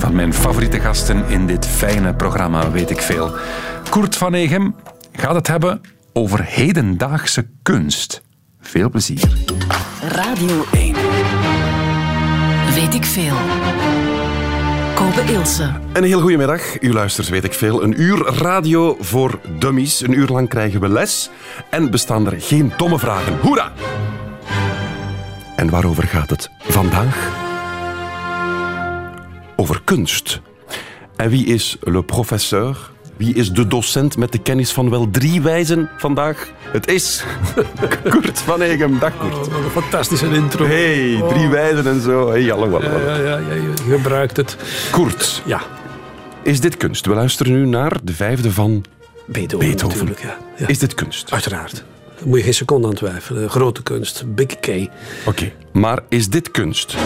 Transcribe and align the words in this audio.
een 0.00 0.06
van 0.06 0.14
mijn 0.14 0.34
favoriete 0.34 0.80
gasten 0.80 1.24
in 1.28 1.46
dit 1.46 1.66
fijne 1.66 2.14
programma, 2.14 2.70
weet 2.70 2.90
ik 2.90 3.00
veel. 3.00 3.30
Koert 3.90 4.16
van 4.16 4.34
Egem 4.34 4.74
gaat 5.12 5.34
het 5.34 5.46
hebben 5.46 5.80
over 6.12 6.44
hedendaagse 6.44 7.46
kunst. 7.62 8.22
Veel 8.60 8.90
plezier. 8.90 9.32
Radio 10.02 10.64
1. 10.72 10.94
Weet 12.74 12.94
ik 12.94 13.04
veel. 13.04 13.34
Kobe 14.94 15.32
Ilse. 15.32 15.72
Een 15.92 16.04
heel 16.04 16.20
goedemiddag. 16.20 16.80
U 16.80 16.92
luistert, 16.92 17.28
weet 17.28 17.44
ik 17.44 17.52
veel. 17.52 17.82
Een 17.82 18.00
uur 18.00 18.18
radio 18.18 18.96
voor 19.00 19.40
dummies. 19.58 20.00
Een 20.00 20.18
uur 20.18 20.28
lang 20.28 20.48
krijgen 20.48 20.80
we 20.80 20.88
les. 20.88 21.30
En 21.70 21.90
bestaan 21.90 22.26
er 22.26 22.40
geen 22.40 22.72
domme 22.76 22.98
vragen. 22.98 23.38
Hoera! 23.40 23.72
En 25.56 25.70
waarover 25.70 26.04
gaat 26.04 26.30
het 26.30 26.50
vandaag? 26.58 27.48
Over 29.60 29.80
kunst. 29.84 30.40
En 31.16 31.30
wie 31.30 31.46
is 31.46 31.76
le 31.80 32.02
professeur? 32.02 32.90
Wie 33.16 33.34
is 33.34 33.50
de 33.52 33.66
docent 33.66 34.16
met 34.16 34.32
de 34.32 34.38
kennis 34.38 34.72
van 34.72 34.90
wel 34.90 35.10
drie 35.10 35.40
wijzen 35.40 35.88
vandaag? 35.98 36.50
Het 36.72 36.88
is 36.90 37.24
Koert 38.10 38.38
van 38.38 38.60
Egem. 38.60 38.98
Dag 38.98 39.16
Koert. 39.18 39.34
Oh, 39.34 39.40
wat 39.52 39.64
een 39.64 39.70
fantastische 39.82 40.26
intro. 40.34 40.64
Hey, 40.66 41.22
drie 41.28 41.48
wijzen 41.48 41.86
en 41.86 42.00
zo. 42.00 42.30
Hey, 42.30 42.42
hallo, 42.42 42.70
hallo. 42.70 42.98
Ja, 43.00 43.16
ja, 43.16 43.36
ja, 43.38 43.52
je 43.54 43.72
gebruikt 43.88 44.36
het. 44.36 44.56
Koert, 44.90 45.42
Ja, 45.46 45.60
is 46.42 46.60
dit 46.60 46.76
kunst? 46.76 47.06
We 47.06 47.14
luisteren 47.14 47.52
nu 47.52 47.66
naar 47.66 47.96
de 48.02 48.12
vijfde 48.12 48.52
van 48.52 48.84
Beethoven, 49.26 49.68
Beethoven. 49.68 49.98
natuurlijk. 49.98 50.22
Ja. 50.22 50.36
Ja. 50.56 50.66
Is 50.68 50.78
dit 50.78 50.94
kunst? 50.94 51.32
Uiteraard. 51.32 51.84
Daar 52.18 52.28
moet 52.28 52.38
je 52.38 52.44
geen 52.44 52.54
seconde 52.54 52.86
aan 52.88 52.94
twijfelen. 52.94 53.50
Grote 53.50 53.82
kunst. 53.82 54.24
Big 54.34 54.46
K. 54.60 54.66
Oké, 55.26 55.52
maar 55.72 55.98
is 56.08 56.28
dit 56.28 56.50
kunst? 56.50 56.96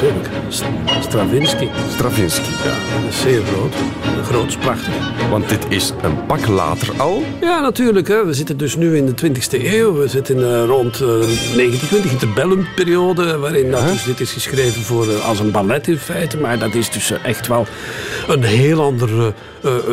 Natuurlijk. 0.00 0.37
St- 0.48 0.64
Stravinsky. 1.00 1.68
Stravinsky. 1.90 2.50
Ja, 2.64 3.00
dat 3.02 3.10
is 3.10 3.20
zeer 3.20 3.42
groot. 3.44 3.74
Groot 4.24 4.46
is 4.46 4.56
prachtig. 4.56 4.94
Want 5.30 5.48
dit 5.48 5.66
is 5.68 5.92
een 6.02 6.26
pak 6.26 6.46
later 6.46 7.00
al. 7.00 7.22
Ja, 7.40 7.60
natuurlijk. 7.60 8.08
Hè. 8.08 8.24
We 8.26 8.34
zitten 8.34 8.56
dus 8.56 8.76
nu 8.76 8.96
in 8.96 9.06
de 9.06 9.12
20e 9.28 9.64
eeuw. 9.64 9.94
We 9.94 10.08
zitten 10.08 10.36
eh, 10.36 10.64
rond 10.64 10.94
eh 10.94 11.06
1920, 11.06 12.10
interbellumperiode, 12.12 13.38
waarin 13.38 13.70
dat 13.70 13.86
dus 13.88 14.04
dit 14.04 14.20
is 14.20 14.32
geschreven 14.32 14.82
voor, 14.82 15.08
eh, 15.08 15.28
als 15.28 15.38
een 15.40 15.50
ballet 15.50 15.88
in 15.88 15.98
feite. 15.98 16.36
Maar 16.38 16.58
dat 16.58 16.74
is 16.74 16.90
dus 16.90 17.12
echt 17.22 17.46
wel 17.46 17.66
een 18.28 18.42
heel 18.42 18.82
andere 18.82 19.32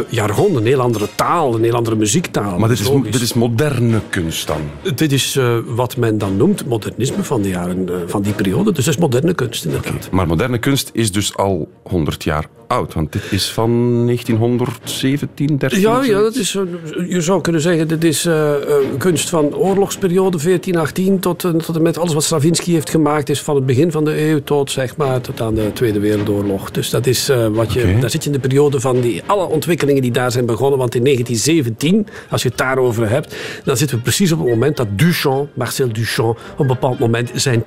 jargon, 0.09 0.55
een 0.55 0.65
heel 0.65 0.81
andere 0.81 1.07
taal, 1.15 1.55
een 1.55 1.63
heel 1.63 1.73
andere 1.75 1.95
muziektaal. 1.95 2.59
Maar 2.59 2.69
dit 2.69 2.79
is, 2.79 2.89
dit 3.03 3.21
is 3.21 3.33
moderne 3.33 3.99
kunst 4.09 4.47
dan. 4.47 4.61
Dit 4.95 5.11
is 5.11 5.39
wat 5.65 5.97
men 5.97 6.17
dan 6.17 6.37
noemt 6.37 6.65
modernisme 6.65 7.23
van, 7.23 7.41
de 7.41 7.49
jaren, 7.49 7.89
van 8.05 8.21
die 8.21 8.33
periode. 8.33 8.71
Dus 8.71 8.85
dat 8.85 8.93
is 8.93 8.99
moderne 8.99 9.33
kunst 9.33 9.65
inderdaad. 9.65 10.09
Maar 10.11 10.27
moderne 10.27 10.44
kunst 10.59 10.89
is 10.93 11.11
dus 11.11 11.37
al 11.37 11.69
100 11.83 12.23
jaar 12.23 12.45
oud. 12.67 12.93
Want 12.93 13.11
dit 13.11 13.23
is 13.29 13.51
van 13.51 13.69
1917, 14.05 15.57
13. 15.57 15.79
Ja, 15.79 16.03
ja, 16.03 16.19
dat 16.19 16.35
is, 16.35 16.55
eh, 16.55 16.61
je 17.09 17.21
zou 17.21 17.41
kunnen 17.41 17.61
zeggen, 17.61 17.87
dit 17.87 18.03
is 18.03 18.25
eh, 18.25 18.55
eh, 18.55 18.61
kunst 18.97 19.29
van 19.29 19.55
oorlogsperiode 19.55 20.37
1418 20.37 21.19
tot, 21.19 21.39
tot 21.39 21.75
en 21.75 21.81
met 21.81 21.97
alles 21.97 22.13
wat 22.13 22.23
Stravinsky 22.23 22.71
heeft 22.71 22.89
gemaakt 22.89 23.29
is 23.29 23.41
van 23.41 23.55
het 23.55 23.65
begin 23.65 23.91
van 23.91 24.05
de 24.05 24.21
eeuw 24.21 24.43
tot, 24.43 24.71
zeg 24.71 24.97
maar, 24.97 25.21
tot 25.21 25.41
aan 25.41 25.55
de 25.55 25.73
Tweede 25.73 25.99
Wereldoorlog. 25.99 26.71
Dus 26.71 26.89
dat 26.89 27.07
is 27.07 27.31
wat 27.51 27.73
je, 27.73 27.97
daar 27.99 28.09
zit 28.09 28.23
je 28.23 28.29
in 28.29 28.35
de 28.35 28.47
periode 28.47 28.79
van 28.79 29.01
die, 29.01 29.21
alle 29.25 29.45
ontwikkelingen 29.45 30.01
die 30.01 30.11
daar 30.11 30.31
zijn 30.31 30.45
begonnen. 30.45 30.79
Want 30.79 30.95
in 30.95 31.03
1917, 31.03 32.07
als 32.29 32.41
je 32.41 32.49
het 32.49 32.57
daarover 32.57 33.09
hebt, 33.09 33.35
dan 33.63 33.77
zitten 33.77 33.97
we 33.97 34.03
precies 34.03 34.31
op 34.31 34.39
het 34.39 34.47
moment 34.47 34.77
dat 34.77 34.87
Duchamp, 34.95 35.49
Marcel 35.53 35.93
Duchamp, 35.93 36.39
op 36.53 36.59
een 36.59 36.67
bepaald 36.67 36.99
moment 36.99 37.31
zijn 37.33 37.63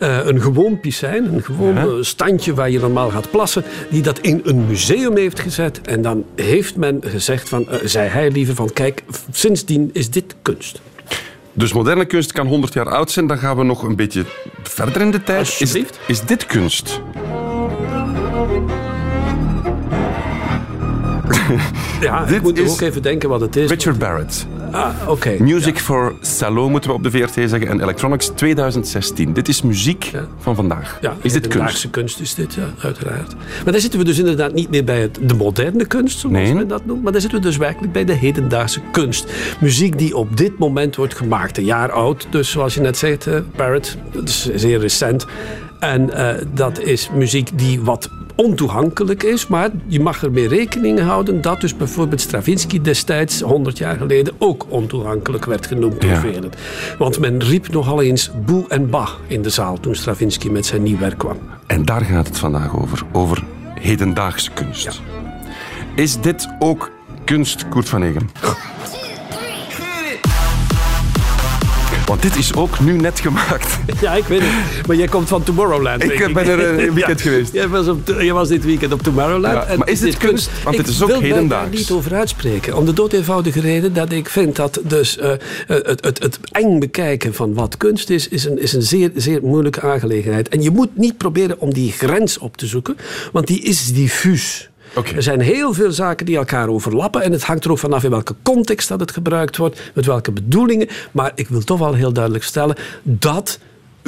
eh, 0.00 0.18
een 0.24 0.40
gewoon 0.40 0.80
piscijn, 0.80 1.34
een 1.34 1.42
gewoon 1.42 1.59
Ja. 1.62 1.82
eh, 1.82 1.88
standje 2.00 2.54
waar 2.54 2.70
je 2.70 2.78
normaal 2.78 3.10
gaat 3.10 3.30
plassen, 3.30 3.64
die 3.90 4.02
dat 4.02 4.18
in 4.18 4.40
een 4.44 4.66
museum 4.66 5.16
heeft 5.16 5.40
gezet. 5.40 5.80
En 5.80 6.02
dan 6.02 6.24
heeft 6.34 6.76
men 6.76 7.00
gezegd 7.06 7.48
van, 7.48 7.68
eh, 7.68 7.78
zei 7.84 8.08
hij 8.08 8.30
liever 8.30 8.54
van, 8.54 8.72
kijk, 8.72 9.02
sindsdien 9.32 9.90
is 9.92 10.10
dit 10.10 10.34
kunst. 10.42 10.80
Dus 11.52 11.72
moderne 11.72 12.04
kunst 12.04 12.32
kan 12.32 12.46
100 12.46 12.72
jaar 12.72 12.88
oud 12.88 13.10
zijn. 13.10 13.26
Dan 13.26 13.38
gaan 13.38 13.56
we 13.56 13.62
nog 13.62 13.82
een 13.82 13.96
beetje 13.96 14.24
verder 14.62 15.00
in 15.02 15.10
de 15.10 15.22
tijd. 15.22 15.56
Is, 15.58 15.76
is 16.06 16.20
dit 16.20 16.46
kunst? 16.46 17.00
Ja, 22.00 22.24
Dit 22.24 22.36
ik 22.36 22.42
moet 22.42 22.58
is 22.58 22.70
ook 22.70 22.80
even 22.80 23.02
denken 23.02 23.28
wat 23.28 23.40
het 23.40 23.56
is. 23.56 23.70
Richard 23.70 23.98
Barrett. 23.98 24.46
Ah, 24.70 24.90
oké. 25.08 25.36
Music 25.38 25.78
for 25.78 26.14
Salon 26.20 26.70
moeten 26.70 26.90
we 26.90 26.96
op 26.96 27.02
de 27.02 27.10
VRT 27.10 27.32
zeggen. 27.34 27.68
En 27.68 27.80
Electronics 27.80 28.30
2016. 28.34 29.32
Dit 29.32 29.48
is 29.48 29.62
muziek 29.62 30.04
Ja. 30.04 30.26
van 30.38 30.54
vandaag. 30.54 30.98
Ja, 31.00 31.14
is 31.22 31.32
dit 31.32 31.48
kunst? 31.48 31.90
kunst 31.90 32.20
is 32.20 32.34
dit, 32.34 32.54
ja, 32.54 32.66
uiteraard. 32.82 33.34
Maar 33.64 33.72
daar 33.72 33.80
zitten 33.80 33.98
we 33.98 34.04
dus 34.04 34.18
inderdaad 34.18 34.52
niet 34.54 34.70
meer 34.70 34.84
bij 34.84 35.00
het, 35.00 35.18
de 35.22 35.34
moderne 35.34 35.86
kunst, 35.86 36.18
zoals 36.18 36.36
Nee. 36.36 36.54
men 36.54 36.68
dat 36.68 36.86
noemt. 36.86 37.02
Maar 37.02 37.12
daar 37.12 37.20
zitten 37.20 37.40
we 37.40 37.46
dus 37.46 37.56
werkelijk 37.56 37.92
bij 37.92 38.04
de 38.04 38.12
hedendaagse 38.12 38.80
kunst. 38.92 39.32
Muziek 39.60 39.98
die 39.98 40.16
op 40.16 40.36
dit 40.36 40.58
moment 40.58 40.96
wordt 40.96 41.14
gemaakt. 41.14 41.58
Een 41.58 41.64
jaar 41.64 41.90
oud, 41.92 42.26
dus 42.30 42.50
zoals 42.50 42.74
je 42.74 42.80
net 42.80 42.96
zegt, 42.98 43.26
eh, 43.26 43.34
Barrett. 43.56 43.96
Dat 44.12 44.28
is 44.28 44.50
zeer 44.54 44.78
recent. 44.78 45.26
En 45.80 46.12
eh, 46.14 46.46
dat 46.54 46.80
is 46.80 47.10
muziek 47.14 47.58
die 47.58 47.80
wat 47.80 48.08
ontoegankelijk 48.40 49.22
is, 49.22 49.46
maar 49.46 49.70
je 49.86 50.00
mag 50.00 50.22
ermee 50.22 50.48
rekening 50.48 51.00
houden 51.00 51.40
dat 51.40 51.60
dus 51.60 51.76
bijvoorbeeld 51.76 52.20
Stravinsky 52.20 52.80
destijds, 52.80 53.40
100 53.40 53.78
jaar 53.78 53.96
geleden, 53.96 54.34
ook 54.38 54.66
ontoegankelijk 54.68 55.44
werd 55.44 55.66
genoemd 55.66 56.00
door 56.00 56.10
Ja. 56.10 56.20
velen. 56.20 56.50
Want 56.98 57.18
men 57.18 57.42
riep 57.42 57.68
nogal 57.68 58.02
eens 58.02 58.30
boe 58.44 58.64
en 58.68 58.90
bah 58.90 59.10
in 59.26 59.42
de 59.42 59.50
zaal 59.50 59.80
toen 59.80 59.94
Stravinsky 59.94 60.48
met 60.48 60.66
zijn 60.66 60.82
nieuw 60.82 60.98
werk 60.98 61.18
kwam. 61.18 61.36
En 61.66 61.84
daar 61.84 62.00
gaat 62.04 62.26
het 62.26 62.38
vandaag 62.38 62.76
over. 62.76 63.02
Over 63.12 63.44
hedendaagse 63.74 64.50
kunst. 64.50 65.00
Is 65.94 66.20
dit 66.20 66.48
ook 66.58 66.90
kunst, 67.24 67.68
Koert 67.68 67.88
van 67.88 68.02
Egem? 68.02 68.30
Want 72.10 72.22
dit 72.22 72.36
is 72.36 72.54
ook 72.54 72.80
nu 72.80 72.96
net 72.96 73.20
gemaakt. 73.20 73.78
Ja, 74.00 74.14
ik 74.14 74.24
weet 74.24 74.40
het. 74.42 74.86
Maar 74.86 74.96
jij 74.96 75.06
komt 75.06 75.28
van 75.28 75.42
Tomorrowland. 75.42 76.02
Ik 76.02 76.18
denk 76.18 76.34
ben 76.34 76.46
er 76.46 76.78
eh, 76.78 76.84
een 76.84 76.94
weekend 76.98 77.20
geweest. 77.20 77.52
Jij 77.52 77.68
was, 77.68 77.88
op, 77.88 78.08
jij 78.18 78.32
was 78.32 78.48
dit 78.48 78.64
weekend 78.64 78.92
op 78.92 79.02
Tomorrowland. 79.02 79.54
Ja, 79.54 79.64
En 79.64 79.78
maar 79.78 79.88
is 79.88 80.00
dit 80.00 80.16
kunst? 80.16 80.50
Want 80.64 80.78
ik 80.78 80.84
dit 80.84 80.94
is 80.94 81.02
ook 81.02 81.08
wil 81.08 81.20
mij 81.20 81.28
hedendaags. 81.28 81.70
daar 81.70 81.78
niet 81.78 81.90
over 81.90 82.14
uitspreken. 82.14 82.76
Om 82.76 82.84
de 82.84 82.92
dood 82.92 83.12
eenvoudige 83.12 83.60
reden 83.60 83.92
dat 83.92 84.12
ik 84.12 84.28
vind 84.28 84.56
dat 84.56 84.80
dus, 84.82 85.18
eh, 85.18 85.30
het, 85.66 86.04
het, 86.04 86.18
het 86.22 86.38
eng 86.52 86.78
bekijken 86.78 87.34
van 87.34 87.54
wat 87.54 87.76
kunst 87.76 88.10
is, 88.10 88.28
is 88.28 88.44
een, 88.44 88.58
is 88.58 88.72
een 88.72 88.82
zeer, 88.82 89.10
zeer 89.14 89.40
moeilijke 89.42 89.80
aangelegenheid. 89.80 90.48
En 90.48 90.62
je 90.62 90.70
moet 90.70 90.96
niet 90.96 91.16
proberen 91.16 91.60
om 91.60 91.72
die 91.72 91.92
grens 91.92 92.38
op 92.38 92.56
te 92.56 92.66
zoeken, 92.66 92.96
want 93.32 93.46
die 93.46 93.60
is 93.60 93.92
diffuus. 93.92 94.70
Er 94.94 95.22
zijn 95.22 95.40
heel 95.40 95.72
veel 95.72 95.92
zaken 95.92 96.26
die 96.26 96.36
elkaar 96.36 96.68
overlappen. 96.68 97.22
En 97.22 97.32
het 97.32 97.42
hangt 97.42 97.64
er 97.64 97.70
ook 97.70 97.78
vanaf 97.78 98.04
in 98.04 98.10
welke 98.10 98.34
context 98.42 98.88
dat 98.88 99.00
het 99.00 99.10
gebruikt 99.10 99.56
wordt. 99.56 99.90
Met 99.94 100.06
welke 100.06 100.32
bedoelingen. 100.32 100.88
Maar 101.12 101.32
ik 101.34 101.48
wil 101.48 101.64
toch 101.64 101.78
wel 101.78 101.94
heel 101.94 102.12
duidelijk 102.12 102.44
stellen 102.44 102.76
dat 103.02 103.58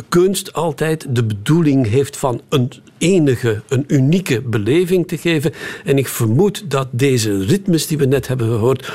kunst 0.09 0.53
altijd 0.53 1.07
de 1.09 1.25
bedoeling 1.25 1.89
heeft 1.89 2.17
van 2.17 2.41
een 2.49 2.73
enige, 2.99 3.63
een 3.69 3.85
unieke 3.87 4.41
beleving 4.41 5.09
te 5.09 5.19
geven. 5.19 5.53
En 5.85 5.99
ik 5.99 6.09
vermoed 6.09 6.71
dat 6.71 6.89
deze 6.91 7.45
ritmes 7.45 7.87
die 7.87 7.99
we 7.99 8.05
net 8.05 8.29
hebben 8.29 8.47
gehoord. 8.47 8.93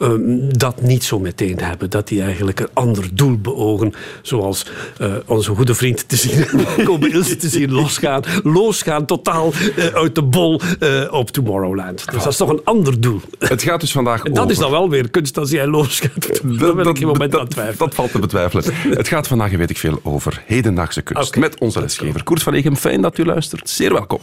Ehm, 0.00 0.48
dat 0.48 0.82
niet 0.82 1.04
zo 1.04 1.18
meteen 1.18 1.58
hebben. 1.60 1.90
Dat 1.90 2.08
die 2.08 2.22
eigenlijk 2.22 2.60
een 2.60 2.68
ander 2.72 3.08
doel 3.12 3.38
beogen. 3.38 3.94
Zoals 4.22 4.66
eh, 4.98 5.12
onze 5.26 5.54
goede 5.54 5.74
vriend 5.74 6.08
te 6.08 6.16
zien, 6.16 6.46
Kobe 6.84 7.08
Ilse 7.08 7.36
te 7.36 7.48
zien 7.48 7.72
losgaan. 7.72 8.22
Losgaan 8.42 9.06
totaal 9.06 9.52
eh, 9.76 9.84
uit 9.84 10.14
de 10.14 10.22
bol 10.22 10.60
eh, 10.78 10.88
op 11.10 11.30
Tomorrowland. 11.30 12.04
Dus 12.12 12.22
dat 12.22 12.32
is 12.32 12.36
toch 12.36 12.48
een 12.48 12.60
ander 12.64 13.00
doel. 13.00 13.20
Het 13.38 13.62
gaat 13.62 13.80
dus 13.80 13.92
vandaag 13.92 14.24
En 14.24 14.32
dat 14.32 14.38
over... 14.38 14.50
is 14.50 14.58
dan 14.58 14.70
wel 14.70 14.90
weer 14.90 15.10
kunst 15.10 15.38
als 15.38 15.50
jij 15.50 15.66
losgaat. 15.66 16.40
Daar 16.42 16.74
ben 16.74 16.86
ik 16.86 16.98
geen 16.98 17.06
moment 17.06 17.34
aan 17.34 17.40
dat, 17.40 17.50
twijfelen. 17.50 17.78
dat 17.78 17.94
valt 17.94 18.12
te 18.12 18.18
betwijfelen. 18.18 18.64
Het 18.90 19.08
gaat 19.08 19.28
vandaag, 19.28 19.50
weet 19.50 19.70
ik 19.70 19.78
veel, 19.78 20.00
over 20.02 20.42
hedendaagse 20.46 21.02
kunst. 21.02 21.36
Met 21.36 21.58
onze 21.58 21.80
lesgever 21.80 22.24
Koert 22.24 22.42
van 22.42 22.54
Egem. 22.54 22.76
Fijn 22.76 23.00
dat 23.00 23.18
u 23.18 23.24
luistert. 23.24 23.70
Zeer 23.70 23.92
welkom. 23.92 24.20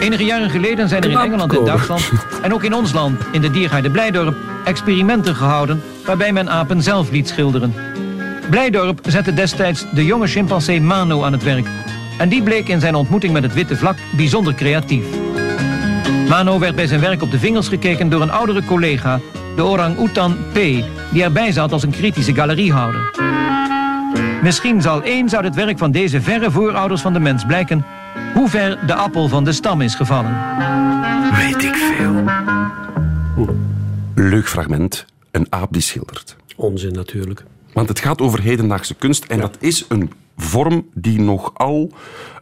Enige 0.00 0.24
jaren 0.24 0.50
geleden 0.50 0.88
zijn 0.88 1.02
er 1.02 1.10
in 1.10 1.18
Engeland 1.18 1.56
en. 1.56 1.64
Duitsland 1.64 2.10
en 2.42 2.54
ook 2.54 2.62
in 2.64 2.74
ons 2.74 2.92
land, 2.92 3.20
in 3.32 3.40
de 3.40 3.50
diergaarde 3.50 3.90
Blijdorp, 3.90 4.36
experimenten 4.68 5.34
gehouden 5.34 5.82
waarbij 6.04 6.32
men 6.32 6.50
apen 6.50 6.82
zelf 6.82 7.10
liet 7.10 7.28
schilderen. 7.28 7.74
Blijdorp 8.50 9.00
zette 9.02 9.34
destijds 9.34 9.84
de 9.94 10.04
jonge 10.04 10.26
chimpansee 10.26 10.80
Mano 10.80 11.24
aan 11.24 11.32
het 11.32 11.42
werk. 11.42 11.66
En 12.18 12.28
die 12.28 12.42
bleek 12.42 12.68
in 12.68 12.80
zijn 12.80 12.94
ontmoeting 12.94 13.32
met 13.32 13.42
het 13.42 13.54
witte 13.54 13.76
vlak 13.76 13.96
bijzonder 14.16 14.54
creatief. 14.54 15.04
Mano 16.28 16.58
werd 16.58 16.76
bij 16.76 16.86
zijn 16.86 17.00
werk 17.00 17.22
op 17.22 17.30
de 17.30 17.38
vingers 17.38 17.68
gekeken 17.68 18.08
door 18.08 18.22
een 18.22 18.30
oudere 18.30 18.64
collega, 18.64 19.20
de 19.56 19.64
orang-oetan 19.64 20.36
P, 20.52 20.54
die 21.12 21.22
erbij 21.22 21.52
zat 21.52 21.72
als 21.72 21.82
een 21.82 21.90
kritische 21.90 22.34
galeriehouder. 22.34 23.00
Misschien 24.42 24.82
zal 24.82 25.02
eens 25.02 25.34
uit 25.34 25.44
het 25.44 25.54
werk 25.54 25.78
van 25.78 25.90
deze 25.90 26.20
verre 26.20 26.50
voorouders 26.50 27.00
van 27.00 27.12
de 27.12 27.20
mens 27.20 27.44
blijken 27.44 27.84
hoe 28.34 28.48
ver 28.48 28.78
de 28.86 28.94
appel 28.94 29.28
van 29.28 29.44
de 29.44 29.52
stam 29.52 29.80
is 29.80 29.94
gevallen. 29.94 30.36
Weet 31.36 31.64
ik 31.64 31.74
veel. 31.74 32.24
Leuk 34.18 34.48
fragment. 34.48 35.04
Een 35.30 35.46
aap 35.50 35.72
die 35.72 35.82
schildert. 35.82 36.36
Onzin 36.56 36.92
natuurlijk. 36.92 37.44
Want 37.72 37.88
het 37.88 37.98
gaat 37.98 38.20
over 38.20 38.40
hedendaagse 38.40 38.94
kunst 38.94 39.24
en 39.24 39.40
dat 39.40 39.56
is 39.60 39.84
een 39.88 40.10
vorm 40.36 40.86
die 40.94 41.20
nogal 41.20 41.90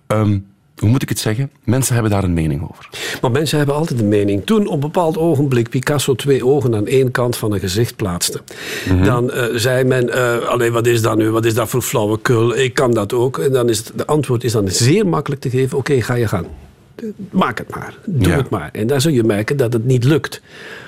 ehm, 0.06 0.38
hoe 0.76 0.88
moet 0.88 1.02
ik 1.02 1.08
het 1.08 1.18
zeggen? 1.18 1.50
Mensen 1.64 1.94
hebben 1.94 2.12
daar 2.12 2.24
een 2.24 2.34
mening 2.34 2.62
over. 2.62 2.88
Maar 3.20 3.30
mensen 3.30 3.58
hebben 3.58 3.76
altijd 3.76 4.00
een 4.00 4.08
mening. 4.08 4.44
Toen 4.44 4.66
op 4.66 4.72
een 4.72 4.80
bepaald 4.80 5.18
ogenblik 5.18 5.68
Picasso 5.68 6.14
twee 6.14 6.46
ogen 6.46 6.74
aan 6.74 6.86
één 6.86 7.10
kant 7.10 7.36
van 7.36 7.52
een 7.52 7.60
gezicht 7.60 7.96
plaatste, 7.96 8.40
dan 9.04 9.30
eh, 9.30 9.44
zei 9.54 9.84
men: 9.84 10.10
allee, 10.48 10.70
wat 10.70 10.86
is 10.86 11.02
dat 11.02 11.16
nu? 11.16 11.30
Wat 11.30 11.44
is 11.44 11.54
dat 11.54 11.68
voor 11.68 11.82
flauwekul? 11.82 12.56
Ik 12.56 12.74
kan 12.74 12.90
dat 12.90 13.12
ook. 13.12 13.38
En 13.38 13.52
dan 13.52 13.68
is 13.68 13.78
het, 13.78 13.92
de 13.94 14.06
antwoord 14.06 14.44
is 14.44 14.52
dan 14.52 14.68
zeer 14.68 15.06
makkelijk 15.06 15.40
te 15.40 15.50
geven: 15.50 15.78
oké, 15.78 16.02
ga 16.02 16.14
je 16.14 16.28
gang. 16.28 16.46
Maak 17.30 17.58
het 17.58 17.70
maar. 17.74 17.94
Doe 18.04 18.28
Ja. 18.28 18.36
het 18.36 18.50
maar. 18.50 18.68
En 18.72 18.86
dan 18.86 19.00
zul 19.00 19.12
je 19.12 19.22
merken 19.24 19.56
dat 19.56 19.72
het 19.72 19.84
niet 19.84 20.04
lukt. 20.04 20.40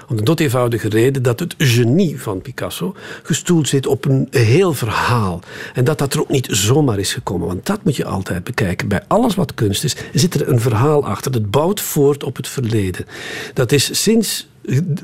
Om 0.08 0.16
de 0.16 0.22
dood 0.22 0.40
eenvoudige 0.40 0.88
reden 0.88 1.22
dat 1.22 1.40
het 1.40 1.54
genie 1.58 2.20
van 2.20 2.40
Picasso 2.42 2.94
gestoeld 3.22 3.68
zit 3.68 3.86
op 3.86 4.04
een 4.04 4.26
heel 4.30 4.74
verhaal. 4.74 5.40
En 5.74 5.84
dat 5.84 5.98
dat 5.98 6.14
er 6.14 6.20
ook 6.20 6.28
niet 6.28 6.46
zomaar 6.50 6.98
is 6.98 7.12
gekomen. 7.12 7.46
Want 7.46 7.66
dat 7.66 7.84
moet 7.84 7.96
je 7.96 8.04
altijd 8.04 8.44
bekijken. 8.44 8.88
Bij 8.88 9.02
alles 9.08 9.34
wat 9.34 9.54
kunst 9.54 9.84
is, 9.84 9.96
zit 10.12 10.34
er 10.34 10.48
een 10.48 10.60
verhaal 10.60 11.06
achter. 11.06 11.32
Het 11.32 11.50
bouwt 11.50 11.80
voort 11.80 12.24
op 12.24 12.36
het 12.36 12.48
verleden. 12.48 13.06
Dat 13.54 13.72
is 13.72 14.02
sinds 14.02 14.48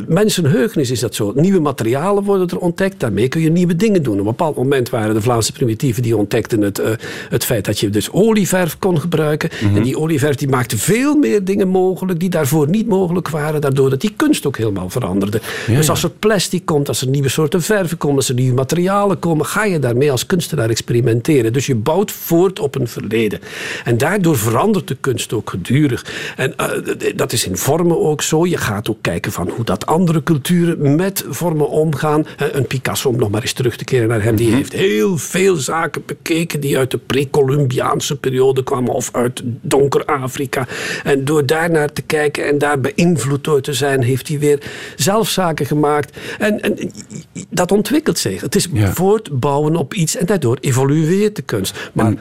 mensenheugenis 0.09 0.91
is 0.91 1.01
dat 1.01 1.15
zo. 1.15 1.33
Nieuwe 1.35 1.61
materialen 1.61 2.23
worden 2.23 2.49
er 2.49 2.59
ontdekt. 2.59 3.01
Daarmee 3.01 3.29
kun 3.29 3.41
je 3.41 3.51
nieuwe 3.51 3.77
dingen 3.77 4.03
doen. 4.03 4.13
Op 4.13 4.19
een 4.19 4.25
bepaald 4.25 4.57
moment 4.57 4.91
waren 4.91 5.15
de 5.15 5.21
Vlaamse 5.21 5.53
primitieven 5.53 6.03
die 6.03 6.17
ontdekten 6.17 6.61
het, 6.61 6.79
eh, 6.79 6.91
het 7.29 7.45
feit 7.45 7.65
dat 7.65 7.81
je 7.81 7.91
dus 7.91 8.11
olieverf 8.11 8.79
kon 8.79 9.01
gebruiken. 9.01 9.51
En 9.75 9.83
die 9.83 9.99
olieverf 9.99 10.37
die 10.37 10.49
maakte 10.49 10.79
veel 10.79 11.17
meer 11.17 11.45
dingen 11.45 11.69
mogelijk 11.69 12.21
die 12.21 12.29
daarvoor 12.29 12.69
niet 12.69 12.89
mogelijk 12.89 13.29
waren. 13.29 13.61
Daardoor 13.61 13.91
dat 13.91 14.01
die 14.01 14.13
kunst 14.17 14.47
ook 14.47 14.57
helemaal 14.57 14.91
veranderde. 14.91 15.41
dus 15.67 15.91
als 15.91 16.03
er 16.03 16.11
plastic 16.11 16.65
komt, 16.65 16.89
als 16.89 17.01
er 17.01 17.09
nieuwe 17.09 17.29
soorten 17.29 17.63
verven 17.63 17.97
komen, 17.97 18.17
als 18.17 18.29
er 18.29 18.35
nieuwe 18.35 18.55
materialen 18.55 19.19
komen, 19.19 19.47
ga 19.47 19.65
je 19.65 19.79
daarmee 19.79 20.11
als 20.11 20.27
kunstenaar 20.27 20.71
experimenteren. 20.71 21.53
Dus 21.53 21.67
je 21.67 21.75
bouwt 21.75 22.13
voort 22.13 22.59
op 22.59 22.75
een 22.75 22.89
verleden. 22.89 23.41
En 23.85 23.99
daardoor 23.99 24.37
verandert 24.37 24.89
de 24.89 24.97
kunst 25.01 25.33
ook 25.33 25.51
gedurig. 25.51 26.33
En 26.37 26.57
eh, 26.57 26.69
dat 27.17 27.33
is 27.33 27.47
in 27.47 27.57
vormen 27.57 28.01
ook 28.01 28.23
zo. 28.23 28.47
Je 28.47 28.57
gaat 28.57 28.91
ook 28.91 28.99
kijken 29.01 29.33
van 29.33 29.51
hoe 29.55 29.65
dat 29.65 29.87
andere 29.87 30.23
culturen 30.23 30.97
met 30.97 31.25
vormen 31.29 31.69
omgaan. 31.69 32.27
Een 32.37 32.67
Picasso, 32.67 33.09
om 33.09 33.17
nog 33.17 33.31
maar 33.31 33.41
eens 33.43 33.53
terug 33.53 33.77
te 33.77 33.85
keren 33.85 34.09
naar 34.09 34.23
hem, 34.23 34.37
die 34.37 34.53
heeft 34.55 34.73
heel 34.73 35.19
veel 35.19 35.57
zaken 35.57 36.03
bekeken 36.07 36.61
die 36.61 36.79
uit 36.79 36.91
de 36.91 36.99
pre-Columbiaanse 36.99 38.17
periode 38.17 38.63
kwamen 38.63 38.93
of 38.95 39.09
uit 39.13 39.43
donker 39.45 40.05
Afrika. 40.05 40.67
En 41.05 41.25
door 41.25 41.47
daarnaar 41.47 41.93
te 41.93 42.03
kijken 42.03 42.47
en 42.47 42.59
daar 42.59 42.81
beïnvloed 42.81 43.45
door 43.45 43.61
te 43.61 43.73
zijn, 43.73 44.03
heeft 44.03 44.29
hij 44.29 44.39
weer 44.39 44.63
zelf 44.97 45.29
zaken 45.29 45.67
gemaakt. 45.67 46.17
En, 46.39 46.61
en 46.61 46.91
dat 47.51 47.73
ontwikkelt 47.73 48.19
zich. 48.19 48.41
Het 48.41 48.55
is 48.55 48.69
Ja. 48.73 48.93
voortbouwen 48.93 49.77
op 49.77 49.95
iets 49.95 50.17
en 50.17 50.27
daardoor 50.27 50.59
evolueert 50.61 51.37
de 51.37 51.43
kunst. 51.43 51.91
Maar 51.93 52.15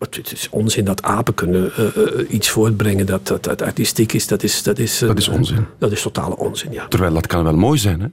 het 0.00 0.32
is 0.32 0.48
onzin 0.50 0.84
dat 0.84 1.02
apen 1.02 1.34
kunnen 1.34 1.72
eh, 1.76 1.86
eh, 1.86 2.32
iets 2.32 2.48
voortbrengen 2.48 3.06
dat, 3.06 3.26
dat, 3.26 3.44
dat 3.44 3.62
artistiek 3.62 4.12
is. 4.12 4.26
Dat 4.26 4.42
is, 4.42 4.62
dat 4.62 4.78
is, 4.78 5.02
eh, 5.02 5.08
Dat 5.08 5.18
is 5.18 5.28
onzin. 5.28 5.66
Dat 5.78 5.92
is 5.92 6.02
totale 6.02 6.36
onzin, 6.36 6.72
ja. 6.72 6.88
Terwijl 6.88 7.14
dat 7.14 7.26
kan 7.26 7.44
wel 7.44 7.56
mooi 7.56 7.78
zijn. 7.78 8.00
Hè? 8.00 8.06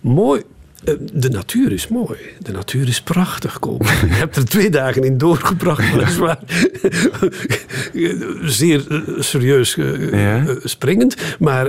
Mooi. 0.00 0.42
Eh, 0.84 0.94
De 1.12 1.28
natuur 1.28 1.72
is 1.72 1.88
mooi. 1.88 2.18
De 2.38 2.52
natuur 2.52 2.88
is 2.88 3.00
prachtig, 3.02 3.58
Koop. 3.58 3.82
Je 4.08 4.14
hebt 4.14 4.36
er 4.36 4.44
twee 4.44 4.70
dagen 4.70 5.04
in 5.04 5.18
doorgebracht, 5.18 5.92
weliswaar. 5.92 6.38
Zeer 8.44 8.84
eh, 8.88 8.98
serieus 9.18 9.76
eh, 9.76 10.10
Ja. 10.12 10.44
springend. 10.64 11.16
Maar 11.38 11.68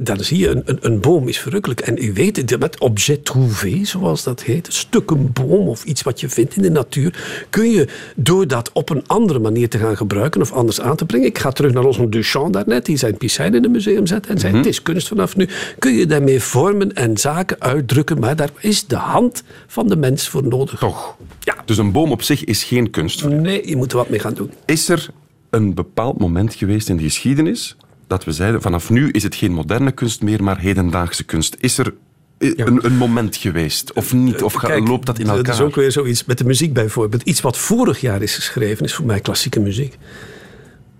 dan 0.00 0.20
zie 0.20 0.38
je, 0.38 0.48
een, 0.48 0.62
een, 0.64 0.78
een 0.80 1.00
boom 1.00 1.28
is 1.28 1.38
verrukkelijk. 1.38 1.80
En 1.80 1.96
u 2.04 2.12
weet, 2.12 2.36
het, 2.36 2.58
met 2.58 2.80
objet 2.80 3.24
trouvé, 3.24 3.80
zoals 3.84 4.22
dat 4.22 4.42
heet, 4.42 4.66
een 4.66 4.72
stuk 4.72 5.10
een 5.10 5.30
boom 5.32 5.68
of 5.68 5.84
iets 5.84 6.02
wat 6.02 6.20
je 6.20 6.28
vindt 6.28 6.56
in 6.56 6.62
de 6.62 6.70
natuur, 6.70 7.44
kun 7.50 7.70
je 7.70 7.86
door 8.16 8.46
dat 8.46 8.70
op 8.72 8.90
een 8.90 9.02
andere 9.06 9.38
manier 9.38 9.68
te 9.68 9.78
gaan 9.78 9.96
gebruiken 9.96 10.40
of 10.40 10.52
anders 10.52 10.80
aan 10.80 10.96
te 10.96 11.04
brengen. 11.04 11.26
Ik 11.26 11.38
ga 11.38 11.50
terug 11.52 11.72
naar 11.72 11.84
onze 11.84 12.08
Duchamp 12.08 12.52
daarnet, 12.52 12.84
die 12.86 12.96
zijn 12.96 13.16
piscijn 13.16 13.54
in 13.54 13.64
een 13.64 13.70
museum 13.70 14.06
zet 14.06 14.26
en 14.26 14.38
zei, 14.38 14.56
het 14.56 14.66
is 14.66 14.82
kunst 14.82 15.08
vanaf 15.08 15.36
nu. 15.36 15.48
Kun 15.78 15.94
je 15.94 16.06
daarmee 16.06 16.40
vormen 16.40 16.94
en 16.94 17.16
zaken 17.16 17.56
uitdrukken, 17.60 18.18
maar 18.26 18.36
daar 18.36 18.50
is 18.60 18.86
de 18.86 18.96
hand 18.96 19.42
van 19.66 19.88
de 19.88 19.96
mens 19.96 20.28
voor 20.28 20.46
nodig. 20.46 20.78
Toch. 20.78 21.16
Ja. 21.40 21.54
Dus 21.64 21.76
een 21.78 21.92
boom 21.92 22.10
op 22.10 22.22
zich 22.22 22.44
is 22.44 22.64
geen 22.64 22.90
kunst. 22.90 23.24
Nee, 23.28 23.68
je 23.68 23.76
moet 23.76 23.90
er 23.92 23.96
wat 23.98 24.08
mee 24.08 24.18
gaan 24.18 24.34
doen. 24.34 24.50
Is 24.64 24.88
er 24.88 25.08
een 25.50 25.74
bepaald 25.74 26.18
moment 26.18 26.54
geweest 26.54 26.88
in 26.88 26.96
de 26.96 27.02
geschiedenis 27.02 27.76
dat 28.06 28.24
we 28.24 28.32
zeiden, 28.32 28.62
vanaf 28.62 28.90
nu 28.90 29.10
is 29.10 29.22
het 29.22 29.34
geen 29.34 29.52
moderne 29.52 29.92
kunst 29.92 30.22
meer, 30.22 30.42
maar 30.42 30.58
hedendaagse 30.60 31.24
kunst? 31.24 31.56
Is 31.60 31.78
er 31.78 31.94
eh, 32.38 32.52
een, 32.56 32.84
een 32.84 32.96
moment 32.96 33.36
geweest? 33.36 33.92
Of 33.92 34.12
niet? 34.12 34.42
Of 34.42 34.52
ga- 34.52 34.66
Kijk, 34.68 34.88
loopt 34.88 35.06
dat 35.06 35.18
in 35.18 35.26
Dat 35.26 35.36
elkaar? 35.36 35.54
is 35.54 35.60
ook 35.60 35.74
weer 35.74 35.92
zoiets 35.92 36.24
met 36.24 36.38
de 36.38 36.44
muziek 36.44 36.72
bijvoorbeeld. 36.72 37.22
Iets 37.22 37.40
wat 37.40 37.58
vorig 37.58 38.00
jaar 38.00 38.22
is 38.22 38.34
geschreven, 38.34 38.84
is 38.84 38.94
voor 38.94 39.06
mij 39.06 39.20
klassieke 39.20 39.60
muziek. 39.60 39.96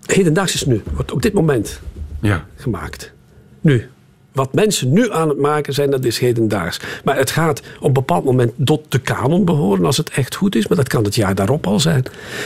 Hedendaags 0.05 0.53
is 0.53 0.65
nu, 0.65 0.81
wordt 0.93 1.11
op 1.11 1.21
dit 1.21 1.33
moment 1.33 1.79
Ja. 2.21 2.45
gemaakt. 2.55 3.13
Nu. 3.61 3.89
Wat 4.37 4.53
mensen 4.53 4.93
nu 4.93 5.11
aan 5.11 5.29
het 5.29 5.39
maken 5.39 5.73
zijn, 5.73 5.91
dat 5.91 6.05
is 6.05 6.19
hedendaags. 6.19 6.79
Maar 7.03 7.17
het 7.17 7.31
gaat 7.31 7.61
op 7.79 7.85
een 7.87 7.93
bepaald 7.93 8.23
moment 8.23 8.53
tot 8.63 8.91
de 8.91 8.99
kanon 8.99 9.45
behoren 9.45 9.85
als 9.85 9.97
het 9.97 10.09
echt 10.09 10.35
goed 10.35 10.55
is. 10.55 10.67
Maar 10.67 10.77
dat 10.77 10.87
kan 10.87 11.03
het 11.03 11.15
jaar 11.15 11.35
daarop 11.35 11.67
al 11.67 11.79
zijn. 11.79 12.03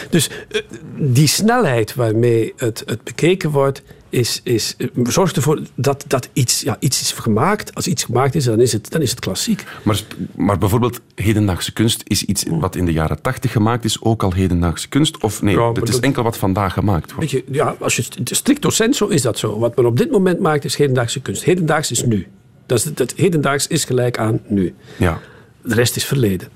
Dus 0.10 0.30
eh, 0.50 0.62
die 0.98 1.28
snelheid 1.28 1.96
waarmee 1.96 2.54
het, 2.56 2.84
het 2.86 3.04
bekeken 3.04 3.50
wordt, 3.50 3.82
is, 4.12 4.42
is, 4.44 4.76
eh, 4.78 4.88
zorgt 5.04 5.36
ervoor 5.36 5.62
dat, 5.76 6.04
dat 6.08 6.30
iets, 6.34 6.62
ja, 6.62 6.78
iets 6.80 7.02
is 7.02 7.12
gemaakt. 7.12 7.76
Als 7.76 7.88
iets 7.88 8.04
gemaakt 8.04 8.36
is, 8.36 8.44
dan 8.44 8.60
is 8.60 8.72
het, 8.74 8.92
dan 8.92 9.02
is 9.02 9.10
het 9.10 9.20
klassiek. 9.20 9.64
Maar, 9.84 10.02
maar 10.36 10.58
bijvoorbeeld, 10.58 11.00
hedendaagse 11.16 11.74
kunst 11.74 12.02
is 12.04 12.24
iets 12.24 12.44
wat 12.50 12.76
in 12.76 12.86
de 12.86 12.92
jaren 12.92 13.22
tachtig 13.22 13.52
gemaakt 13.52 13.86
is, 13.86 14.02
ook 14.02 14.24
al 14.24 14.34
hedendaagse 14.34 14.90
kunst? 14.90 15.24
Of 15.24 15.42
nee, 15.42 15.56
Ja, 15.56 15.72
het 15.72 15.88
is 15.88 15.94
dat- 15.96 16.04
enkel 16.04 16.24
wat 16.24 16.38
vandaag 16.38 16.74
gemaakt 16.74 17.14
wordt? 17.14 17.32
Weet 17.32 17.44
je, 17.46 17.52
ja, 17.54 17.76
als 17.80 17.96
je 17.96 18.02
st- 18.02 18.20
stricto 18.24 18.70
sensu 18.70 19.06
is 19.10 19.22
dat 19.22 19.38
zo. 19.38 19.60
Wat 19.60 19.76
men 19.76 19.86
op 19.86 19.98
dit 19.98 20.12
moment 20.12 20.40
maakt, 20.40 20.64
is 20.66 20.76
hedendaagse 20.76 21.20
kunst. 21.20 21.44
Hedendaags 21.44 21.92
is 21.92 22.04
nu. 22.06 22.28
Dat 22.66 22.78
is, 22.78 22.84
dat, 22.94 23.14
hedendaags 23.16 23.68
is 23.68 23.84
gelijk 23.86 24.18
aan 24.18 24.40
nu. 24.48 24.74
Ja. 24.98 25.20
De 25.64 25.74
rest 25.76 25.96
is 25.96 26.06
verleden. 26.06 26.48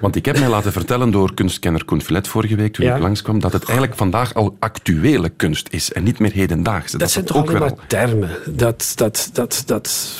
Want 0.00 0.16
ik 0.16 0.24
heb 0.24 0.38
mij 0.38 0.48
laten 0.48 0.72
vertellen 0.72 1.10
door 1.10 1.34
kunstkenner 1.34 1.84
Koen 1.84 2.02
Filet 2.02 2.28
vorige 2.28 2.56
week, 2.56 2.72
toen 2.72 2.86
Ja. 2.86 2.94
ik 2.94 3.02
langskwam, 3.02 3.40
dat 3.40 3.52
het 3.52 3.64
eigenlijk 3.64 3.96
vandaag 3.98 4.34
al 4.34 4.56
actuele 4.58 5.28
kunst 5.28 5.68
is 5.70 5.92
en 5.92 6.02
niet 6.04 6.18
meer 6.18 6.32
hedendaagse. 6.32 6.98
Dat, 6.98 7.10
zijn 7.10 7.24
toch 7.24 7.36
ook 7.36 7.50
wel... 7.50 7.78
termen. 7.86 8.30
Dat, 8.46 8.92
dat, 8.94 9.30
dat, 9.32 9.62
dat, 9.66 10.18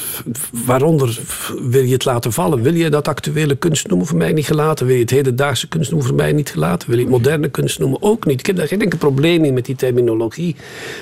waaronder 0.64 1.18
wil 1.62 1.82
je 1.82 1.92
het 1.92 2.04
laten 2.04 2.32
vallen? 2.32 2.62
Wil 2.62 2.74
je 2.74 2.90
dat 2.90 3.08
actuele 3.08 3.56
kunst 3.56 3.88
noemen? 3.88 4.06
Voor 4.06 4.16
mij 4.16 4.32
niet 4.32 4.46
gelaten. 4.46 4.86
Wil 4.86 4.94
je 4.94 5.00
het 5.00 5.10
hedendaagse 5.10 5.68
kunst 5.68 5.90
noemen? 5.90 6.08
Voor 6.08 6.16
mij 6.16 6.32
niet 6.32 6.50
gelaten. 6.50 6.88
Wil 6.88 6.98
je 6.98 7.04
het 7.04 7.12
moderne 7.12 7.48
kunst 7.48 7.78
noemen? 7.78 8.02
Ook 8.02 8.26
niet. 8.26 8.40
Ik 8.40 8.46
heb 8.46 8.56
daar 8.56 8.66
geen 8.66 8.80
enkel 8.82 8.98
probleem 8.98 9.40
mee 9.40 9.52
met 9.52 9.64
die 9.64 9.76
terminologie. 9.76 10.56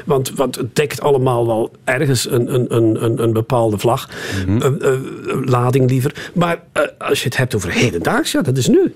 Want, 0.05 0.33
want 0.35 0.57
het 0.57 0.77
dekt 0.77 1.01
allemaal 1.01 1.47
wel 1.47 1.71
ergens 1.85 2.31
een, 2.31 2.55
een, 2.55 2.75
een, 2.77 3.05
een, 3.05 3.23
een 3.23 3.33
bepaalde 3.33 3.79
vlag. 3.79 4.09
Een 4.47 5.45
lading 5.45 5.91
liever. 5.91 6.31
Maar 6.35 6.63
eh, 6.73 6.83
als 6.99 7.19
je 7.19 7.25
het 7.25 7.37
hebt 7.37 7.55
over 7.55 7.71
hedendaags, 7.71 8.33
ja, 8.33 8.43
dat 8.43 8.57
is 8.57 8.66
nu. 8.69 8.95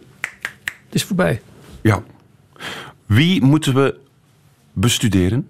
Het 0.60 0.94
is 0.94 1.04
voorbij. 1.04 1.40
Ja. 1.80 2.02
Wie 3.06 3.42
moeten 3.42 3.74
we 3.74 3.98
bestuderen 4.72 5.48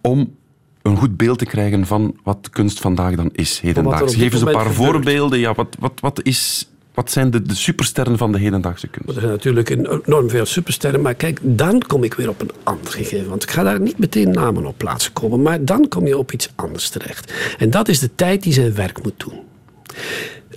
om 0.00 0.36
een 0.82 0.96
goed 0.96 1.16
beeld 1.16 1.38
te 1.38 1.44
krijgen 1.44 1.86
van 1.86 2.16
wat 2.22 2.50
kunst 2.50 2.80
vandaag 2.80 3.14
dan 3.14 3.30
is, 3.32 3.60
hedendaags? 3.60 4.14
Geef 4.14 4.32
eens 4.32 4.42
een 4.42 4.52
paar 4.52 4.66
gebeurt. 4.66 4.90
voorbeelden. 4.90 5.38
Ja, 5.38 5.54
wat, 5.54 5.76
wat, 5.78 6.00
wat, 6.00 6.20
is, 6.22 6.70
wat 6.94 7.10
zijn 7.10 7.30
de, 7.30 7.42
de 7.42 7.54
supersterren 7.54 8.18
van 8.18 8.32
de 8.32 8.38
hedendaagse 8.38 8.88
kunst? 8.88 9.08
Er 9.08 9.20
zijn 9.20 9.32
natuurlijk 9.32 9.70
enorm 9.70 10.30
veel 10.30 10.46
supersterren. 10.46 11.00
Maar 11.00 11.14
kijk, 11.14 11.38
dan 11.42 11.82
kom 11.86 12.04
ik 12.04 12.14
weer 12.14 12.28
op 12.28 12.40
een 12.40 12.50
ander 12.62 12.92
gegeven. 12.92 13.28
Want 13.28 13.42
ik 13.42 13.50
ga 13.50 13.62
daar 13.62 13.80
niet 13.80 13.98
meteen 13.98 14.30
namen 14.30 14.66
op 14.66 14.78
plaatsen 14.78 15.12
komen. 15.12 15.42
Maar 15.42 15.64
dan 15.64 15.88
kom 15.88 16.06
je 16.06 16.18
op 16.18 16.32
iets 16.32 16.50
anders 16.54 16.88
terecht. 16.88 17.32
En 17.58 17.70
dat 17.70 17.88
is 17.88 17.98
de 17.98 18.14
tijd 18.14 18.42
die 18.42 18.52
zijn 18.52 18.74
werk 18.74 19.02
moet 19.02 19.20
doen. 19.26 19.40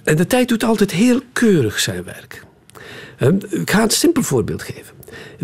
En 0.03 0.15
de 0.15 0.27
tijd 0.27 0.47
doet 0.47 0.63
altijd 0.63 0.91
heel 0.91 1.21
keurig 1.33 1.79
zijn 1.79 2.03
werk. 2.03 2.45
Ehm, 3.21 3.37
Ik 3.49 3.71
ga 3.71 3.83
een 3.83 3.89
simpel 3.89 4.23
voorbeeld 4.23 4.61
geven. 4.61 4.95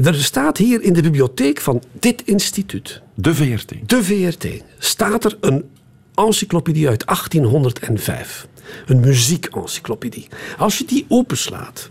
Er 0.04 0.16
staat 0.16 0.58
hier 0.58 0.82
in 0.82 0.94
de 0.94 1.02
bibliotheek 1.02 1.60
van 1.60 1.84
dit 2.00 2.22
instituut, 2.26 3.02
De 3.14 3.36
VRT. 3.36 3.74
de 3.90 4.04
VRT, 4.04 4.48
staat 4.78 5.26
er 5.26 5.38
een 5.42 5.70
encyclopedie 6.16 6.88
uit 6.88 7.06
1805. 7.06 8.48
Een 8.86 9.00
muziekencyclopedie. 9.00 10.28
Als 10.58 10.78
je 10.78 10.86
die 10.86 11.06
openslaat, 11.08 11.90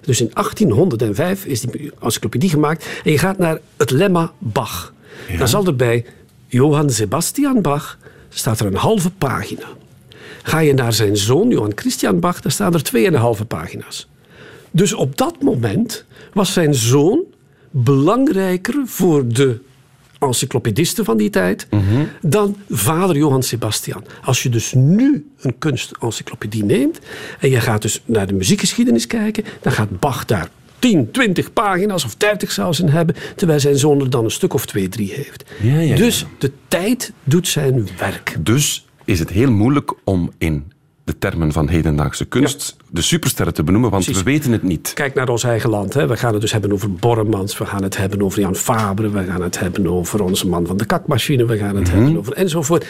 dus 0.00 0.20
in 0.20 0.30
1805 0.32 1.44
is 1.44 1.60
die 1.60 1.92
encyclopedie 2.00 2.50
gemaakt, 2.50 2.86
en 3.04 3.10
je 3.10 3.18
gaat 3.18 3.38
naar 3.38 3.58
het 3.76 3.90
lemma 3.90 4.32
Bach, 4.38 4.92
dan 5.38 5.48
zal 5.48 5.66
er 5.66 5.76
bij 5.76 6.04
Johann 6.46 6.90
Sebastian 6.90 7.62
Bach 7.62 7.98
staat 8.28 8.60
er 8.60 8.66
een 8.66 8.74
halve 8.74 9.10
pagina. 9.10 9.66
Ga 10.42 10.58
je 10.58 10.74
naar 10.74 10.92
zijn 10.92 11.16
zoon 11.16 11.48
Johann 11.48 11.72
Christian 11.74 12.20
Bach, 12.20 12.40
dan 12.40 12.50
staan 12.50 12.74
er 12.74 12.82
tweeënhalve 12.82 13.44
pagina's. 13.44 14.08
Dus 14.70 14.92
op 14.92 15.16
dat 15.16 15.42
moment 15.42 16.04
was 16.32 16.52
zijn 16.52 16.74
zoon 16.74 17.24
belangrijker 17.70 18.82
voor 18.84 19.28
de 19.28 19.60
encyclopedisten 20.18 21.04
van 21.04 21.16
die 21.16 21.30
tijd 21.30 21.66
dan 22.20 22.56
vader 22.68 23.16
Johann 23.16 23.42
Sebastian. 23.42 24.04
Als 24.24 24.42
je 24.42 24.48
dus 24.48 24.72
nu 24.74 25.30
een 25.40 25.58
kunstencyclopedie 25.58 26.64
neemt 26.64 26.98
en 27.40 27.50
je 27.50 27.60
gaat 27.60 27.82
dus 27.82 28.02
naar 28.04 28.26
de 28.26 28.34
muziekgeschiedenis 28.34 29.06
kijken, 29.06 29.44
dan 29.60 29.72
gaat 29.72 30.00
Bach 30.00 30.24
daar 30.24 30.48
10, 30.78 31.10
20 31.10 31.52
pagina's 31.52 32.04
of 32.04 32.14
30 32.14 32.50
zou 32.50 32.74
zijn 32.74 32.88
hebben, 32.88 33.14
terwijl 33.36 33.60
zijn 33.60 33.78
zoon 33.78 34.00
er 34.00 34.10
dan 34.10 34.24
een 34.24 34.30
stuk 34.30 34.54
of 34.54 34.66
twee, 34.66 34.88
drie 34.88 35.12
heeft. 35.12 35.44
Ja, 35.60 35.72
ja, 35.72 35.80
ja. 35.80 35.96
Dus 35.96 36.26
de 36.38 36.52
tijd 36.68 37.12
doet 37.24 37.48
zijn 37.48 37.88
werk. 37.98 38.36
Dus 38.40 38.86
is 39.04 39.18
het 39.18 39.30
heel 39.30 39.50
moeilijk 39.50 39.94
om 40.04 40.30
in 40.38 40.72
de 41.08 41.18
termen 41.18 41.52
van 41.52 41.68
hedendaagse 41.68 42.24
kunst 42.24 42.76
de 42.90 43.02
supersterren 43.02 43.54
te 43.54 43.62
benoemen, 43.62 43.90
want 43.90 44.04
Precies. 44.04 44.22
we 44.22 44.30
weten 44.30 44.52
het 44.52 44.62
niet. 44.62 44.92
Kijk 44.94 45.14
naar 45.14 45.28
ons 45.28 45.44
eigen 45.44 45.70
land. 45.70 45.94
Hè. 45.94 46.06
We 46.06 46.16
gaan 46.16 46.32
het 46.32 46.40
dus 46.40 46.52
hebben 46.52 46.72
over 46.72 46.92
Borremans. 46.92 47.58
We 47.58 47.66
gaan 47.66 47.82
het 47.82 47.96
hebben 47.96 48.22
over 48.22 48.40
Jan 48.40 48.54
Fabre. 48.54 49.10
We 49.10 49.24
gaan 49.24 49.42
het 49.42 49.60
hebben 49.60 49.86
over 49.86 50.22
onze 50.22 50.48
man 50.48 50.66
van 50.66 50.76
de 50.76 50.86
kakmachine. 50.86 51.46
We 51.46 51.56
gaan 51.56 51.76
het 51.76 51.90
hebben 51.90 52.18
over 52.18 52.32
enzovoort. 52.32 52.86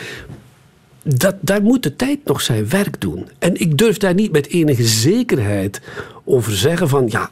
Dat, 1.02 1.34
daar 1.40 1.62
moet 1.62 1.82
de 1.82 1.96
tijd 1.96 2.18
nog 2.25 2.40
zijn 2.40 2.68
werk 2.68 3.00
doen. 3.00 3.28
En 3.38 3.60
ik 3.60 3.78
durf 3.78 3.96
daar 3.96 4.14
niet 4.14 4.32
met 4.32 4.48
enige 4.48 4.84
zekerheid 4.84 5.80
over 6.28 6.52
zeggen 6.56 6.88
van... 6.88 7.06
ja, 7.11 7.30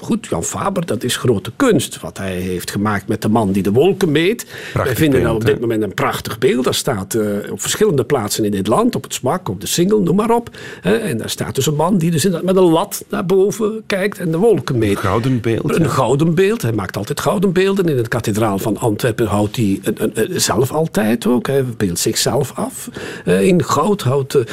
goed, 0.00 0.26
Jan 0.30 0.44
Faber, 0.44 0.86
dat 0.86 1.02
is 1.02 1.16
grote 1.16 1.52
kunst. 1.56 2.00
Wat 2.00 2.18
hij 2.18 2.34
heeft 2.34 2.70
gemaakt 2.70 3.08
met 3.08 3.22
de 3.22 3.28
man 3.28 3.52
die 3.52 3.62
de 3.62 3.72
wolken 3.72 4.10
meet. 4.12 4.46
Wij 4.74 4.96
vinden 4.96 5.22
beeld, 5.22 5.34
op 5.34 5.44
dit 5.44 5.60
moment 5.60 5.82
een 5.82 5.94
prachtig 5.94 6.38
beeld. 6.38 6.64
Dat 6.64 6.74
staat 6.74 7.14
eh, 7.14 7.52
op 7.52 7.60
verschillende 7.60 8.04
plaatsen 8.04 8.44
in 8.44 8.50
dit 8.50 8.66
land. 8.66 8.94
Op 8.94 9.02
het 9.02 9.14
smak, 9.14 9.48
op 9.48 9.60
de 9.60 9.66
single, 9.66 10.00
noem 10.00 10.16
maar 10.16 10.30
op. 10.30 10.50
Hè. 10.80 10.96
En 10.96 11.18
daar 11.18 11.30
staat 11.30 11.54
dus 11.54 11.66
een 11.66 11.74
man 11.74 11.98
die 11.98 12.10
dus 12.10 12.24
met 12.24 12.56
een 12.56 12.62
lat 12.62 13.04
naar 13.10 13.26
boven 13.26 13.82
kijkt 13.86 14.18
en 14.18 14.30
de 14.30 14.36
wolken 14.38 14.78
meet. 14.78 14.98
Gouden 14.98 15.40
beeld. 15.40 15.76
Een 15.76 15.82
ja. 15.82 15.88
gouden 15.88 16.34
beeld. 16.34 16.62
Hij 16.62 16.72
maakt 16.72 16.96
altijd 16.96 17.20
gouden 17.20 17.52
beelden. 17.52 17.88
In 17.88 17.96
de 17.96 18.08
kathedraal 18.08 18.58
van 18.58 18.76
Antwerpen 18.78 19.26
houdt 19.26 19.56
hij 19.56 19.80
een, 19.82 19.94
een- 20.02 20.10
een- 20.14 20.40
zelf 20.40 20.72
altijd 20.72 21.26
ook. 21.26 21.46
Hij 21.46 21.64
beeldt 21.76 21.98
zichzelf 21.98 22.52
af. 22.54 22.88
Eh, 23.24 23.42
in 23.42 23.64
goud 23.64 24.02
houdt 24.02 24.34
eh, 24.34 24.44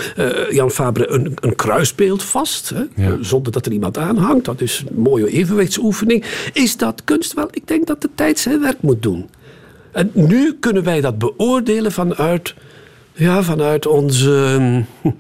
Jan 0.51 0.71
Fabre 0.71 1.09
een, 1.09 1.33
een 1.41 1.55
kruisbeeld 1.55 2.23
vast. 2.23 2.69
Hè, 2.69 2.83
Ja. 3.03 3.17
zonder 3.21 3.51
dat 3.51 3.65
er 3.65 3.71
iemand 3.71 3.82
aanhangt. 3.91 4.45
Dat 4.45 4.61
is 4.61 4.83
een 4.89 5.01
mooie 5.01 5.29
evenwichtsoefening. 5.29 6.23
Is 6.53 6.77
dat 6.77 7.03
kunst? 7.03 7.33
Wel, 7.33 7.47
ik 7.51 7.67
denk 7.67 7.87
dat 7.87 8.01
de 8.01 8.09
tijd 8.15 8.39
zijn 8.39 8.61
werk 8.61 8.81
moet 8.81 9.01
doen. 9.01 9.29
En 9.91 10.11
nu 10.13 10.53
kunnen 10.59 10.83
wij 10.83 11.01
dat 11.01 11.17
beoordelen 11.17 11.91
vanuit, 11.91 12.53
ja, 13.13 13.43
vanuit, 13.43 13.86
onze, 13.88 14.55
hm, 14.58 15.10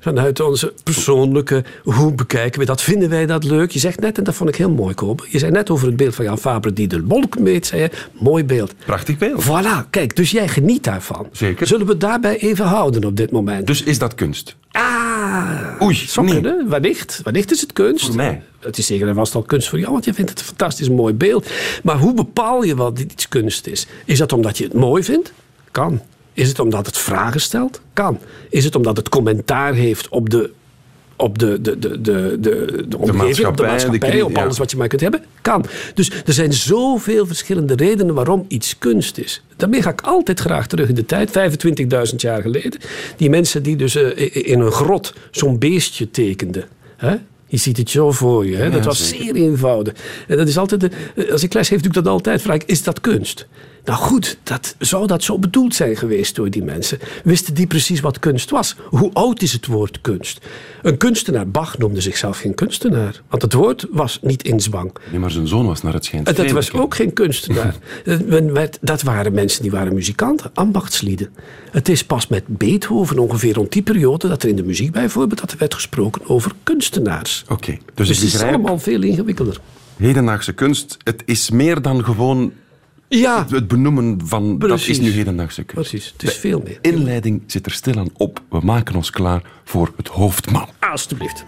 vanuit 0.00 0.40
onze 0.40 0.72
persoonlijke... 0.82 1.64
Hoe 1.82 2.12
bekijken 2.12 2.60
we 2.60 2.66
dat? 2.66 2.82
Vinden 2.82 3.08
wij 3.08 3.26
dat 3.26 3.44
leuk? 3.44 3.70
Je 3.70 3.78
zegt 3.78 4.00
net, 4.00 4.18
en 4.18 4.24
dat 4.24 4.34
vond 4.34 4.48
ik 4.48 4.56
heel 4.56 4.70
mooi, 4.70 4.94
Kobe. 4.94 5.24
Je 5.28 5.38
zei 5.38 5.52
net 5.52 5.70
over 5.70 5.86
het 5.86 5.96
beeld 5.96 6.14
van 6.14 6.24
Jan 6.24 6.38
Fabre 6.38 6.72
die 6.72 6.88
de 6.88 7.02
wolken 7.04 7.42
meet. 7.42 7.66
Zei 7.66 7.82
je, 7.82 7.90
mooi 8.12 8.44
beeld. 8.44 8.74
Prachtig 8.84 9.18
beeld. 9.18 9.44
Voilà, 9.44 9.90
kijk, 9.90 10.16
dus 10.16 10.30
jij 10.30 10.48
geniet 10.48 10.84
daarvan. 10.84 11.26
Zeker. 11.32 11.66
Zullen 11.66 11.86
we 11.86 11.92
het 11.92 12.00
daarbij 12.00 12.38
even 12.38 12.64
houden 12.64 13.04
op 13.04 13.16
dit 13.16 13.30
moment? 13.30 13.66
Dus 13.66 13.82
is 13.82 13.98
dat 13.98 14.14
kunst? 14.14 14.56
Ah, 14.70 15.82
Oei, 15.82 16.06
nee. 16.16 16.64
Wellicht. 16.68 17.20
Wellicht 17.24 17.50
is 17.50 17.60
het 17.60 17.72
kunst. 17.72 18.06
Voor 18.06 18.14
mij. 18.16 18.42
Het 18.60 18.78
is 18.78 18.86
zeker 18.86 19.08
en 19.08 19.14
vast 19.14 19.34
al 19.34 19.42
kunst 19.42 19.68
voor 19.68 19.78
jou, 19.78 19.92
want 19.92 20.04
je 20.04 20.14
vindt 20.14 20.30
het 20.30 20.38
een 20.38 20.46
fantastisch 20.46 20.88
mooi 20.88 21.14
beeld. 21.14 21.46
Maar 21.82 21.98
hoe 21.98 22.14
bepaal 22.14 22.62
je 22.62 22.76
wat 22.76 22.98
iets 22.98 23.28
kunst 23.28 23.66
is? 23.66 23.86
Is 24.04 24.18
dat 24.18 24.32
omdat 24.32 24.58
je 24.58 24.64
het 24.64 24.72
mooi 24.72 25.02
vindt? 25.02 25.32
Kan. 25.70 26.00
Is 26.34 26.48
het 26.48 26.58
omdat 26.58 26.86
het 26.86 26.98
vragen 26.98 27.40
stelt? 27.40 27.80
Kan. 27.92 28.18
Is 28.48 28.64
het 28.64 28.76
omdat 28.76 28.96
het 28.96 29.08
commentaar 29.08 29.74
heeft 29.74 30.08
op 30.08 30.30
de, 30.30 30.50
op 31.16 31.38
de, 31.38 31.60
de, 31.60 31.78
de, 31.78 32.00
de, 32.00 32.36
de, 32.40 32.84
de 32.88 32.98
omgeving, 32.98 33.46
op 33.46 33.56
de 33.56 33.62
maatschappij, 33.62 34.10
de 34.10 34.24
op 34.24 34.38
alles 34.38 34.58
wat 34.58 34.70
je 34.70 34.76
maar 34.76 34.88
kunt 34.88 35.00
hebben? 35.00 35.24
Kan. 35.40 35.64
Dus 35.94 36.10
er 36.24 36.32
zijn 36.32 36.52
zoveel 36.52 37.26
verschillende 37.26 37.74
redenen 37.74 38.14
waarom 38.14 38.44
iets 38.48 38.78
kunst 38.78 39.18
is. 39.18 39.42
Daarmee 39.56 39.82
ga 39.82 39.90
ik 39.90 40.00
altijd 40.00 40.40
graag 40.40 40.66
terug 40.66 40.88
in 40.88 40.94
de 40.94 41.06
tijd, 41.06 41.30
25.000 42.10 42.16
jaar 42.16 42.42
geleden. 42.42 42.80
Die 43.16 43.30
mensen 43.30 43.62
die 43.62 43.76
dus 43.76 43.94
eh, 43.94 44.46
in 44.46 44.60
een 44.60 44.72
grot 44.72 45.14
zo'n 45.30 45.58
beestje 45.58 46.10
tekenden. 46.10 46.64
Hè? 46.96 47.16
Je 47.46 47.56
ziet 47.56 47.76
het 47.76 47.90
zo 47.90 48.12
voor 48.12 48.46
je. 48.46 48.56
Hè? 48.56 48.70
dat 48.70 48.84
was 48.84 49.08
zeer 49.08 49.34
eenvoudig. 49.34 49.94
En 50.28 50.36
dat 50.36 50.48
is 50.48 50.58
altijd 50.58 50.80
de, 50.80 50.90
eh, 51.14 51.30
als 51.30 51.42
ik 51.42 51.52
les 51.52 51.68
geef, 51.68 51.78
doe 51.78 51.88
ik 51.88 51.94
dat 51.94 52.06
altijd. 52.06 52.42
Vraag 52.42 52.56
ik, 52.56 52.64
is 52.64 52.82
dat 52.82 53.00
kunst? 53.00 53.46
Nou 53.84 53.98
goed, 53.98 54.38
dat, 54.42 54.74
zou 54.78 55.06
dat 55.06 55.22
zo 55.22 55.38
bedoeld 55.38 55.74
zijn 55.74 55.96
geweest 55.96 56.34
door 56.34 56.50
die 56.50 56.62
mensen? 56.62 56.98
Wisten 57.24 57.54
die 57.54 57.66
precies 57.66 58.00
wat 58.00 58.18
kunst 58.18 58.50
was? 58.50 58.76
Hoe 58.88 59.10
oud 59.12 59.42
is 59.42 59.52
het 59.52 59.66
woord 59.66 60.00
kunst? 60.00 60.46
Een 60.82 60.96
kunstenaar, 60.96 61.48
Bach 61.48 61.78
noemde 61.78 62.00
zichzelf 62.00 62.38
geen 62.38 62.54
kunstenaar. 62.54 63.22
Want 63.28 63.42
het 63.42 63.52
woord 63.52 63.86
was 63.90 64.18
niet 64.22 64.42
in 64.42 64.60
zwang. 64.60 64.92
Nee, 65.10 65.20
maar 65.20 65.30
zijn 65.30 65.48
zoon 65.48 65.66
was 65.66 65.82
naar 65.82 65.92
het 65.92 66.04
schijnt. 66.04 66.36
Dat 66.36 66.50
was 66.50 66.72
ook 66.72 66.94
geen 66.94 67.12
kunstenaar. 67.12 67.74
Dat- 68.80 69.02
waren 69.02 69.32
mensen 69.32 69.62
die 69.62 69.70
waren 69.70 69.94
muzikanten, 69.94 70.50
ambachtslieden. 70.54 71.28
Het 71.70 71.88
is 71.88 72.04
pas 72.04 72.26
met 72.26 72.44
Beethoven 72.46 73.18
ongeveer 73.18 73.54
rond 73.54 73.72
die 73.72 73.82
periode 73.82 74.28
dat 74.28 74.42
er 74.42 74.48
in 74.48 74.56
de 74.56 74.62
muziek 74.62 74.92
bijvoorbeeld 74.92 75.40
dat 75.40 75.50
er 75.52 75.58
werd 75.58 75.74
gesproken 75.74 76.28
over 76.28 76.52
kunstenaars. 76.62 77.44
Oké, 77.48 77.78
dus, 77.94 78.06
Dus 78.08 78.16
het 78.18 78.26
is 78.34 78.40
allemaal 78.42 78.78
veel 78.78 79.02
ingewikkelder. 79.02 79.60
hedendaagse 79.96 80.52
kunst, 80.52 80.96
het 81.02 81.22
is 81.26 81.50
meer 81.50 81.82
dan 81.82 82.04
gewoon 82.04 82.52
Ja, 83.18 83.46
het 83.48 83.68
benoemen 83.68 84.20
van 84.24 84.58
dat 84.58 84.86
is 84.86 85.00
nu 85.00 85.10
hedendaagse 85.10 85.64
kunst. 85.64 85.90
precies. 85.90 86.12
Het 86.12 86.22
is 86.22 86.36
veel 86.36 86.60
meer. 86.64 86.78
Inleiding 86.80 87.42
zit 87.46 87.66
er 87.66 87.72
stilaan 87.72 88.08
op. 88.16 88.42
We 88.50 88.60
maken 88.62 88.94
ons 88.94 89.10
klaar 89.10 89.42
voor 89.64 89.92
het 89.96 90.08
hoofdmaal. 90.08 90.68
Alsjeblieft. 90.80 91.44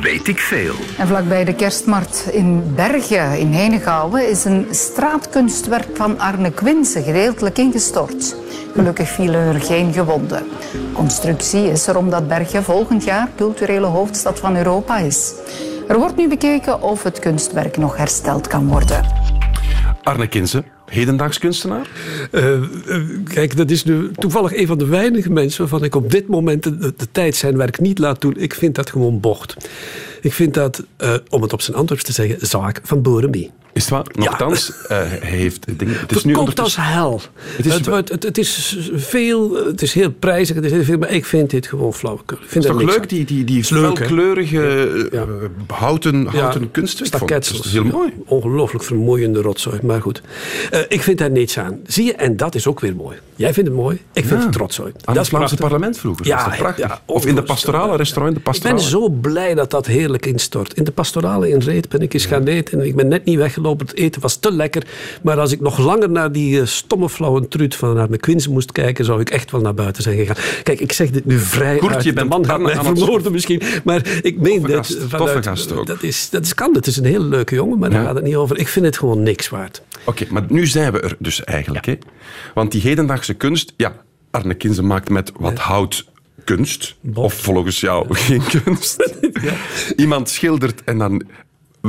Weet 0.00 0.28
ik 0.28 0.38
veel. 0.38 0.74
En 0.98 1.06
vlakbij 1.06 1.44
de 1.44 1.54
kerstmarkt 1.54 2.28
in 2.32 2.74
Bergen 2.74 3.38
in 3.38 3.52
Henegouwen 3.52 4.30
is 4.30 4.44
een 4.44 4.66
straatkunstwerk 4.70 5.96
van 5.96 6.18
Arne 6.18 6.50
Quince 6.50 7.02
gedeeltelijk 7.02 7.58
ingestort. 7.58 8.36
Gelukkig 8.74 9.08
vielen 9.08 9.54
er 9.54 9.60
geen 9.60 9.92
gewonden. 9.92 10.42
Constructie 10.92 11.70
is 11.70 11.86
er 11.86 11.96
omdat 11.96 12.28
Bergen 12.28 12.62
volgend 12.62 13.04
jaar 13.04 13.28
culturele 13.36 13.86
hoofdstad 13.86 14.38
van 14.38 14.56
Europa 14.56 14.98
is. 14.98 15.32
Er 15.88 15.98
wordt 15.98 16.16
nu 16.16 16.28
bekeken 16.28 16.82
of 16.82 17.02
het 17.02 17.18
kunstwerk 17.18 17.76
nog 17.76 17.96
hersteld 17.96 18.46
kan 18.46 18.66
worden. 18.66 19.04
Arne 20.02 20.26
Kinsen, 20.26 20.64
hedendaags 20.88 21.38
kunstenaar. 21.38 21.90
Eh, 22.30 22.54
eh, 22.54 22.62
kijk, 23.24 23.56
dat 23.56 23.70
is 23.70 23.84
nu 23.84 24.10
toevallig 24.12 24.56
een 24.56 24.66
van 24.66 24.78
de 24.78 24.86
weinige 24.86 25.30
mensen 25.30 25.60
waarvan 25.60 25.84
ik 25.84 25.94
op 25.94 26.10
dit 26.10 26.28
moment 26.28 26.62
de, 26.62 26.78
de 26.78 27.08
tijd 27.12 27.36
zijn 27.36 27.56
werk 27.56 27.80
niet 27.80 27.98
laat 27.98 28.20
doen. 28.20 28.34
Ik 28.36 28.54
vind 28.54 28.74
dat 28.74 28.90
gewoon 28.90 29.20
bocht. 29.20 29.56
Ik 30.20 30.32
vind 30.32 30.54
dat, 30.54 30.82
eh, 30.96 31.14
om 31.28 31.42
het 31.42 31.52
op 31.52 31.60
zijn 31.62 31.76
Antwerps 31.76 32.04
te 32.04 32.12
zeggen, 32.12 32.46
zaak 32.46 32.80
van 32.82 33.02
boerenmie. 33.02 33.50
Is 33.72 33.84
het 33.84 33.92
waar? 33.92 34.04
Nochtans, 34.12 34.72
eh, 34.88 34.98
heeft... 35.20 35.64
Denk, 35.78 35.90
het 36.00 36.10
is 36.16 36.24
nu 36.24 36.34
Verkoopt 36.34 36.60
als 36.60 36.76
hel. 36.80 37.20
Het 37.56 37.66
is- 37.66 37.74
het, 37.74 37.86
wordt- 37.86 38.08
het, 38.08 38.22
het 38.22 38.38
is 38.38 38.78
veel, 38.94 39.66
het 39.66 39.82
is 39.82 39.92
heel 39.92 40.10
prijzig, 40.10 40.56
het 40.56 40.64
is 40.64 40.70
heel 40.70 40.82
veel, 40.82 40.98
maar 40.98 41.10
ik 41.10 41.24
vind 41.24 41.50
dit 41.50 41.66
gewoon 41.66 41.94
flauwekul. 41.94 42.36
Ik 42.36 42.42
vind 42.48 42.64
Het 42.64 42.72
is 42.74 42.80
toch 42.80 42.88
leuk, 42.90 43.00
aan. 43.00 43.06
die, 43.08 43.24
die, 43.24 43.44
die 43.44 43.64
Ja. 45.12 45.20
eh, 45.20 45.24
houten, 45.66 46.26
houten 46.26 46.70
Staketsels. 46.84 47.56
Dat 47.56 47.66
is 47.66 47.72
heel 47.72 47.84
Ja, 47.84 47.90
mooi. 47.92 48.12
Ongelooflijk 48.26 48.84
vermoeiende 48.84 49.40
rotzooi, 49.40 49.78
maar 49.82 50.02
goed. 50.02 50.22
Eh, 50.70 50.80
ik 50.88 51.02
vind 51.02 51.18
daar 51.18 51.30
niets 51.30 51.58
aan. 51.58 51.78
Zie 51.86 52.04
je, 52.04 52.14
en 52.14 52.36
dat 52.36 52.54
is 52.54 52.66
ook 52.66 52.80
weer 52.80 52.96
mooi. 52.96 53.16
Jij 53.36 53.52
vindt 53.52 53.68
het 53.68 53.78
mooi, 53.78 54.00
ik 54.12 54.24
vind 54.24 54.40
Ja. 54.40 54.46
het 54.46 54.56
rotzooi. 54.56 54.88
Aan 54.88 54.94
dat 55.04 55.14
het 55.14 55.24
is 55.24 55.28
prachtig. 55.30 55.58
parlement 55.58 55.98
vroeger. 55.98 56.26
Ja, 56.26 56.48
dat 56.48 56.56
prachtig. 56.58 56.86
ja, 56.88 57.00
of 57.04 57.26
in 57.26 57.34
de 57.34 57.42
pastorale 57.42 57.96
restaurant, 57.96 58.34
de 58.34 58.38
Ik 58.40 58.44
ben 58.44 58.52
pastorale. 58.52 58.88
zo 58.88 59.08
blij 59.08 59.54
dat 59.54 59.70
dat 59.70 59.86
heerlijk 60.08 60.26
instort. 60.26 60.74
In 60.74 60.84
de 60.84 60.90
pastorale 60.90 61.48
in 61.48 61.58
Reet 61.58 61.88
ben 61.88 62.00
ik 62.00 62.14
eens 62.14 62.26
gaan 62.26 62.46
eten. 62.46 62.80
En 62.80 62.86
ik 62.86 62.96
ben 62.96 63.08
net 63.08 63.24
niet 63.24 63.36
weggelopen. 63.36 63.86
Het 63.86 63.96
eten 63.96 64.20
was 64.20 64.36
te 64.36 64.52
lekker. 64.52 64.82
Maar 65.22 65.38
als 65.40 65.52
ik 65.52 65.60
nog 65.60 65.78
langer 65.78 66.10
naar 66.10 66.32
die 66.32 66.60
eh, 66.60 66.66
stomme 66.66 67.08
flauwe 67.08 67.48
truut 67.48 67.74
van 67.74 67.94
naar 67.94 68.08
Quincy 68.16 68.50
moest 68.50 68.72
kijken, 68.72 69.04
zou 69.04 69.20
ik 69.20 69.30
echt 69.30 69.50
wel 69.50 69.60
naar 69.60 69.74
buiten 69.74 70.02
zijn 70.02 70.16
gegaan. 70.16 70.36
Kijk, 70.62 70.80
ik 70.80 70.92
zeg 70.92 71.10
dit 71.10 71.24
nu 71.24 71.38
vrij 71.38 71.80
uit. 71.80 72.02
je 72.04 72.08
De 72.08 72.14
bent 72.14 72.28
man 72.28 72.44
gaat 72.46 72.60
mij 72.60 72.74
vermoorden 72.74 73.32
misschien. 73.32 73.62
Maar 73.84 74.18
ik 74.22 74.40
meen 74.40 74.62
dit. 74.62 74.74
gast, 74.76 74.96
vanuit- 75.08 75.46
gast 75.46 75.72
ook. 75.72 75.86
Dat 75.86 76.02
is, 76.02 76.30
dat 76.30 76.42
is 76.44 76.54
kan. 76.54 76.74
Het 76.74 76.86
is 76.86 76.96
een 76.96 77.04
hele 77.04 77.24
leuke 77.24 77.54
jongen, 77.54 77.78
maar 77.78 77.90
daar 77.90 78.00
Ja. 78.00 78.06
gaat 78.06 78.14
het 78.14 78.24
niet 78.24 78.36
over. 78.36 78.58
Ik 78.58 78.68
vind 78.68 78.84
het 78.84 78.98
gewoon 78.98 79.22
niks 79.22 79.48
waard. 79.48 79.82
Oké, 80.04 80.24
maar 80.30 80.44
nu 80.48 80.66
zijn 80.66 80.92
we 80.92 81.00
er 81.00 81.16
dus 81.18 81.44
eigenlijk. 81.44 81.86
Hè? 81.86 81.94
Want 82.54 82.72
die 82.72 82.80
hedendaagse 82.80 83.34
kunst... 83.34 83.72
Ja, 83.76 83.92
Arne 84.30 84.54
Kinsen 84.54 84.86
maakt 84.86 85.08
met 85.08 85.32
wat 85.38 85.58
hout 85.58 86.06
kunst. 86.56 86.96
Of 87.14 87.34
volgens 87.34 87.80
jou 87.80 88.06
geen 88.26 88.42
kunst. 88.62 89.14
Iemand 89.96 90.28
schildert 90.28 90.84
en 90.84 90.98
dan... 90.98 91.22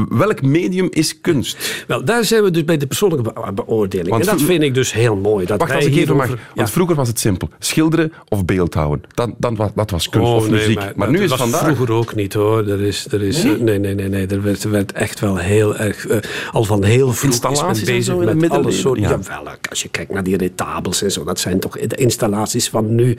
Welk 0.09 0.41
medium 0.41 0.87
is 0.91 1.21
kunst? 1.21 1.83
Wel, 1.87 2.05
daar 2.05 2.23
zijn 2.25 2.43
we 2.43 2.51
dus 2.51 2.63
bij 2.65 2.77
de 2.77 2.87
persoonlijke 2.87 3.33
be- 3.33 3.53
beoordeling. 3.53 4.09
Want 4.09 4.27
en 4.27 4.37
dat 4.37 4.41
vind 4.45 4.63
ik 4.63 4.73
dus 4.73 4.93
heel 4.93 5.15
mooi. 5.15 5.45
Dat 5.45 5.59
Wacht, 5.59 5.75
als 5.75 5.85
ik 5.85 5.95
even 5.95 6.15
mag. 6.15 6.27
Want 6.27 6.39
Ja. 6.53 6.67
vroeger 6.67 6.95
was 6.95 7.07
het 7.07 7.19
simpel. 7.19 7.49
Schilderen 7.59 8.13
of 8.27 8.45
beeldhouden. 8.45 9.05
Dat, 9.13 9.29
dat, 9.37 9.57
wa- 9.57 9.71
dat 9.75 9.91
was 9.91 10.09
kunst 10.09 10.27
Oh, 10.27 10.35
of 10.35 10.49
nee, 10.49 10.51
muziek. 10.59 10.95
maar, 10.95 11.07
nu 11.09 11.13
dat 11.13 11.23
is 11.23 11.29
was 11.29 11.39
vandaag... 11.39 11.63
vroeger 11.63 11.91
ook 11.91 12.15
niet 12.15 12.33
hoor. 12.33 12.67
Er 12.67 12.81
is, 12.81 13.07
er 13.11 13.21
is, 13.21 13.43
nee? 13.43 13.57
nee, 13.57 13.79
nee, 13.79 13.95
nee, 13.95 14.09
nee. 14.09 14.27
Er 14.27 14.41
werd, 14.41 14.63
er 14.63 14.71
werd 14.71 14.91
echt 14.91 15.19
wel 15.19 15.37
heel 15.37 15.75
erg, 15.77 16.07
eh, 16.07 16.17
al 16.51 16.63
van 16.63 16.83
heel 16.83 17.13
vroeg 17.13 17.31
Installaties 17.31 17.83
bezig 17.83 18.15
met 18.33 18.49
alle 18.49 18.71
soorten. 18.71 19.03
ja. 19.03 19.09
Jawel, 19.09 19.53
als 19.69 19.81
je 19.81 19.89
kijkt 19.89 20.11
naar 20.13 20.23
die 20.23 20.37
retabels 20.37 21.01
en 21.01 21.11
zo, 21.11 21.23
dat 21.23 21.39
zijn 21.39 21.59
toch 21.59 21.77
de 21.79 21.95
installaties 21.95 22.69
van 22.69 22.95
nu. 22.95 23.17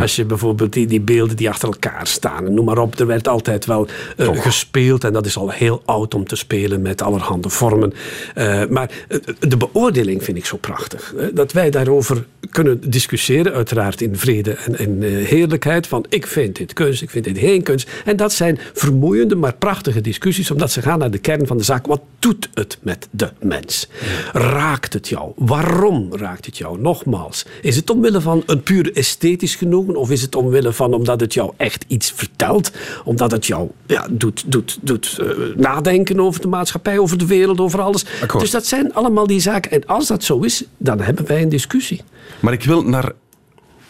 Als 0.00 0.16
je 0.16 0.24
bijvoorbeeld 0.24 0.72
die, 0.72 0.86
die 0.86 1.00
beelden 1.00 1.36
die 1.36 1.48
achter 1.48 1.68
elkaar 1.68 2.06
staan, 2.06 2.46
en 2.46 2.54
noem 2.54 2.64
maar 2.64 2.78
op, 2.78 2.98
er 2.98 3.06
werd 3.06 3.28
altijd 3.28 3.66
wel 3.66 3.86
eh, 4.16 4.28
gespeeld 4.40 5.04
en 5.04 5.12
dat 5.12 5.26
is 5.26 5.36
al 5.36 5.50
heel 5.50 5.82
oud 5.84 6.14
om 6.18 6.26
te 6.26 6.36
spelen 6.36 6.82
met 6.82 7.02
allerhande 7.02 7.48
vormen. 7.48 7.92
Eh, 8.34 8.62
maar 8.68 8.90
eh, 9.08 9.18
de 9.38 9.56
beoordeling 9.56 10.24
vind 10.24 10.36
ik 10.36 10.46
zo 10.46 10.56
prachtig. 10.56 11.14
Eh, 11.14 11.26
dat 11.34 11.52
wij 11.52 11.70
daarover 11.70 12.24
kunnen 12.50 12.90
discussiëren, 12.90 13.52
uiteraard 13.52 14.00
in 14.00 14.16
vrede 14.16 14.50
en 14.50 14.78
in 14.78 15.02
heerlijkheid. 15.02 15.86
Van 15.86 16.06
ik 16.08 16.26
vind 16.26 16.56
dit 16.56 16.72
kunst, 16.72 17.02
ik 17.02 17.10
vind 17.10 17.24
dit 17.24 17.38
geen 17.38 17.62
kunst. 17.62 17.90
En 18.04 18.16
dat 18.16 18.32
zijn 18.32 18.58
vermoeiende, 18.72 19.34
maar 19.34 19.54
prachtige 19.54 20.00
discussies, 20.00 20.50
omdat 20.50 20.72
ze 20.72 20.82
gaan 20.82 20.98
naar 20.98 21.10
de 21.10 21.18
kern 21.18 21.46
van 21.46 21.56
de 21.56 21.64
zaak. 21.64 21.86
Wat 21.86 22.00
doet 22.18 22.48
het 22.54 22.78
met 22.82 23.08
de 23.10 23.30
mens? 23.40 23.88
Raakt 24.32 24.92
het 24.92 25.08
jou? 25.08 25.32
Waarom 25.36 26.14
raakt 26.14 26.46
het 26.46 26.58
jou? 26.58 26.80
Nogmaals, 26.80 27.46
is 27.62 27.76
het 27.76 27.90
omwille 27.90 28.20
van 28.20 28.42
een 28.46 28.62
puur 28.62 28.92
esthetisch 28.92 29.54
genoegen? 29.54 29.96
Of 29.96 30.10
is 30.10 30.22
het 30.22 30.36
omwille 30.36 30.72
van 30.72 30.94
omdat 30.94 31.20
het 31.20 31.34
jou 31.34 31.52
echt 31.56 31.84
iets 31.88 32.12
vertelt? 32.12 32.72
Omdat 33.04 33.30
het 33.30 33.46
jou 33.46 33.70
ja, 33.86 34.06
doet, 34.10 34.44
doet, 34.46 34.78
doet 34.80 35.18
nadenken 35.56 35.97
over 36.16 36.40
de 36.40 36.48
maatschappij, 36.48 36.98
over 36.98 37.18
de 37.18 37.26
wereld, 37.26 37.60
over 37.60 37.80
alles. 37.80 38.04
Dus 38.38 38.50
dat 38.50 38.66
zijn 38.66 38.94
allemaal 38.94 39.26
die 39.26 39.40
zaken. 39.40 39.70
En 39.70 39.86
als 39.86 40.06
dat 40.06 40.24
zo 40.24 40.40
is, 40.40 40.64
dan 40.76 41.00
hebben 41.00 41.26
wij 41.26 41.42
een 41.42 41.48
discussie. 41.48 42.00
Maar 42.40 42.52
ik 42.52 42.64
wil 42.64 42.82
naar, 42.82 43.12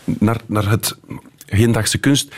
naar, 0.05 0.41
naar 0.47 0.71
het 0.71 0.97
hedendaagse 1.47 1.99
kunst. 1.99 2.35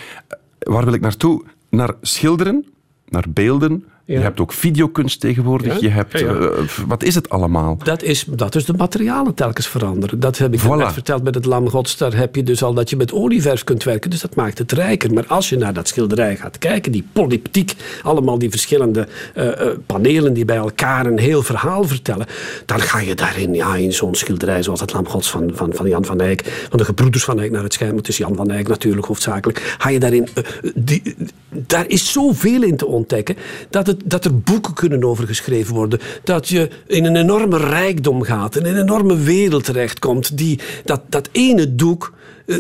Waar 0.59 0.85
wil 0.85 0.95
ik 0.95 1.01
naartoe? 1.01 1.45
Naar 1.71 1.95
schilderen, 2.01 2.67
naar 3.09 3.25
beelden, 3.29 3.85
je 4.11 4.19
hebt 4.19 4.41
ook 4.41 4.53
videokunst 4.53 5.21
tegenwoordig. 5.21 5.81
Je 5.81 5.89
hebt, 5.89 6.21
uh, 6.21 6.47
wat 6.87 7.03
is 7.03 7.15
het 7.15 7.29
allemaal? 7.29 7.79
Dat 7.85 8.03
is, 8.03 8.25
dat 8.29 8.55
is 8.55 8.65
de 8.65 8.73
materialen 8.73 9.35
telkens 9.35 9.69
veranderen. 9.69 10.21
Dat 10.21 10.39
heb 10.39 10.55
ik 10.55 10.61
voilà. 10.61 10.77
net 10.77 10.93
verteld 10.93 11.23
met 11.23 11.35
het 11.35 11.45
Lam 11.45 11.69
Gods. 11.69 11.97
Daar 11.97 12.17
heb 12.17 12.35
je 12.35 12.43
dus 12.43 12.63
al 12.63 12.75
dat 12.75 12.91
je 12.91 12.97
met 12.97 13.13
olieverf 13.13 13.65
kunt 13.65 13.85
werken. 13.85 14.11
Dus 14.11 14.21
dat 14.21 14.35
maakt 14.35 14.59
het 14.59 14.73
rijker. 14.73 15.13
Maar 15.13 15.27
als 15.27 15.49
je 15.49 15.57
naar 15.57 15.75
dat 15.75 15.89
schilderij 15.89 16.37
gaat 16.37 16.59
kijken, 16.59 16.93
die 16.93 17.07
polyptiek, 17.13 17.75
allemaal 18.03 18.39
die 18.39 18.51
verschillende 18.51 19.09
uh, 19.37 19.51
panelen 19.87 20.33
die 20.33 20.45
bij 20.45 20.57
elkaar 20.57 21.07
een 21.07 21.19
heel 21.19 21.43
verhaal 21.43 21.85
vertellen, 21.85 22.27
dan 22.67 22.81
ga 22.81 23.01
je 23.01 23.15
daarin, 23.15 23.55
ja, 23.55 23.77
in 23.77 23.93
zo'n 23.93 24.15
schilderij 24.15 24.63
zoals 24.63 24.81
het 24.81 24.93
Lam 24.93 25.09
Gods 25.09 25.31
van, 25.31 25.51
van, 25.55 25.75
van 25.75 25.89
Jan 25.89 26.05
van 26.05 26.21
Eyck, 26.21 26.67
van 26.69 26.79
de 26.79 26.85
gebroeders 26.85 27.25
van 27.25 27.41
Eyck 27.41 27.51
naar 27.51 27.63
het 27.63 27.73
schijnt, 27.73 27.97
het 27.97 28.09
is 28.09 28.17
Jan 28.17 28.37
van 28.37 28.51
Eyck 28.51 28.69
natuurlijk 28.69 29.07
hoofdzakelijk, 29.07 29.77
ga 29.79 29.89
je 29.89 29.99
daarin, 29.99 30.29
die, 30.75 31.17
daar 31.49 31.89
is 31.89 32.13
zoveel 32.13 32.63
in 32.63 32.77
te 32.77 32.87
ontdekken 32.87 33.37
dat 33.71 33.87
het 33.87 34.00
dat 34.05 34.25
er 34.25 34.41
boeken 34.41 34.75
kunnen 34.75 35.05
over 35.05 35.27
geschreven 35.27 35.75
worden. 35.75 36.01
Dat 36.25 36.49
je 36.49 36.69
in 36.87 37.05
een 37.05 37.17
enorme 37.17 37.59
rijkdom 37.59 38.23
gaat, 38.23 38.57
in 38.57 38.67
een 38.67 38.81
enorme 38.81 39.17
wereld 39.17 39.65
terechtkomt. 39.65 40.37
Die, 40.37 40.61
dat, 40.85 41.01
dat 41.09 41.29
ene 41.33 41.75
doek 41.75 42.13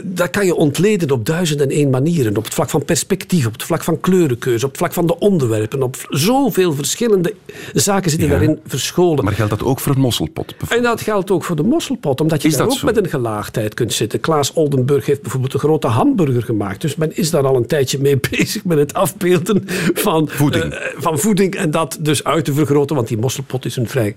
dat 0.05 0.31
kan 0.31 0.47
je 0.47 0.55
ontleden 0.55 1.11
op 1.11 1.27
duizend 1.27 1.61
en 1.61 1.71
één 1.71 1.91
manieren. 1.91 2.37
Op 2.37 2.45
het 2.45 2.55
vlak 2.55 2.71
van 2.71 2.85
perspectief, 2.85 3.47
op 3.47 3.53
het 3.53 3.63
vlak 3.63 3.83
van 3.83 4.01
kleurenkeuze, 4.01 4.65
op 4.65 4.71
het 4.71 4.81
vlak 4.81 4.93
van 4.93 5.07
de 5.07 5.19
onderwerpen. 5.19 5.83
Op 5.83 5.97
zoveel 6.09 6.73
verschillende 6.73 7.35
zaken 7.73 8.11
zitten 8.11 8.29
daarin 8.29 8.61
verscholen. 8.67 9.25
Maar 9.25 9.33
geldt 9.33 9.51
dat 9.51 9.63
ook 9.63 9.81
voor 9.81 9.95
een 9.95 10.01
mosselpot? 10.01 10.55
En 10.69 10.83
dat 10.83 11.01
geldt 11.01 11.31
ook 11.31 11.45
voor 11.45 11.57
de 11.57 11.63
mosselpot, 11.63 12.21
omdat 12.21 12.43
je 12.43 12.49
is 12.49 12.57
daar 12.57 12.69
ook 12.69 12.83
met 12.83 12.97
een 12.97 13.09
gelaagdheid 13.09 13.75
kunt 13.75 13.93
zitten. 13.93 14.21
Klaas 14.21 14.53
Oldenburg 14.53 15.07
heeft 15.07 15.23
bijvoorbeeld 15.23 15.55
een 15.55 15.61
grote 15.61 15.87
hamburger 15.87 16.43
gemaakt. 16.43 16.81
Dus 16.81 16.97
men 16.97 17.17
is 17.17 17.31
daar 17.31 17.47
al 17.47 17.57
een 17.57 17.67
tijdje 17.67 17.99
mee 17.99 18.19
bezig 18.31 18.65
met 18.65 18.79
het 18.79 18.95
afbeelden 18.95 19.63
van 19.95 20.29
voeding. 20.29 20.73
Uh, 20.73 20.79
van 20.97 21.19
voeding 21.19 21.55
en 21.55 21.71
dat 21.71 21.99
dus 22.01 22.25
uit 22.25 22.45
te 22.45 22.53
vergroten, 22.53 22.97
want 22.97 23.09
die 23.09 23.19
mosselpot 23.19 23.65
is 23.65 23.77
een 23.77 23.89
vrij 23.89 24.17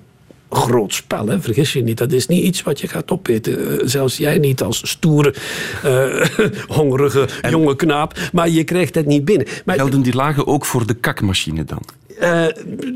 groot 0.56 0.94
spel. 0.94 1.28
Hè? 1.28 1.42
Vergis 1.42 1.74
je 1.74 1.84
niet, 1.84 1.98
dat 1.98 2.12
is 2.12 2.28
niet 2.28 2.44
iets 2.44 2.64
wat 2.64 2.80
je 2.80 2.88
gaat 2.88 3.12
opeten. 3.12 3.80
Eh, 3.80 3.88
zelfs 3.88 4.18
jij 4.18 4.38
niet 4.38 4.62
als 4.62 4.90
stoere, 4.90 5.36
uh, 5.86 6.26
hongerige 6.78 7.28
jonge 7.50 7.76
knaap. 7.76 8.20
Maar 8.34 8.50
je 8.50 8.64
krijgt 8.64 8.96
het 8.96 9.06
niet 9.06 9.26
binnen. 9.26 9.48
Maar, 9.66 9.76
Gelden 9.76 10.02
die 10.02 10.14
lagen 10.14 10.48
ook 10.48 10.66
voor 10.66 10.88
de 10.88 10.94
kakmachine 10.94 11.64
dan? 11.64 11.82
Uh, 12.22 12.46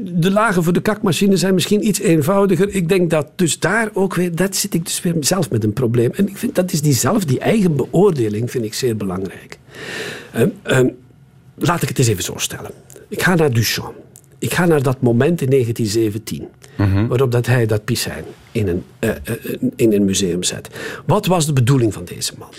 de 0.03 0.31
lagen 0.31 0.63
voor 0.63 0.73
de 0.73 0.81
kakmachine 0.81 1.37
zijn 1.37 1.53
misschien 1.53 1.87
iets 1.87 1.99
eenvoudiger. 1.99 2.69
Ik 2.69 2.89
denk 2.89 3.09
dat 3.09 3.27
dus 3.35 3.59
daar 3.59 3.89
ook 3.93 4.15
weer, 4.15 4.35
dat 4.35 4.55
zit 4.55 4.73
ik 4.73 4.85
dus 4.85 5.01
weer 5.01 5.15
zelf 5.19 5.49
met 5.49 5.63
een 5.63 5.73
probleem. 5.73 6.11
En 6.11 6.27
ik 6.27 6.37
vind 6.37 6.55
dat 6.55 6.71
is 6.71 6.81
die 6.81 6.93
zelf, 6.93 7.25
die 7.25 7.39
eigen 7.39 7.75
beoordeling, 7.75 8.51
vind 8.51 8.65
ik 8.65 8.73
zeer 8.73 8.97
belangrijk. 8.97 9.57
Uh, 10.35 10.79
laat 11.55 11.81
ik 11.81 11.89
het 11.89 11.99
eens 11.99 12.07
even 12.07 12.23
zo 12.23 12.33
stellen. 12.37 12.71
Ik 13.07 13.21
ga 13.21 13.35
naar 13.35 13.53
Duchamp. 13.53 14.06
Ik 14.39 14.53
ga 14.53 14.65
naar 14.65 14.81
dat 14.81 15.01
moment 15.01 15.41
in 15.41 15.49
1917, 15.49 16.47
mhm. 16.75 17.07
waarop 17.07 17.31
dat 17.31 17.45
hij 17.45 17.65
dat 17.65 17.83
piscijn 17.83 18.23
in 18.51 18.67
een, 18.67 18.83
uh, 18.99 19.11
in 19.75 19.93
een 19.93 20.05
museum 20.05 20.43
zet. 20.43 20.69
Wat 21.05 21.25
was 21.25 21.45
de 21.45 21.53
bedoeling 21.53 21.93
van 21.93 22.05
deze 22.05 22.33
man? 22.37 22.49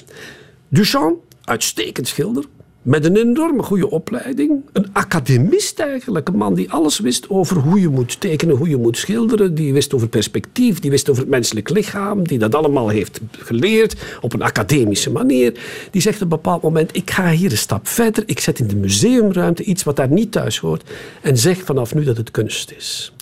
Duchamp, 0.69 1.19
uitstekend 1.45 2.09
schilder, 2.09 2.45
met 2.89 3.05
een 3.05 3.17
enorme 3.17 3.63
goede 3.63 3.91
opleiding. 3.91 4.63
Een 4.73 4.87
academist 4.93 5.79
eigenlijk. 5.79 6.29
Een 6.29 6.37
man 6.37 6.55
die 6.55 6.71
alles 6.71 6.99
wist 6.99 7.31
over 7.31 7.57
hoe 7.57 7.81
je 7.81 7.89
moet 7.89 8.21
tekenen, 8.21 8.57
hoe 8.57 8.69
je 8.69 8.77
moet 8.77 8.97
schilderen. 8.97 9.55
Die 9.55 9.73
wist 9.73 9.95
over 9.95 10.09
perspectief, 10.09 10.79
die 10.79 10.91
wist 10.91 11.11
over 11.11 11.23
het 11.23 11.31
menselijk 11.31 11.69
lichaam. 11.69 12.27
Die 12.29 12.39
dat 12.39 12.55
allemaal 12.55 12.89
heeft 12.89 13.21
geleerd 13.31 13.97
op 14.21 14.33
een 14.33 14.43
academische 14.43 15.11
manier. 15.11 15.61
Die 15.91 16.03
zegt 16.03 16.17
op 16.17 16.23
een 16.23 16.29
bepaald 16.29 16.63
moment, 16.63 16.97
ik 16.97 17.11
ga 17.11 17.31
hier 17.31 17.51
een 17.51 17.57
stap 17.57 17.89
verder. 17.89 18.23
Ik 18.27 18.41
zet 18.41 18.59
in 18.59 18.67
de 18.67 18.77
museumruimte 18.77 19.63
iets 19.63 19.83
wat 19.83 19.97
daar 19.97 20.11
niet 20.11 20.33
thuis 20.33 20.59
hoort. 20.59 20.91
En 21.23 21.39
zeg 21.39 21.59
vanaf 21.59 21.95
nu 21.95 22.05
dat 22.05 22.17
het 22.17 22.31
kunst 22.31 22.71
is. 22.77 23.13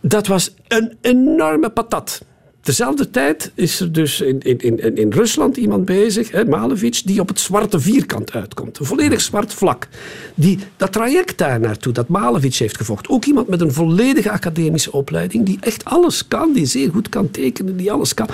Dat 0.00 0.26
was 0.26 0.54
een 0.68 0.96
enorme 1.00 1.70
patat. 1.70 2.22
Tezelfde 2.68 3.10
tijd 3.10 3.52
is 3.54 3.80
er 3.80 3.92
dus 3.92 4.20
in, 4.20 4.40
in, 4.40 4.96
in 4.96 5.12
Rusland 5.12 5.56
iemand 5.56 5.84
bezig, 5.84 6.30
hè, 6.30 6.44
Malevich, 6.44 7.02
die 7.02 7.20
op 7.20 7.28
het 7.28 7.40
zwarte 7.40 7.80
vierkant 7.80 8.32
uitkomt. 8.32 8.78
Een 8.78 8.86
volledig 8.86 9.20
zwart 9.20 9.54
vlak. 9.54 9.88
Die, 10.34 10.58
dat 10.76 10.92
traject 10.92 11.38
daar 11.38 11.60
naartoe, 11.60 11.92
dat 11.92 12.08
Malevich 12.08 12.58
heeft 12.58 12.76
gevolgd. 12.76 13.08
Ook 13.08 13.24
iemand 13.24 13.48
met 13.48 13.60
een 13.60 13.72
volledige 13.72 14.30
academische 14.30 14.92
opleiding, 14.92 15.46
die 15.46 15.58
echt 15.60 15.84
alles 15.84 16.28
kan, 16.28 16.52
die 16.52 16.66
zeer 16.66 16.90
goed 16.90 17.08
kan 17.08 17.30
tekenen, 17.30 17.76
die 17.76 17.92
alles 17.92 18.14
kan. 18.14 18.28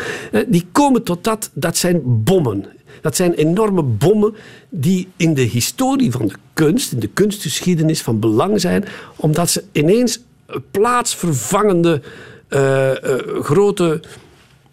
Die 0.48 0.66
komen 0.72 1.02
tot 1.02 1.24
dat, 1.24 1.50
dat 1.52 1.76
zijn 1.76 2.00
bommen. 2.04 2.66
Dat 3.00 3.16
zijn 3.16 3.32
enorme 3.32 3.82
bommen 3.82 4.34
die 4.68 5.08
in 5.16 5.34
de 5.34 5.42
historie 5.42 6.10
van 6.10 6.26
de 6.26 6.34
kunst, 6.52 6.92
in 6.92 7.00
de 7.00 7.10
kunstgeschiedenis 7.14 8.02
van 8.02 8.20
belang 8.20 8.60
zijn, 8.60 8.84
omdat 9.16 9.50
ze 9.50 9.64
ineens 9.72 10.20
plaatsvervangende 10.70 12.02
uh, 12.48 12.90
uh, 12.90 12.94
grote 13.40 14.00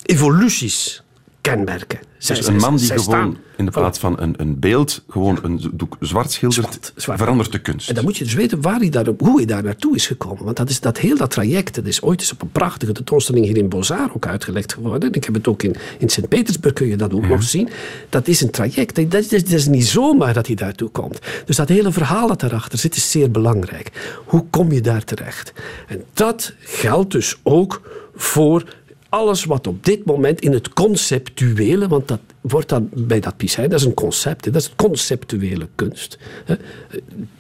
evoluties 0.04 1.04
kenmerken. 1.42 2.00
dus 2.18 2.48
een 2.48 2.56
man 2.56 2.78
die 2.78 3.00
gewoon 3.00 3.38
in 3.56 3.66
de 3.66 3.72
plaats 3.72 4.00
van 4.00 4.20
een, 4.20 4.34
een 4.38 4.60
beeld 4.60 5.04
gewoon 5.10 5.40
een 5.42 5.72
doek 5.74 5.98
zwart 6.00 6.32
schildert, 6.32 6.94
verandert 6.96 7.52
de 7.52 7.60
kunst. 7.60 7.90
En 7.90 7.96
dan 7.96 8.04
moet 8.04 8.18
je 8.18 8.24
dus 8.24 8.34
weten 8.34 8.62
waar 8.62 8.80
hij 8.80 8.90
daar, 8.90 9.08
hoe 9.18 9.36
hij 9.36 9.46
daar 9.46 9.64
naartoe 9.64 9.96
is 9.96 10.08
gekomen. 10.08 10.44
Want 10.44 10.58
dat 10.58 10.70
is 10.70 10.80
dat 10.80 10.98
heel 10.98 11.18
dat 11.18 11.32
traject. 11.32 11.76
Dat 11.76 11.86
is 11.86 12.02
ooit 12.02 12.20
eens 12.20 12.32
op 12.32 12.42
een 12.42 12.52
prachtige 12.52 12.92
tentoonstelling 12.92 13.46
hier 13.46 13.58
in 13.58 13.70
Bozar 13.70 14.12
ook 14.16 14.26
uitgelegd 14.26 14.74
geworden. 14.74 15.14
Ik 15.14 15.24
heb 15.24 15.34
het 15.34 15.48
ook 15.48 15.64
in, 15.64 15.76
in 15.98 16.10
Sint-Petersburg 16.10 16.74
kun 16.74 16.88
je 16.88 16.96
dat 16.96 17.14
ook 17.14 17.28
nog 17.28 17.44
zien. 17.44 17.70
Dat 18.10 18.28
is 18.28 18.42
een 18.42 18.52
traject. 18.52 19.12
Dat 19.12 19.22
is, 19.22 19.28
dat 19.28 19.50
is 19.50 19.68
niet 19.68 19.86
zomaar 19.86 20.34
dat 20.34 20.48
hij 20.48 20.56
daartoe 20.56 20.90
komt. 20.90 21.20
Dus 21.46 21.56
dat 21.56 21.70
hele 21.70 21.92
verhaal 21.92 22.28
dat 22.28 22.40
daarachter 22.40 22.80
zit 22.80 22.96
is 22.96 23.12
zeer 23.12 23.32
belangrijk. 23.32 24.20
Hoe 24.26 24.46
kom 24.50 24.72
je 24.72 24.82
daar 24.82 25.04
terecht? 25.04 25.54
En 25.88 26.04
dat 26.14 26.54
geldt 26.60 27.12
dus 27.12 27.40
ook 27.44 27.82
voor 28.16 28.64
alles 29.12 29.46
wat 29.46 29.68
op 29.68 29.86
dit 29.86 30.06
moment 30.06 30.42
in 30.42 30.54
het 30.54 30.74
conceptuele, 30.74 31.88
want 31.88 32.08
dat 32.08 32.20
wordt 32.42 32.70
dan 32.70 32.90
bij 32.94 33.20
dat 33.20 33.38
piscijn, 33.38 33.70
dat 33.70 33.80
is 33.80 33.86
een 33.86 33.94
concept, 33.94 34.44
dat 34.44 34.56
is 34.56 34.74
conceptuele 34.76 35.68
kunst. 35.76 36.18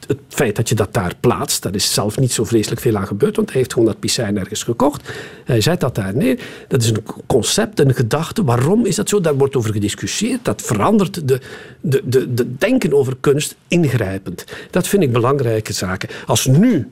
Het 0.07 0.17
feit 0.27 0.55
dat 0.55 0.69
je 0.69 0.75
dat 0.75 0.93
daar 0.93 1.15
plaatst, 1.19 1.63
daar 1.63 1.75
is 1.75 1.93
zelf 1.93 2.17
niet 2.19 2.31
zo 2.31 2.43
vreselijk 2.43 2.81
veel 2.81 2.97
aan 2.97 3.07
gebeurd, 3.07 3.35
want 3.35 3.49
hij 3.49 3.57
heeft 3.57 3.73
gewoon 3.73 3.87
dat 3.87 3.99
piscijn 3.99 4.37
ergens 4.37 4.63
gekocht. 4.63 5.09
Hij 5.45 5.61
zet 5.61 5.79
dat 5.79 5.95
daar 5.95 6.15
neer. 6.15 6.39
Dat 6.67 6.81
is 6.81 6.89
een 6.89 7.03
concept, 7.25 7.79
een 7.79 7.93
gedachte. 7.93 8.43
Waarom 8.43 8.85
is 8.85 8.95
dat 8.95 9.09
zo? 9.09 9.21
Daar 9.21 9.37
wordt 9.37 9.55
over 9.55 9.73
gediscussieerd. 9.73 10.45
Dat 10.45 10.61
verandert 10.61 11.27
de, 11.27 11.39
de, 11.81 12.01
de, 12.05 12.33
de 12.33 12.55
denken 12.55 12.93
over 12.93 13.17
kunst 13.19 13.55
ingrijpend. 13.67 14.45
Dat 14.71 14.87
vind 14.87 15.03
ik 15.03 15.11
belangrijke 15.11 15.73
zaken. 15.73 16.09
Als 16.25 16.45
nu 16.45 16.87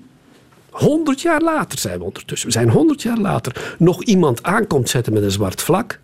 100 0.79 1.21
jaar 1.21 1.41
later 1.41 1.79
zijn 1.79 1.97
we 1.97 2.03
ondertussen. 2.03 2.47
We 2.47 2.53
zijn 2.53 2.69
100 2.69 3.01
jaar 3.01 3.17
later. 3.17 3.75
Nog 3.77 4.03
iemand 4.03 4.43
aankomt 4.43 4.89
zetten 4.89 5.13
met 5.13 5.23
een 5.23 5.31
zwart 5.31 5.61
vlak. 5.61 5.99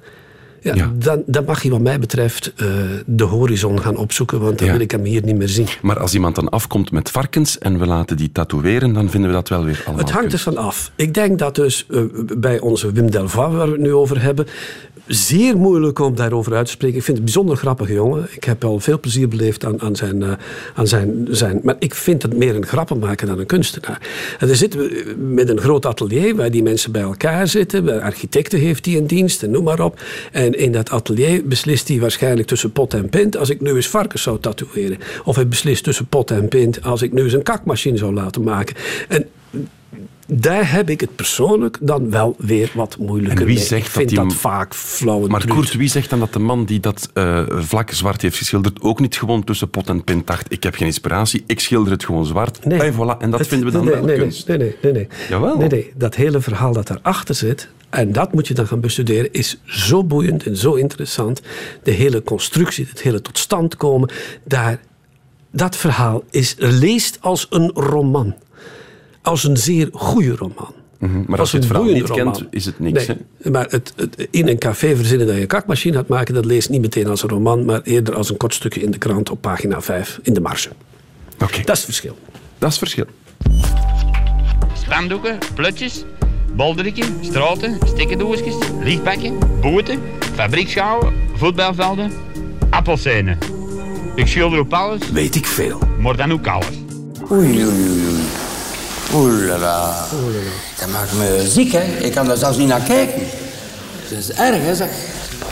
Ja, 0.73 0.91
Dan, 0.97 1.23
dan, 1.25 1.45
mag 1.45 1.61
hij 1.61 1.71
wat 1.71 1.81
mij 1.81 1.99
betreft 1.99 2.53
uh, 2.57 2.67
de 3.05 3.23
horizon 3.23 3.81
gaan 3.81 3.97
opzoeken, 3.97 4.39
want 4.39 4.59
dan 4.59 4.71
wil 4.71 4.79
ik 4.79 4.91
hem 4.91 5.03
hier 5.03 5.23
niet 5.23 5.37
meer 5.37 5.49
zien. 5.49 5.67
Maar 5.81 5.99
als 5.99 6.13
iemand 6.13 6.35
dan 6.35 6.49
afkomt 6.49 6.91
met 6.91 7.11
varkens 7.11 7.57
en 7.57 7.79
we 7.79 7.85
laten 7.85 8.17
die 8.17 8.31
tatoeëren, 8.31 8.93
dan 8.93 9.09
vinden 9.09 9.29
we 9.29 9.35
dat 9.35 9.49
wel 9.49 9.63
weer 9.63 9.81
allemaal 9.85 10.05
Het 10.05 10.13
hangt 10.13 10.33
er 10.33 10.39
van 10.39 10.57
af. 10.57 10.91
Ik 10.95 11.13
denk 11.13 11.39
dat 11.39 11.55
dus 11.55 11.85
uh, 11.89 12.01
bij 12.37 12.59
onze 12.59 12.91
Wim 12.91 13.11
Delva, 13.11 13.49
waar 13.49 13.65
we 13.65 13.71
het 13.71 13.81
nu 13.81 13.93
over 13.93 14.21
hebben, 14.21 14.47
zeer 15.07 15.57
moeilijk 15.57 15.99
om 15.99 16.15
daarover 16.15 16.55
uit 16.55 16.65
te 16.65 16.71
spreken. 16.71 16.97
Ik 16.97 17.03
vind 17.03 17.17
het 17.17 17.27
een 17.27 17.33
bijzonder 17.33 17.57
grappige 17.57 17.93
jongen. 17.93 18.27
Ik 18.31 18.43
heb 18.43 18.63
al 18.63 18.79
veel 18.79 18.99
plezier 18.99 19.27
beleefd 19.27 19.65
aan, 19.65 19.81
aan, 19.81 19.95
zijn, 19.95 20.21
uh, 20.21 20.31
aan 20.75 20.87
zijn, 20.87 21.27
zijn... 21.29 21.59
Maar 21.63 21.75
ik 21.79 21.95
vind 21.95 22.21
het 22.21 22.37
meer 22.37 22.55
een 22.55 22.65
grappenmaker 22.65 23.27
dan 23.27 23.39
een 23.39 23.45
kunstenaar. 23.45 24.01
En 24.39 24.47
dan 24.47 24.55
zitten 24.55 24.79
we 24.79 25.15
met 25.17 25.49
een 25.49 25.59
groot 25.59 25.85
atelier 25.85 26.35
waar 26.35 26.51
die 26.51 26.63
mensen 26.63 26.91
bij 26.91 27.01
elkaar 27.01 27.47
zitten. 27.47 28.01
Architecten 28.01 28.59
heeft 28.59 28.85
hij 28.85 28.95
in 28.95 29.05
dienst 29.05 29.43
en 29.43 29.51
noem 29.51 29.63
maar 29.63 29.79
op. 29.79 30.01
En 30.31 30.54
in 30.55 30.71
dat 30.71 30.89
atelier 30.89 31.47
beslist 31.47 31.87
hij 31.87 31.99
waarschijnlijk 31.99 32.47
tussen 32.47 32.71
pot 32.71 32.93
en 32.93 33.09
pint... 33.09 33.37
als 33.37 33.49
ik 33.49 33.61
nu 33.61 33.75
eens 33.75 33.87
varkens 33.87 34.21
zou 34.21 34.39
tatoeëren. 34.39 34.97
Of 35.23 35.35
hij 35.35 35.47
beslist 35.47 35.83
tussen 35.83 36.07
pot 36.07 36.31
en 36.31 36.47
pint 36.47 36.83
als 36.83 37.01
ik 37.01 37.13
nu 37.13 37.23
eens 37.23 37.33
een 37.33 37.43
kakmachine 37.43 37.97
zou 37.97 38.13
laten 38.13 38.43
maken. 38.43 38.75
En 39.07 39.27
daar 40.27 40.71
heb 40.71 40.89
ik 40.89 41.01
het 41.01 41.15
persoonlijk 41.15 41.77
dan 41.81 42.09
wel 42.11 42.35
weer 42.39 42.71
wat 42.73 42.97
moeilijker 42.99 43.39
En 43.39 43.45
wie 43.45 43.55
mee. 43.55 43.63
zegt 43.65 43.85
ik 43.85 43.91
vind 43.91 44.09
dat 44.09 44.17
dat, 44.19 44.29
die- 44.29 44.37
vaak 44.39 44.73
flauw. 44.75 45.27
Maar 45.27 45.47
Koert, 45.47 45.75
wie 45.75 45.87
zegt 45.89 46.09
dan 46.09 46.19
dat 46.19 46.33
de 46.33 46.39
man 46.39 46.65
die 46.65 46.79
dat 46.79 47.09
eh, 47.13 47.43
vlak 47.49 47.91
zwart 47.91 48.21
heeft 48.21 48.37
geschilderd 48.37 48.81
ook 48.81 48.99
niet 48.99 49.15
gewoon 49.17 49.43
tussen 49.43 49.69
pot 49.69 49.89
en 49.89 50.03
pint 50.03 50.27
dacht 50.27 50.51
ik 50.51 50.63
heb 50.63 50.75
geen 50.75 50.87
inspiratie, 50.87 51.43
ik 51.47 51.59
schilder 51.59 51.91
het 51.91 52.05
gewoon 52.05 52.25
zwart 52.25 52.59
en 52.59 52.93
voilà. 52.93 53.17
En 53.19 53.29
dat 53.29 53.39
Het- 53.39 53.47
vinden 53.47 53.67
we 53.67 53.73
dan 53.73 53.85
nee, 53.85 53.93
wel 53.93 54.03
nee, 54.03 54.17
kunst. 54.17 54.47
Nee, 54.47 54.57
nee, 54.57 54.75
nee. 54.81 54.91
nee. 54.91 55.07
Jawel. 55.29 55.57
Nee, 55.57 55.67
nee. 55.69 55.91
Dat 55.95 56.15
hele 56.15 56.41
verhaal 56.41 56.73
dat 56.73 56.87
daarachter 56.87 57.35
zit, 57.35 57.69
en 57.95 58.11
dat 58.11 58.33
moet 58.33 58.47
je 58.47 58.53
dan 58.53 58.67
gaan 58.67 58.79
bestuderen, 58.79 59.31
is 59.31 59.57
zo 59.65 60.03
boeiend 60.03 60.45
en 60.45 60.57
zo 60.57 60.73
interessant. 60.73 61.41
De 61.83 61.91
hele 61.91 62.23
constructie, 62.23 62.85
het 62.89 63.01
hele 63.01 63.21
tot 63.21 63.37
stand 63.37 63.75
komen, 63.77 64.09
daar, 64.43 64.79
dat 65.51 65.75
verhaal 65.75 66.23
is, 66.29 66.55
leest 66.57 67.17
als 67.21 67.47
een 67.49 67.71
roman. 67.73 68.35
Als 69.21 69.43
een 69.43 69.57
zeer 69.57 69.89
goede 69.91 70.35
roman. 70.35 70.73
Mhm, 70.99 71.23
Maar 71.27 71.39
als 71.39 71.51
je 71.51 71.57
het 71.57 71.65
verhaal 71.65 71.83
niet 71.85 71.91
boeiende 71.93 72.23
kent, 72.23 72.35
roman. 72.35 72.47
is 72.51 72.65
het 72.65 72.79
niks. 72.79 73.07
Nee, 73.07 73.17
hè? 73.41 73.49
maar 73.49 73.67
het, 73.69 73.93
het, 73.95 74.27
in 74.31 74.47
een 74.47 74.57
café 74.57 74.95
verzinnen 74.95 75.27
dat 75.27 75.35
je 75.35 75.41
een 75.41 75.47
kakmachine 75.47 75.95
gaat 75.95 76.07
maken, 76.07 76.33
dat 76.33 76.45
leest 76.45 76.69
niet 76.69 76.81
meteen 76.81 77.07
als 77.07 77.23
een 77.23 77.29
roman, 77.29 77.65
maar 77.65 77.81
eerder 77.81 78.15
als 78.15 78.29
een 78.29 78.37
kort 78.37 78.53
stukje 78.53 78.81
in 78.81 78.91
de 78.91 78.97
krant 78.97 79.29
op 79.29 79.41
pagina 79.41 79.81
5 79.81 80.19
in 80.23 80.33
de 80.33 80.41
marge. 80.41 80.69
Oké, 81.43 81.57
Dat 81.57 81.57
is 81.57 81.67
het 81.67 81.83
verschil. 81.83 82.17
dat 82.57 82.71
is 82.71 82.79
het 82.79 82.89
verschil. 82.89 83.05
Spandoeken, 84.73 85.37
plutjes, 85.55 86.03
bolderikken, 86.55 87.17
straten, 87.21 87.77
stikkendoosjes, 87.85 88.55
lichtbakken, 88.79 89.37
boten, 89.61 89.99
fabriekschouwen, 90.35 91.13
voetbalvelden, 91.35 92.11
appelsenen. 92.69 93.37
Ik 94.15 94.27
schilder 94.27 94.59
op 94.59 94.73
alles, 94.73 95.11
Weet 95.11 95.35
ik 95.35 95.45
veel. 95.45 95.79
maar 95.99 96.15
dan 96.17 96.31
ook 96.31 96.47
alles. 96.47 96.75
Oei, 97.31 97.47
oei, 97.47 97.65
oei. 97.65 98.05
oei. 98.07 98.23
Oelala. 99.13 100.05
Dat 100.79 100.89
maakt 100.89 101.13
me 101.13 101.45
ziek, 101.47 101.71
hè. 101.71 101.83
Ik 102.05 102.11
kan 102.11 102.25
daar 102.25 102.37
zelfs 102.37 102.57
niet 102.57 102.67
naar 102.67 102.81
kijken. 102.81 103.21
Dat 104.09 104.19
is 104.19 104.31
erg, 104.31 104.61
hè, 104.61 104.75
zeg. 104.75 104.89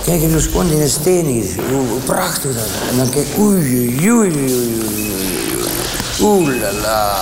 Kijk 0.05 0.21
eens 0.21 0.31
hoe 0.31 0.41
schoon 0.41 0.69
die 0.69 0.87
steen 0.87 1.25
is. 1.25 1.55
Hoe, 1.55 1.87
hoe 1.87 1.99
prachtig 2.05 2.55
dat 2.55 2.65
is. 2.65 2.89
En 2.91 2.97
dan 2.97 3.09
kijk 3.09 3.25
oei, 3.39 3.57
oei, 3.57 4.11
oei, 4.11 4.31
oei, 4.31 5.22
oei, 6.21 6.45
oei. 6.45 6.55
Oelala. 6.55 7.19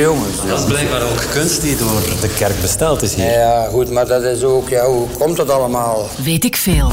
Jongens. 0.00 0.46
Dat 0.46 0.58
is 0.58 0.64
blijkbaar 0.64 1.02
ook 1.02 1.30
kunst 1.32 1.62
die 1.62 1.76
door 1.76 2.00
de 2.20 2.34
kerk 2.38 2.60
besteld 2.60 3.02
is 3.02 3.14
hier. 3.14 3.24
Ja, 3.30 3.66
goed, 3.70 3.90
maar 3.90 4.06
dat 4.06 4.22
is 4.22 4.42
ook... 4.42 4.68
Ja, 4.68 4.86
hoe 4.86 5.08
komt 5.18 5.36
dat 5.36 5.50
allemaal? 5.50 6.08
Weet 6.24 6.44
ik 6.44 6.56
veel. 6.56 6.90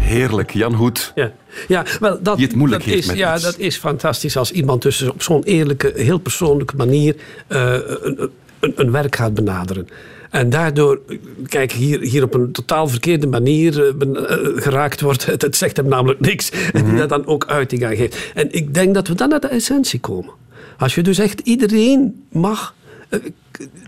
Heerlijk, 0.00 0.50
Jan 0.52 0.74
Hoed. 0.74 1.12
Ja, 1.14 1.32
ja 1.68 1.84
wel, 2.00 2.18
dat, 2.22 2.36
Die 2.36 2.46
het 2.46 2.56
moeilijk 2.56 2.84
dat 2.84 2.92
heeft 2.92 3.02
is, 3.04 3.10
met 3.10 3.18
ja, 3.18 3.34
iets. 3.34 3.42
dat 3.42 3.58
is 3.58 3.76
fantastisch 3.76 4.36
als 4.36 4.52
iemand 4.52 4.82
dus 4.82 5.02
op 5.02 5.22
zo'n 5.22 5.42
eerlijke, 5.42 5.92
heel 5.94 6.18
persoonlijke 6.18 6.76
manier 6.76 7.16
eh, 7.46 7.72
een, 8.02 8.30
een, 8.60 8.72
een 8.76 8.90
werk 8.90 9.16
gaat 9.16 9.34
benaderen. 9.34 9.88
En 10.30 10.50
daardoor, 10.50 11.00
kijk, 11.48 11.72
hier, 11.72 12.00
hier 12.00 12.22
op 12.22 12.34
een 12.34 12.52
totaal 12.52 12.88
verkeerde 12.88 13.26
manier 13.26 13.86
eh, 13.86 13.94
ben- 13.94 14.28
eh, 14.28 14.62
geraakt 14.62 15.00
wordt. 15.00 15.26
Het, 15.32 15.42
het 15.42 15.56
zegt 15.56 15.76
hem 15.76 15.88
namelijk 15.88 16.20
niks. 16.20 16.50
En 16.72 16.84
die 16.84 16.96
dat 16.96 17.08
dan 17.08 17.26
ook 17.26 17.46
uiting 17.46 17.84
aan 17.84 17.96
geeft. 17.96 18.16
En 18.34 18.48
ik 18.52 18.74
denk 18.74 18.94
dat 18.94 19.08
we 19.08 19.14
dan 19.14 19.28
naar 19.28 19.40
de 19.40 19.46
essentie 19.48 20.00
komen. 20.00 20.32
Als 20.78 20.94
je 20.94 21.02
dus 21.02 21.18
echt 21.18 21.40
iedereen 21.40 22.26
mag 22.32 22.74
eh, 23.08 23.20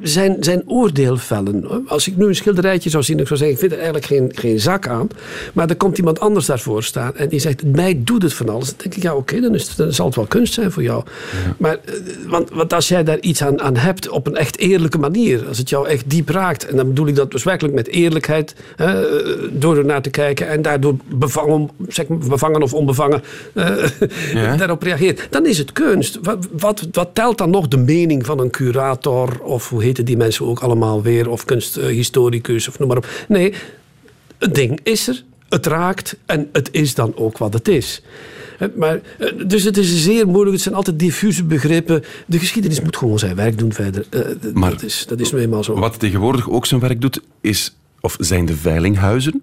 zijn, 0.02 0.36
zijn 0.40 0.62
oordeel 0.66 1.16
vellen. 1.16 1.84
Als 1.86 2.08
ik 2.08 2.16
nu 2.16 2.26
een 2.26 2.34
schilderijtje 2.34 2.90
zou 2.90 3.02
zien, 3.02 3.18
ik 3.18 3.26
zou 3.26 3.38
zeggen, 3.38 3.56
ik 3.56 3.60
vind 3.62 3.72
er 3.72 3.78
eigenlijk 3.78 4.06
geen, 4.06 4.32
geen 4.34 4.60
zak 4.60 4.86
aan. 4.88 5.08
Maar 5.52 5.68
er 5.68 5.76
komt 5.76 5.98
iemand 5.98 6.20
anders 6.20 6.46
daarvoor 6.46 6.82
staan 6.82 7.16
en 7.16 7.28
die 7.28 7.40
zegt, 7.40 7.64
mij 7.64 8.00
doet 8.04 8.22
het 8.22 8.34
van 8.34 8.48
alles. 8.48 8.66
Dan 8.66 8.74
denk 8.78 8.94
ik, 8.94 9.02
ja 9.02 9.14
oké, 9.14 9.40
dan, 9.40 9.54
is 9.54 9.68
het- 9.68 9.76
dan 9.76 9.92
zal 9.92 10.06
het 10.06 10.14
wel 10.16 10.26
kunst 10.26 10.54
zijn 10.54 10.72
voor 10.72 10.82
jou. 10.82 11.04
Maar, 11.58 11.78
eh, 11.84 11.92
want, 12.26 12.50
want 12.50 12.72
als 12.72 12.88
jij 12.88 13.04
daar 13.04 13.18
iets 13.20 13.42
aan, 13.42 13.60
aan 13.60 13.76
hebt 13.76 14.08
op 14.08 14.26
een 14.26 14.36
echt 14.36 14.58
eerlijke 14.58 14.98
manier, 14.98 15.46
als 15.48 15.58
het 15.58 15.68
jou 15.68 15.88
echt 15.88 16.10
diep 16.10 16.28
raakt, 16.28 16.66
en 16.66 16.76
dan 16.76 16.86
bedoel 16.88 17.06
ik 17.06 17.14
dat 17.16 17.30
dus 17.30 17.42
werkelijk 17.42 17.74
met 17.74 17.86
eerlijkheid, 17.88 18.54
hè, 18.76 19.18
eh, 19.18 19.48
door 19.52 19.76
ernaar 19.76 20.02
te 20.02 20.10
kijken 20.10 20.48
en 20.48 20.62
daardoor 20.62 20.94
bevangen, 21.14 21.70
zeg 21.88 22.06
bevangen 22.08 22.62
of 22.62 22.74
onbevangen 22.74 23.22
eh, 23.54 23.66
Ja. 24.32 24.56
daarop 24.56 24.82
reageert, 24.82 25.26
dan 25.30 25.46
is 25.46 25.58
het 25.58 25.72
kunst. 25.72 26.18
Wat, 26.22 26.46
wat, 26.58 26.88
wat 26.92 27.08
telt 27.12 27.38
dan 27.38 27.50
nog 27.50 27.68
de 27.68 27.76
mening 27.76 28.26
van 28.26 28.40
een 28.40 28.50
curator 28.50 29.40
of 29.42 29.57
hoe 29.66 29.82
heten 29.82 30.04
die 30.04 30.16
mensen 30.16 30.46
ook 30.46 30.60
allemaal 30.60 31.02
weer, 31.02 31.30
of 31.30 31.44
kunsthistoricus 31.44 32.68
of 32.68 32.78
noem 32.78 32.88
maar 32.88 32.96
op. 32.96 33.08
Nee, 33.28 33.54
het 34.38 34.54
ding 34.54 34.80
is 34.82 35.08
er, 35.08 35.24
het 35.48 35.66
raakt 35.66 36.16
en 36.26 36.48
het 36.52 36.68
is 36.72 36.94
dan 36.94 37.16
ook 37.16 37.38
wat 37.38 37.52
het 37.52 37.68
is. 37.68 38.02
Maar, 38.76 39.00
eh, 39.18 39.28
dus 39.46 39.64
het 39.64 39.76
is 39.76 40.02
zeer 40.02 40.26
moeilijk, 40.26 40.52
het 40.52 40.62
zijn 40.62 40.74
altijd 40.74 40.98
diffuse 40.98 41.44
begrippen. 41.44 42.04
De 42.26 42.38
geschiedenis 42.38 42.80
moet 42.80 42.96
gewoon 42.96 43.18
zijn 43.18 43.36
werk 43.36 43.58
doen 43.58 43.72
verder. 43.72 44.06
Eh, 44.10 44.20
Maar 44.54 44.70
dat, 44.70 44.82
is, 44.82 45.04
dat 45.08 45.20
is 45.20 45.32
nu 45.32 45.40
eenmaal 45.40 45.64
zo. 45.64 45.78
Wat 45.78 45.98
tegenwoordig 45.98 46.50
ook 46.50 46.66
zijn 46.66 46.80
werk 46.80 47.00
doet, 47.00 47.20
is, 47.40 47.76
of 48.00 48.16
zijn 48.20 48.46
de 48.46 48.56
veilinghuizen. 48.56 49.42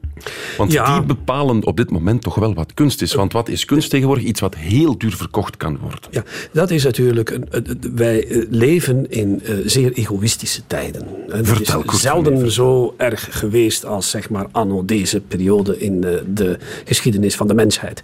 Want 0.58 0.72
Ja. 0.72 0.98
die 0.98 1.06
bepalen 1.06 1.66
op 1.66 1.78
dit 1.78 1.90
moment 1.92 2.22
toch 2.22 2.36
wel 2.36 2.54
wat 2.54 2.74
kunst 2.74 3.02
is. 3.02 3.14
Want 3.14 3.34
wat 3.34 3.50
is 3.50 3.66
kunst 3.66 3.90
tegenwoordig? 3.90 4.24
Iets 4.24 4.40
wat 4.40 4.56
heel 4.56 4.98
duur 4.98 5.16
verkocht 5.16 5.58
kan 5.58 5.78
worden. 5.82 6.00
Ja, 6.12 6.24
dat 6.52 6.72
is 6.72 6.84
natuurlijk. 6.84 7.40
Wij 7.96 8.28
eh, 8.28 8.44
leven 8.50 9.12
in 9.12 9.42
eh, 9.44 9.56
zeer 9.66 9.92
egoïstische 9.94 10.62
tijden. 10.68 11.08
En 11.30 11.38
Het 11.38 11.48
Vertel, 11.48 11.84
is 11.94 12.02
zelden 12.02 12.52
zo 12.52 12.94
erg 12.98 13.28
geweest 13.40 13.86
als 13.86 14.10
zeg 14.10 14.30
maar 14.30 14.46
anno 14.52 14.86
deze 14.86 15.22
periode 15.22 15.80
in 15.80 16.04
eh, 16.04 16.12
de 16.28 16.58
geschiedenis 16.86 17.36
van 17.36 17.48
de 17.48 17.54
mensheid. 17.54 18.02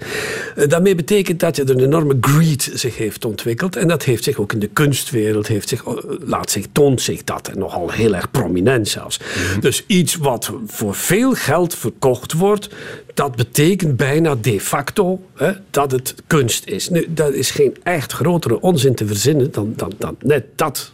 Eh, 0.56 0.68
daarmee 0.68 0.96
betekent 0.96 1.40
dat 1.40 1.58
er 1.58 1.70
een 1.70 1.80
enorme 1.80 2.18
greed 2.22 2.72
zich 2.74 2.98
heeft 2.98 3.26
ontwikkeld. 3.26 3.76
En 3.76 3.88
dat 3.88 4.04
heeft 4.04 4.24
zich 4.24 4.38
ook 4.38 4.54
in 4.54 4.60
de 4.60 4.68
kunstwereld, 4.68 5.48
heeft 5.48 5.70
zich, 5.70 5.86
eh, 5.86 5.94
laat 6.20 6.52
zich, 6.52 6.66
toont 6.72 7.02
zich 7.02 7.24
dat. 7.24 7.48
En 7.48 7.60
nogal 7.60 7.92
heel 7.92 8.16
erg 8.16 8.32
prominent 8.32 8.88
zelfs. 8.88 9.20
Dus 9.60 9.84
iets 9.88 10.16
wat 10.16 10.41
voor 10.66 10.96
veel 10.96 11.34
geld 11.34 11.76
verkocht 11.76 12.34
wordt, 12.34 12.70
dat 13.14 13.36
betekent 13.36 13.98
bijna 13.98 14.36
de 14.36 14.60
facto 14.60 15.22
hè, 15.36 15.52
dat 15.70 15.92
het 15.92 16.16
kunst 16.28 16.66
is. 16.66 16.90
Nu, 16.90 17.06
dat 17.10 17.34
is 17.34 17.52
geen 17.52 17.78
echt 17.84 18.12
grotere 18.12 18.62
onzin 18.62 18.96
te 18.96 19.08
verzinnen 19.08 19.52
dan, 19.52 19.74
dan, 19.76 19.94
dan 19.98 20.16
net 20.20 20.46
dat. 20.56 20.92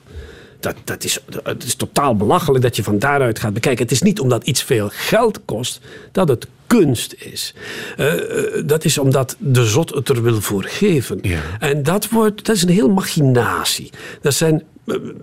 Dat, 0.60 0.76
dat 0.84 1.04
is, 1.04 1.20
het 1.44 1.64
is 1.64 1.76
totaal 1.76 2.16
belachelijk 2.16 2.64
dat 2.64 2.76
je 2.76 2.84
van 2.84 3.00
daaruit 3.00 3.40
gaat 3.40 3.54
bekijken. 3.54 3.84
Het 3.84 3.92
is 3.92 4.02
niet 4.02 4.20
omdat 4.20 4.44
iets 4.44 4.64
veel 4.64 4.90
geld 4.92 5.40
kost 5.46 5.80
dat 6.12 6.28
het 6.28 6.48
kunst 6.68 7.14
is. 7.18 7.54
Eh, 7.98 8.14
eh, 8.14 8.64
dat 8.66 8.86
is 8.86 8.98
omdat 8.98 9.36
de 9.40 9.66
zot 9.66 9.90
het 9.90 10.10
er 10.10 10.24
wil 10.24 10.42
voor 10.42 10.64
geven. 10.64 11.20
Ja. 11.22 11.40
En 11.60 11.84
dat, 11.84 12.10
wordt, 12.10 12.46
dat 12.46 12.56
is 12.56 12.64
een 12.64 12.70
heel 12.70 12.90
machinatie. 12.90 13.90
Dat 14.22 14.34
zijn 14.34 14.64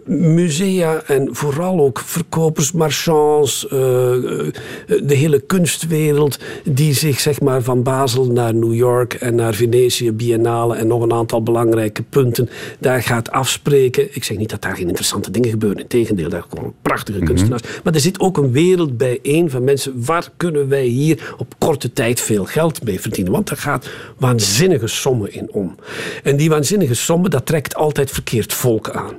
musea 0.05 1.03
en 1.07 1.29
vooral 1.33 1.81
ook 1.81 1.99
verkopers, 1.99 2.73
marchands, 2.73 3.69
eh, 3.69 4.13
eh, 4.15 4.53
de 4.87 5.15
hele 5.15 5.41
kunstwereld 5.41 6.39
die 6.65 6.95
zich 6.95 7.21
zeg 7.21 7.41
maar 7.41 7.63
van 7.63 7.83
Basel 7.83 8.27
naar 8.27 8.55
New 8.55 8.75
York 8.75 9.15
en 9.15 9.35
naar 9.35 9.55
Venetië, 9.55 10.13
Biennale 10.13 10.77
en 10.77 10.87
nog 10.87 11.03
een 11.03 11.13
aantal 11.13 11.43
belangrijke 11.43 12.03
punten 12.03 12.49
daar 12.79 13.03
gaat 13.03 13.31
afspreken. 13.31 14.09
Ik 14.11 14.25
zeg 14.25 14.37
niet 14.37 14.51
dat 14.51 14.63
daar 14.63 14.77
geen 14.77 14.87
interessante 14.87 15.31
dingen 15.31 15.51
gebeuren, 15.51 15.81
integendeel, 15.81 16.29
daar 16.29 16.45
gewoon 16.49 16.75
prachtige 16.83 17.19
kunstenaars. 17.19 17.63
Maar 17.85 17.95
er 17.95 18.01
zit 18.01 18.21
ook 18.21 18.37
een 18.37 18.53
wereld 18.53 18.97
bijeen 18.97 19.51
van 19.51 19.65
mensen, 19.65 20.05
waar 20.05 20.29
kunnen 20.37 20.69
wij 20.69 20.85
hier 20.85 21.35
op 21.39 21.55
korte 21.59 21.93
tijd 21.93 22.21
veel 22.21 22.45
geld 22.45 22.85
mee 22.85 23.01
verdienen? 23.01 23.33
Want 23.33 23.51
er 23.51 23.57
gaat 23.57 23.89
waanzinnige 24.19 24.87
sommen 24.87 25.33
in 25.33 25.53
om. 25.53 25.75
En 26.23 26.37
die 26.37 26.49
waanzinnige 26.49 26.95
sommen, 26.95 27.31
dat 27.31 27.47
trekt 27.47 27.75
altijd 27.75 28.11
verkeerd 28.11 28.53
volk 28.53 28.91
aan. 28.91 29.15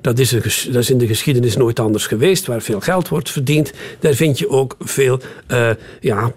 Dat 0.00 0.18
is, 0.18 0.30
dat 0.30 0.82
is 0.82 0.90
in 0.90 0.98
de 0.98 1.06
geschiedenis 1.06 1.56
nooit 1.56 1.80
anders 1.80 2.06
geweest. 2.06 2.46
Waar 2.46 2.62
veel 2.62 2.80
geld 2.80 3.08
wordt 3.08 3.30
verdiend, 3.30 3.72
daar 4.00 4.14
vind 4.14 4.38
je 4.38 4.48
ook 4.48 4.76
veel 4.78 5.20
eh, 5.46 5.70
ja, 6.00 6.32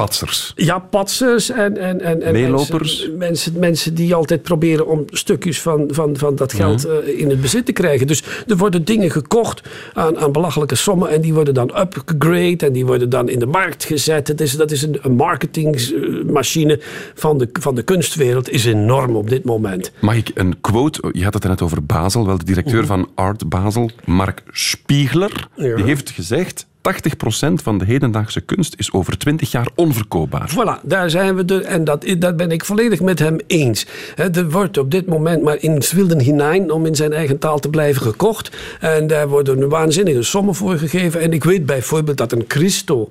Patsers. 0.00 0.52
ja, 0.56 0.78
patsers 0.78 1.50
en, 1.50 1.76
en, 1.76 2.00
en, 2.00 2.22
en 2.22 2.32
Meelopers. 2.32 2.98
Mensen, 2.98 3.18
mensen, 3.18 3.58
mensen 3.58 3.94
die 3.94 4.14
altijd 4.14 4.42
proberen 4.42 4.86
om 4.86 5.04
stukjes 5.06 5.60
van, 5.60 5.84
van, 5.92 6.16
van 6.16 6.36
dat 6.36 6.52
geld 6.52 6.84
eh, 6.84 7.18
in 7.18 7.30
het 7.30 7.40
bezit 7.40 7.66
te 7.66 7.72
krijgen. 7.72 8.06
Dus 8.06 8.22
er 8.46 8.56
worden 8.56 8.84
dingen 8.84 9.10
gekocht 9.10 9.68
aan, 9.94 10.18
aan 10.18 10.32
belachelijke 10.32 10.74
sommen 10.74 11.08
en 11.10 11.20
die 11.20 11.34
worden 11.34 11.54
dan 11.54 11.78
upgrade 11.78 12.56
en 12.66 12.72
die 12.72 12.86
worden 12.86 13.08
dan 13.10 13.28
in 13.28 13.38
de 13.38 13.46
markt 13.46 13.84
gezet. 13.84 14.28
Het 14.28 14.40
is, 14.40 14.56
dat 14.56 14.70
is 14.70 14.82
een, 14.82 14.98
een 15.02 15.12
marketingmachine 15.12 16.80
van 17.14 17.38
de, 17.38 17.48
van 17.52 17.74
de 17.74 17.82
kunstwereld, 17.82 18.50
is 18.50 18.64
enorm 18.64 19.16
op 19.16 19.28
dit 19.28 19.44
moment. 19.44 19.92
Mag 20.00 20.16
ik 20.16 20.30
een 20.34 20.60
quote? 20.60 21.08
Je 21.12 21.24
had 21.24 21.34
het 21.34 21.44
net 21.44 21.62
over 21.62 21.84
Basel. 21.84 22.26
Wel, 22.26 22.38
de 22.38 22.44
directeur 22.44 22.86
van 22.86 23.08
Art 23.14 23.48
Basel, 23.48 23.90
Mark 24.04 24.42
Spiegler, 24.50 25.48
Ja. 25.56 25.76
die 25.76 25.84
heeft 25.84 26.10
gezegd... 26.10 26.68
80% 26.80 27.52
van 27.62 27.78
de 27.78 27.84
hedendaagse 27.84 28.40
kunst 28.40 28.74
is 28.76 28.92
over 28.92 29.18
20 29.18 29.50
jaar 29.50 29.68
onverkoopbaar. 29.74 30.50
Voilà, 30.50 30.86
daar 30.86 31.10
zijn 31.10 31.36
we. 31.36 31.44
De, 31.44 31.62
en 31.62 31.84
dat, 31.84 32.14
dat 32.18 32.36
ben 32.36 32.50
ik 32.50 32.64
volledig 32.64 33.00
met 33.00 33.18
hem 33.18 33.36
eens. 33.46 33.86
Hè, 34.14 34.30
er 34.30 34.50
wordt 34.50 34.78
op 34.78 34.90
dit 34.90 35.06
moment 35.06 35.42
maar 35.42 35.62
in 35.62 35.82
Swilden 35.82 36.20
hinein, 36.20 36.70
om 36.70 36.86
in 36.86 36.94
zijn 36.94 37.12
eigen 37.12 37.38
taal 37.38 37.58
te 37.58 37.68
blijven, 37.68 38.02
gekocht. 38.02 38.56
En 38.80 39.06
daar 39.06 39.28
worden 39.28 39.68
waanzinnige 39.68 40.22
sommen 40.22 40.54
voor 40.54 40.78
gegeven. 40.78 41.20
En 41.20 41.32
ik 41.32 41.44
weet 41.44 41.66
bijvoorbeeld 41.66 42.16
dat 42.16 42.32
een 42.32 42.44
Christo, 42.48 43.08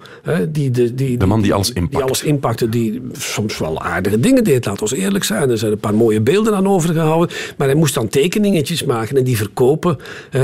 die, 0.50 0.72
de, 0.72 0.94
die, 0.94 1.18
De 1.18 1.26
man 1.26 1.42
die 1.42 1.54
alles 1.54 1.74
die 1.74 2.04
alles 2.04 2.24
inpakte, 2.24 2.70
die 2.70 3.02
soms 3.12 3.58
wel 3.58 3.82
aardige 3.82 4.20
dingen 4.20 4.44
deed, 4.44 4.66
laat 4.66 4.82
ons 4.82 4.94
eerlijk 4.94 5.24
zijn. 5.24 5.50
Er 5.50 5.58
zijn 5.58 5.72
een 5.72 5.80
paar 5.80 5.96
mooie 5.96 6.22
beelden 6.22 6.56
aan 6.56 6.68
overgehouden. 6.68 7.36
Maar 7.58 7.68
hij 7.68 7.76
moest 7.76 7.94
dan 7.94 8.08
tekeningetjes 8.08 8.84
maken 8.84 9.18
en 9.18 9.24
die 9.24 9.38
verkopen 9.38 9.98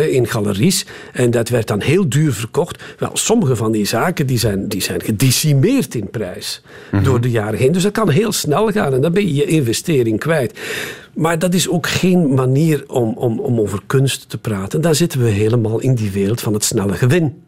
in 0.10 0.28
galeries. 0.28 0.86
En 1.14 1.32
dat 1.32 1.50
werd 1.50 1.68
dan 1.68 1.82
heel 1.82 2.10
duur 2.10 2.34
verkocht. 2.34 2.84
Wel, 2.98 3.15
sommige 3.18 3.56
van 3.56 3.72
die 3.72 3.86
zaken 3.86 4.28
die 4.28 4.38
zijn, 4.38 4.68
die 4.68 4.82
zijn 4.82 5.02
gedecimeerd 5.02 5.96
in 5.96 6.10
prijs 6.10 6.62
door 7.04 7.22
de 7.22 7.30
jaren 7.30 7.60
heen. 7.60 7.72
Dus 7.72 7.84
dat 7.84 7.92
kan 7.92 8.10
heel 8.10 8.32
snel 8.32 8.72
gaan 8.72 8.94
en 8.94 9.02
dan 9.02 9.14
ben 9.14 9.28
je 9.28 9.34
je 9.34 9.46
investering 9.46 10.20
kwijt. 10.20 10.60
Maar 11.14 11.40
dat 11.40 11.54
is 11.54 11.70
ook 11.70 11.88
geen 11.88 12.34
manier 12.34 12.84
om, 12.88 13.14
om, 13.18 13.40
om 13.40 13.60
over 13.60 13.82
kunst 13.86 14.30
te 14.30 14.38
praten. 14.38 14.82
Dan 14.82 14.96
zitten 14.96 15.24
we 15.24 15.30
helemaal 15.30 15.80
in 15.80 15.96
die 15.96 16.12
wereld 16.12 16.42
van 16.42 16.54
het 16.54 16.64
snelle 16.64 16.94
gewin. 16.94 17.44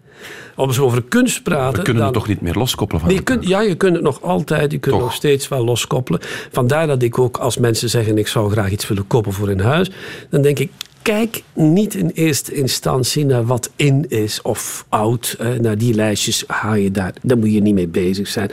Om 0.55 0.71
zo 0.71 0.83
over 0.83 1.03
kunst 1.03 1.43
praten. 1.43 1.77
We 1.77 1.83
kunnen 1.83 2.03
dan, 2.03 2.11
het 2.11 2.21
toch 2.21 2.27
niet 2.27 2.41
meer 2.41 2.53
loskoppelen 2.53 3.01
van 3.01 3.09
Nee, 3.09 3.19
je 3.19 3.23
kunt, 3.23 3.47
ja, 3.47 3.61
je 3.61 3.75
kunt 3.75 3.93
het 3.93 4.03
nog 4.03 4.21
altijd, 4.21 4.71
je 4.71 4.77
kunt 4.77 4.95
Toch? 4.95 5.03
nog 5.03 5.13
steeds 5.13 5.47
wel 5.47 5.63
loskoppelen. 5.63 6.21
Vandaar 6.51 6.87
dat 6.87 7.01
ik 7.01 7.19
ook, 7.19 7.37
als 7.37 7.57
mensen 7.57 7.89
zeggen 7.89 8.17
ik 8.17 8.27
zou 8.27 8.51
graag 8.51 8.71
iets 8.71 8.87
willen 8.87 9.07
kopen 9.07 9.33
voor 9.33 9.49
in 9.49 9.59
huis, 9.59 9.91
dan 10.29 10.41
denk 10.41 10.59
ik, 10.59 10.71
kijk 11.07 11.43
niet 11.53 11.93
in 11.93 12.11
eerste 12.13 12.53
instantie 12.53 13.25
naar 13.25 13.45
wat 13.45 13.69
in 13.75 14.05
is 14.09 14.41
of 14.41 14.85
oud. 14.89 15.35
eh, 15.39 15.51
naar 15.53 15.77
die 15.77 15.93
lijstjes 15.93 16.43
ga 16.47 16.73
je 16.73 16.91
daar, 16.91 17.13
daar 17.21 17.37
moet 17.37 17.53
je 17.53 17.61
niet 17.61 17.73
mee 17.73 17.87
bezig 17.87 18.27
zijn. 18.27 18.51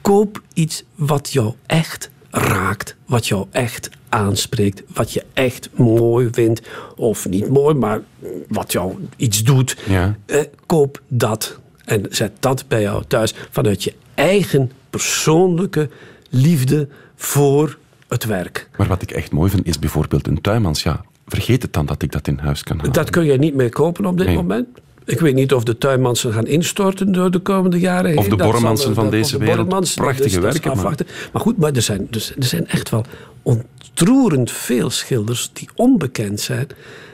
Koop 0.00 0.42
iets 0.54 0.84
wat 0.94 1.32
jou 1.32 1.54
echt 1.66 2.10
raakt, 2.30 2.96
wat 3.06 3.26
jou 3.26 3.46
echt 3.50 3.90
aanspreekt, 4.08 4.82
wat 4.94 5.12
je 5.12 5.24
echt 5.32 5.70
mooi 5.74 6.28
vindt. 6.32 6.62
Of 6.96 7.28
niet 7.28 7.48
mooi, 7.48 7.74
maar 7.74 8.00
wat 8.48 8.72
jou 8.72 8.94
iets 9.16 9.42
doet. 9.42 9.76
Ja. 9.86 10.16
Eh, 10.26 10.40
koop 10.66 11.02
dat 11.08 11.60
en 11.84 12.06
zet 12.10 12.32
dat 12.40 12.64
bij 12.68 12.82
jou 12.82 13.04
thuis 13.08 13.34
vanuit 13.50 13.84
je 13.84 13.94
eigen 14.14 14.70
persoonlijke 14.90 15.88
liefde 16.30 16.88
voor 17.16 17.78
het 18.08 18.24
werk. 18.24 18.68
Maar 18.76 18.88
wat 18.88 19.02
ik 19.02 19.10
echt 19.10 19.32
mooi 19.32 19.50
vind, 19.50 19.66
is 19.66 19.78
bijvoorbeeld 19.78 20.26
een 20.26 20.40
tuinmans. 20.40 20.82
Vergeet 21.26 21.62
het 21.62 21.72
dan 21.72 21.86
dat 21.86 22.02
ik 22.02 22.12
dat 22.12 22.28
in 22.28 22.38
huis 22.38 22.62
kan 22.62 22.76
halen. 22.76 22.92
Dat 22.92 23.10
kun 23.10 23.24
je 23.24 23.38
niet 23.38 23.54
meer 23.54 23.68
kopen 23.70 24.06
op 24.06 24.16
dit 24.16 24.26
Nee. 24.26 24.36
moment. 24.36 24.66
Ik 25.06 25.20
weet 25.20 25.34
niet 25.34 25.52
of 25.52 25.64
de 25.64 25.78
tuinmansen 25.78 26.32
gaan 26.32 26.46
instorten 26.46 27.12
door 27.12 27.30
de 27.30 27.38
komende 27.38 27.78
jaren 27.78 28.10
heen. 28.10 28.18
Of 28.18 28.28
de 28.28 28.36
Borremansen 28.36 28.94
van 28.94 29.10
deze 29.10 29.38
de 29.38 29.44
wereld. 29.44 29.68
Prachtige 29.94 30.40
dat 30.40 30.54
is 30.54 30.60
werken, 30.60 30.82
maar-. 30.82 30.96
Maar 31.32 31.42
goed, 31.42 31.56
maar 31.56 31.72
er 31.72 31.82
zijn, 31.82 32.06
dus, 32.10 32.36
er 32.36 32.44
zijn 32.44 32.68
echt 32.68 32.90
wel 32.90 33.04
ontroerend 33.42 34.50
veel 34.50 34.90
schilders 34.90 35.50
die 35.52 35.68
onbekend 35.74 36.40
zijn. 36.40 36.66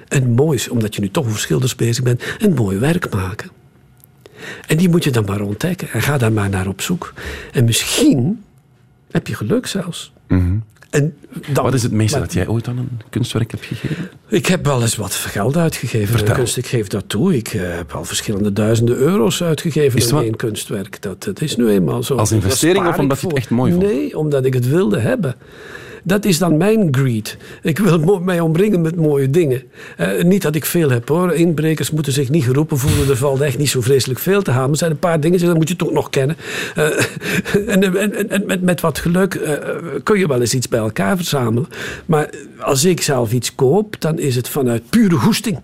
En 0.08 0.30
mooi 0.30 0.56
is, 0.56 0.68
omdat 0.68 0.94
je 0.94 1.00
nu 1.00 1.10
toch 1.10 1.26
over 1.26 1.38
schilders 1.38 1.74
bezig 1.76 2.04
bent, 2.04 2.22
en 2.38 2.54
mooi 2.54 2.78
werk 2.78 3.14
maken. 3.14 3.50
En 4.66 4.76
die 4.76 4.88
moet 4.88 5.04
je 5.04 5.10
dan 5.10 5.24
maar 5.24 5.40
ontdekken. 5.40 5.90
En 5.90 6.02
ga 6.02 6.18
daar 6.18 6.32
maar 6.32 6.48
naar 6.48 6.66
op 6.66 6.80
zoek. 6.80 7.12
En 7.52 7.64
misschien 7.64 8.42
heb 9.10 9.26
je 9.26 9.34
geluk 9.34 9.66
zelfs. 9.66 10.12
En 10.90 11.16
dan. 11.52 11.64
Wat 11.64 11.74
is 11.74 11.82
het 11.82 11.92
meeste 11.92 12.18
maar- 12.18 12.26
dat 12.26 12.34
jij 12.34 12.48
ooit 12.48 12.68
aan 12.68 12.78
een 12.78 13.00
kunstwerk 13.10 13.50
hebt 13.50 13.64
gegeven? 13.64 14.10
ik 14.28 14.46
heb 14.46 14.64
wel 14.64 14.82
eens 14.82 14.96
wat 14.96 15.14
geld 15.14 15.56
uitgegeven 15.56 16.16
Vertel. 16.16 16.34
kunst. 16.34 16.56
Ik 16.56 16.66
geef 16.66 16.86
dat 16.86 17.04
toe. 17.06 17.36
Ik 17.36 17.48
eh, 17.48 17.60
heb 17.76 17.92
al 17.92 18.04
verschillende 18.04 18.52
duizenden 18.52 18.96
euro's 18.96 19.42
uitgegeven 19.42 20.16
aan 20.16 20.22
één 20.22 20.36
kunstwerk. 20.36 21.02
Dat, 21.02 21.22
dat 21.24 21.40
is 21.40 21.56
nu 21.56 21.68
eenmaal 21.68 22.02
zo. 22.02 22.14
Als 22.16 22.32
investering 22.32 22.86
of 22.86 22.98
omdat 22.98 23.20
je 23.20 23.26
het 23.26 23.36
echt 23.36 23.50
mooi 23.50 23.72
vond? 23.72 23.84
Nee, 23.84 24.18
omdat 24.18 24.44
ik 24.44 24.54
het 24.54 24.68
wilde 24.68 24.98
hebben. 24.98 25.34
Dat 26.02 26.24
is 26.24 26.38
dan 26.38 26.56
mijn 26.56 26.88
greed. 26.90 27.36
Ik 27.62 27.78
wil 27.78 28.20
mij 28.20 28.40
omringen 28.40 28.80
met 28.80 28.96
mooie 28.96 29.30
dingen. 29.30 29.62
Eh, 29.96 30.22
niet 30.22 30.42
dat 30.42 30.54
ik 30.54 30.64
veel 30.64 30.90
heb 30.90 31.08
hoor. 31.08 31.32
Inbrekers 31.32 31.90
moeten 31.90 32.12
zich 32.12 32.28
niet 32.28 32.44
geroepen 32.44 32.78
voelen. 32.78 33.08
Er 33.08 33.16
valt 33.16 33.40
echt 33.40 33.58
niet 33.58 33.68
zo 33.68 33.80
vreselijk 33.80 34.20
veel 34.20 34.42
te 34.42 34.50
halen. 34.50 34.70
Er 34.70 34.76
zijn 34.76 34.90
een 34.90 34.98
paar 34.98 35.20
dingen, 35.20 35.40
dat 35.40 35.56
moet 35.56 35.68
je 35.68 35.76
toch 35.76 35.92
nog 35.92 36.10
kennen. 36.10 36.36
Eh, 36.74 36.86
en 37.74 37.96
en, 37.96 38.30
en, 38.30 38.46
met, 38.46 38.62
met 38.62 38.80
wat 38.80 38.98
geluk 38.98 39.34
eh, 39.34 39.54
kun 40.02 40.18
je 40.18 40.26
wel 40.26 40.40
eens 40.40 40.54
iets 40.54 40.68
bij 40.68 40.80
elkaar 40.80 41.16
verzamelen. 41.16 41.68
Maar 42.06 42.30
als 42.58 42.84
ik 42.84 43.00
zelf 43.00 43.32
iets 43.32 43.54
koop, 43.54 44.00
dan 44.00 44.18
is 44.18 44.36
het 44.36 44.48
vanuit 44.48 44.90
pure 44.90 45.16
goesting. 45.16 45.60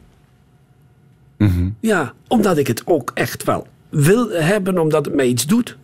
Ja, 1.81 2.13
omdat 2.29 2.59
ik 2.59 2.67
het 2.67 2.83
ook 2.85 3.11
echt 3.15 3.45
wel 3.45 3.67
wil 3.89 4.31
hebben, 4.31 4.79
omdat 4.79 5.05
het 5.05 5.15
mij 5.15 5.27
iets 5.27 5.47
doet. 5.47 5.77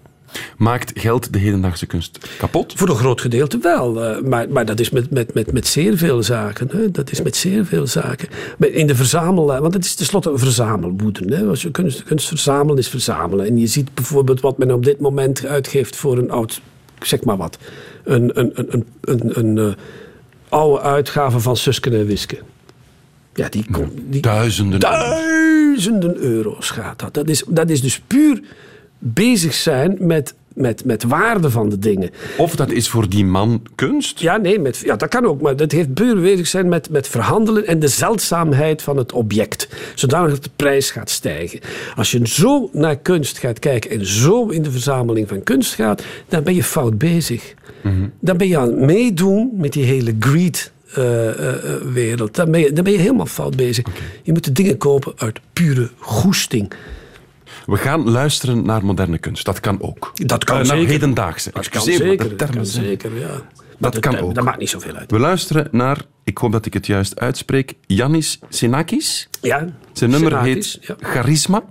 Maakt 0.56 1.00
geld 1.00 1.32
de 1.32 1.38
hedendaagse 1.38 1.86
kunst 1.86 2.18
kapot? 2.38 2.72
Voor 2.76 2.88
een 2.88 2.96
groot 2.96 3.20
gedeelte 3.20 3.58
wel. 3.58 4.04
eh, 4.04 4.22
maar, 4.22 4.48
maar 4.48 4.66
dat 4.66 4.80
is 4.80 4.90
met, 4.90 5.10
met, 5.10 5.34
met, 5.34 5.52
met 5.52 5.66
zeer 5.66 5.96
veel 5.96 6.22
zaken. 6.22 6.68
Hè. 6.72 6.90
Dat 6.90 7.10
is 7.10 7.22
met 7.22 7.36
zeer 7.36 7.66
veel 7.66 7.86
zaken. 7.86 8.28
In 8.58 8.86
de 8.86 8.94
verzamel... 8.94 9.46
Want 9.46 9.74
het 9.74 9.84
is 9.84 9.94
tenslotte 9.94 10.30
een 10.30 10.38
verzamelwoede. 10.38 11.36
Hè. 11.36 11.44
Als 11.44 11.62
je 11.62 11.70
kunst, 11.70 12.02
kunst 12.02 12.28
verzamelen 12.28 12.78
is 12.78 12.88
verzamelen. 12.88 13.46
En 13.46 13.58
je 13.58 13.66
ziet 13.66 13.94
bijvoorbeeld 13.94 14.40
wat 14.40 14.58
men 14.58 14.70
op 14.70 14.84
dit 14.84 15.00
moment 15.00 15.46
uitgeeft 15.46 15.96
voor 15.96 16.18
een 16.18 16.30
oud... 16.30 16.60
Zeg 17.00 17.24
maar 17.24 17.36
wat. 17.36 17.58
Een, 18.04 18.38
een, 18.38 18.50
een, 18.54 18.66
een, 18.72 18.86
een, 19.00 19.38
een 19.38 19.58
eh, 19.58 19.74
oude 20.48 20.80
uitgave 20.80 21.40
van 21.40 21.56
Susken 21.56 21.92
en 21.92 22.06
Wiske. 22.06 22.38
Ja, 23.34 23.48
die 23.48 23.64
komt... 23.70 23.92
Die, 24.08 24.20
Duizenden. 24.22 24.80
duizenden 24.80 26.16
euro's 26.16 26.70
gaat 26.70 26.98
dat. 26.98 27.14
Dat 27.14 27.28
is, 27.28 27.44
dat 27.48 27.70
is 27.70 27.80
dus 27.80 28.00
puur 28.06 28.42
bezig 29.04 29.54
zijn 29.54 29.96
met, 30.00 30.34
met, 30.54 30.84
met 30.84 31.02
waarde 31.02 31.50
van 31.50 31.68
de 31.68 31.78
dingen. 31.78 32.10
Of 32.38 32.56
dat 32.56 32.70
is 32.70 32.88
voor 32.88 33.08
die 33.08 33.24
man 33.24 33.62
kunst? 33.74 34.20
Ja, 34.20 34.36
nee, 34.36 34.58
met, 34.58 34.78
ja, 34.78 34.96
dat 34.96 35.08
kan 35.08 35.26
ook. 35.26 35.40
Maar 35.40 35.56
dat 35.56 35.72
heeft 35.72 35.94
puur 35.94 36.20
bezig 36.20 36.46
zijn 36.46 36.68
met, 36.68 36.90
met 36.90 37.08
verhandelen 37.08 37.66
en 37.66 37.78
de 37.78 37.88
zeldzaamheid 37.88 38.82
van 38.82 38.96
het 38.96 39.12
object. 39.12 39.68
Zodanig 39.94 40.30
dat 40.30 40.44
de 40.44 40.50
prijs 40.56 40.90
gaat 40.90 41.10
stijgen. 41.10 41.60
Als 41.96 42.10
je 42.10 42.28
zo 42.28 42.68
naar 42.72 42.96
kunst 42.96 43.38
gaat 43.38 43.58
kijken 43.58 43.90
en 43.90 44.06
zo 44.06 44.46
in 44.48 44.62
de 44.62 44.70
verzameling 44.70 45.28
van 45.28 45.42
kunst 45.42 45.74
gaat, 45.74 46.02
dan 46.28 46.42
ben 46.42 46.54
je 46.54 46.64
fout 46.64 46.98
bezig. 46.98 47.54
Dan 48.20 48.36
ben 48.36 48.48
je 48.48 48.58
aan 48.58 48.68
het 48.68 48.78
meedoen 48.78 49.50
met 49.54 49.72
die 49.72 49.84
hele 49.84 50.16
greed. 50.18 50.72
eh, 50.94 51.28
eh, 51.28 51.74
eh, 51.74 51.80
wereld. 51.92 52.34
Dan 52.34 52.50
ben, 52.50 52.60
je, 52.60 52.72
dan 52.72 52.84
ben 52.84 52.92
je 52.92 52.98
helemaal 52.98 53.26
fout 53.26 53.56
bezig. 53.56 53.86
Je 54.22 54.32
moet 54.32 54.44
de 54.44 54.52
dingen 54.52 54.76
kopen 54.76 55.12
uit 55.16 55.40
pure 55.52 55.90
goesting. 55.98 56.72
We 57.66 57.76
gaan 57.76 58.10
luisteren 58.10 58.64
naar 58.64 58.84
moderne 58.84 59.18
kunst. 59.18 59.44
Dat 59.44 59.60
kan 59.60 59.80
ook. 59.82 60.12
Dat 60.14 60.44
kan 60.44 60.56
naar 60.56 60.66
zeker. 60.66 60.86
hedendaagse. 60.88 61.50
Dat 61.50 61.68
kan 61.68 61.80
Excuseer 61.80 62.08
zeker. 62.08 62.36
Dat 62.36 62.50
kan 62.50 62.66
zeker, 62.66 63.18
ja. 63.18 63.30
Dat 63.78 63.98
kan 63.98 64.18
ook. 64.18 64.34
Dat 64.34 64.44
maakt 64.44 64.58
niet 64.58 64.68
zoveel 64.68 64.94
uit. 64.94 65.10
We 65.10 65.18
luisteren 65.18 65.68
naar, 65.70 65.98
ik 66.24 66.38
hoop 66.38 66.52
dat 66.52 66.66
ik 66.66 66.74
het 66.74 66.86
juist 66.86 67.20
uitspreek, 67.20 67.74
Yannis 67.86 68.38
Sinakis. 68.48 69.28
Ja, 69.40 69.66
Zijn 69.92 70.10
nummer 70.10 70.30
Sinakis, 70.30 70.78
heet 70.80 70.86
ja. 70.86 70.96
Charisma. 71.00 71.62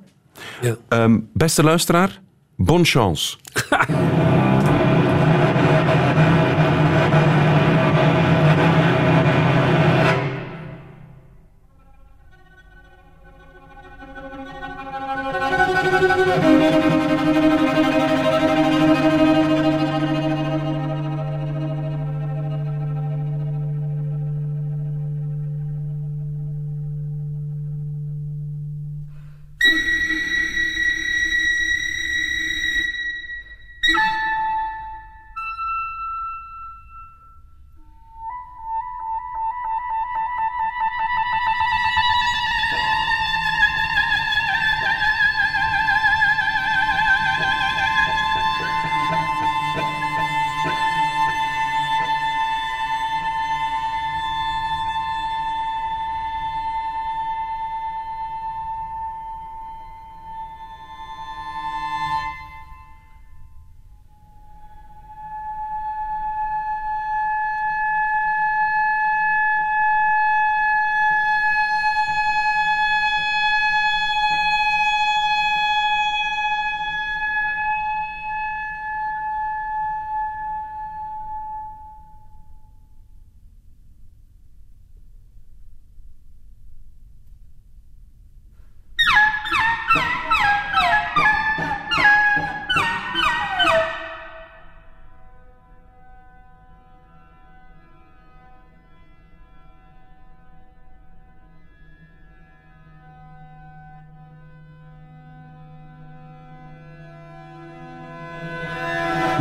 Ja. 0.61 0.77
Ehm, 0.87 1.19
beste 1.33 1.63
luisteraar, 1.63 2.21
bonne 2.55 2.85
chance. 2.85 3.37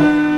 We 0.01 0.30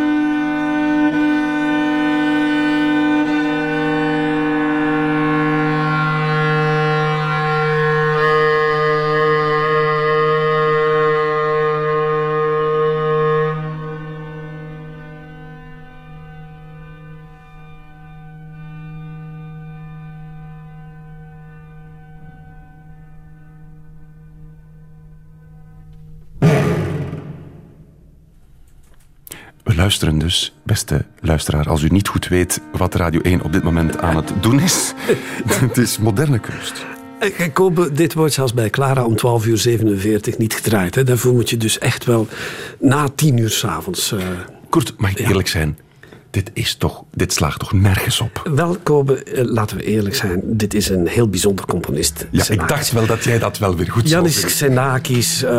dus, 30.22 30.54
beste 30.62 31.04
luisteraar, 31.20 31.68
als 31.68 31.82
u 31.82 31.88
niet 31.88 32.08
goed 32.08 32.28
weet 32.28 32.60
wat 32.72 32.94
Radio 32.94 33.20
1 33.20 33.42
op 33.42 33.52
dit 33.52 33.62
moment 33.62 33.98
aan 33.98 34.16
het 34.16 34.32
doen 34.40 34.60
is. 34.60 34.92
het 35.66 35.78
is 35.78 35.98
moderne 35.98 36.38
kunst. 36.38 36.84
Eh, 37.18 37.52
Kobe, 37.52 37.92
dit 37.92 38.14
wordt 38.14 38.32
zelfs 38.32 38.54
bij 38.54 38.70
Clara 38.70 39.04
om 39.04 39.16
12 39.16 39.46
uur 39.46 39.58
47 39.58 40.38
niet 40.38 40.54
gedraaid. 40.54 40.94
Hè. 40.94 41.04
Daarvoor 41.04 41.32
moet 41.32 41.50
je 41.50 41.56
dus 41.56 41.78
echt 41.78 42.04
wel 42.04 42.28
na 42.78 43.08
10 43.08 43.36
uur 43.36 43.50
s'avonds... 43.50 44.12
Uh, 44.12 44.20
Kurt, 44.68 44.94
mag 44.96 45.10
ik 45.10 45.18
eerlijk 45.18 45.48
zijn? 45.48 45.78
Dit 46.32 46.50
is 46.52 46.74
toch, 46.74 47.04
dit 47.14 47.32
slaagt 47.32 47.58
toch 47.58 47.72
nergens 47.72 48.20
op? 48.20 48.50
Wel, 48.54 48.76
Kobe, 48.82 49.22
eh, 49.22 49.44
laten 49.44 49.76
we 49.76 49.84
eerlijk 49.84 50.14
zijn. 50.14 50.40
Dit 50.44 50.74
is 50.74 50.88
een 50.88 51.06
heel 51.06 51.28
bijzonder 51.28 51.66
componist. 51.66 52.26
Ja, 52.30 52.44
ik 52.48 52.68
dacht 52.68 52.92
wel 52.92 53.06
dat 53.06 53.24
jij 53.24 53.38
dat 53.38 53.58
wel 53.58 53.76
weer 53.76 53.90
goed 53.90 54.08
zou 54.08 54.22
Janis 54.22 54.44
Xenakis, 54.44 55.42
uh, 55.42 55.50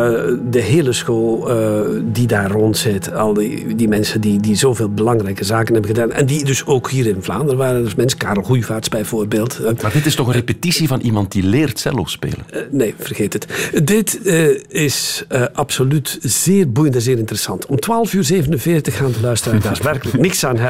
de 0.50 0.60
hele 0.60 0.92
school 0.92 1.50
uh, 1.50 2.00
die 2.12 2.26
daar 2.26 2.50
rond 2.50 2.76
zit. 2.76 3.12
Al 3.12 3.34
die, 3.34 3.74
die 3.74 3.88
mensen 3.88 4.20
die, 4.20 4.40
die 4.40 4.56
zoveel 4.56 4.88
belangrijke 4.88 5.44
zaken 5.44 5.72
hebben 5.72 5.94
gedaan. 5.94 6.12
En 6.12 6.26
die 6.26 6.44
dus 6.44 6.66
ook 6.66 6.90
hier 6.90 7.06
in 7.06 7.22
Vlaanderen 7.22 7.56
waren. 7.56 7.84
Dus 7.84 7.94
mensen, 7.94 8.18
Karel 8.18 8.42
Goeivaarts 8.42 8.88
bijvoorbeeld. 8.88 9.82
Maar 9.82 9.92
dit 9.92 10.06
is 10.06 10.14
toch 10.14 10.26
een 10.26 10.32
repetitie 10.32 10.88
van 10.88 11.00
iemand 11.00 11.32
die 11.32 11.42
leert 11.42 11.78
cello 11.78 12.04
spelen? 12.04 12.44
nee, 12.70 12.94
vergeet 12.98 13.32
het. 13.32 13.46
Dit 13.84 14.20
is 14.68 15.24
absoluut 15.52 16.18
zeer 16.20 16.72
boeiend 16.72 16.94
en 16.94 17.02
zeer 17.02 17.18
interessant. 17.18 17.66
Om 17.66 17.80
12 17.80 18.12
uur 18.12 18.24
47 18.24 18.96
gaan 18.96 19.12
de 19.12 19.20
luisteraars 19.20 19.62
daar 19.62 19.78
werkelijk 19.92 20.18
niks 20.18 20.44
aan 20.44 20.50
hebben. 20.50 20.63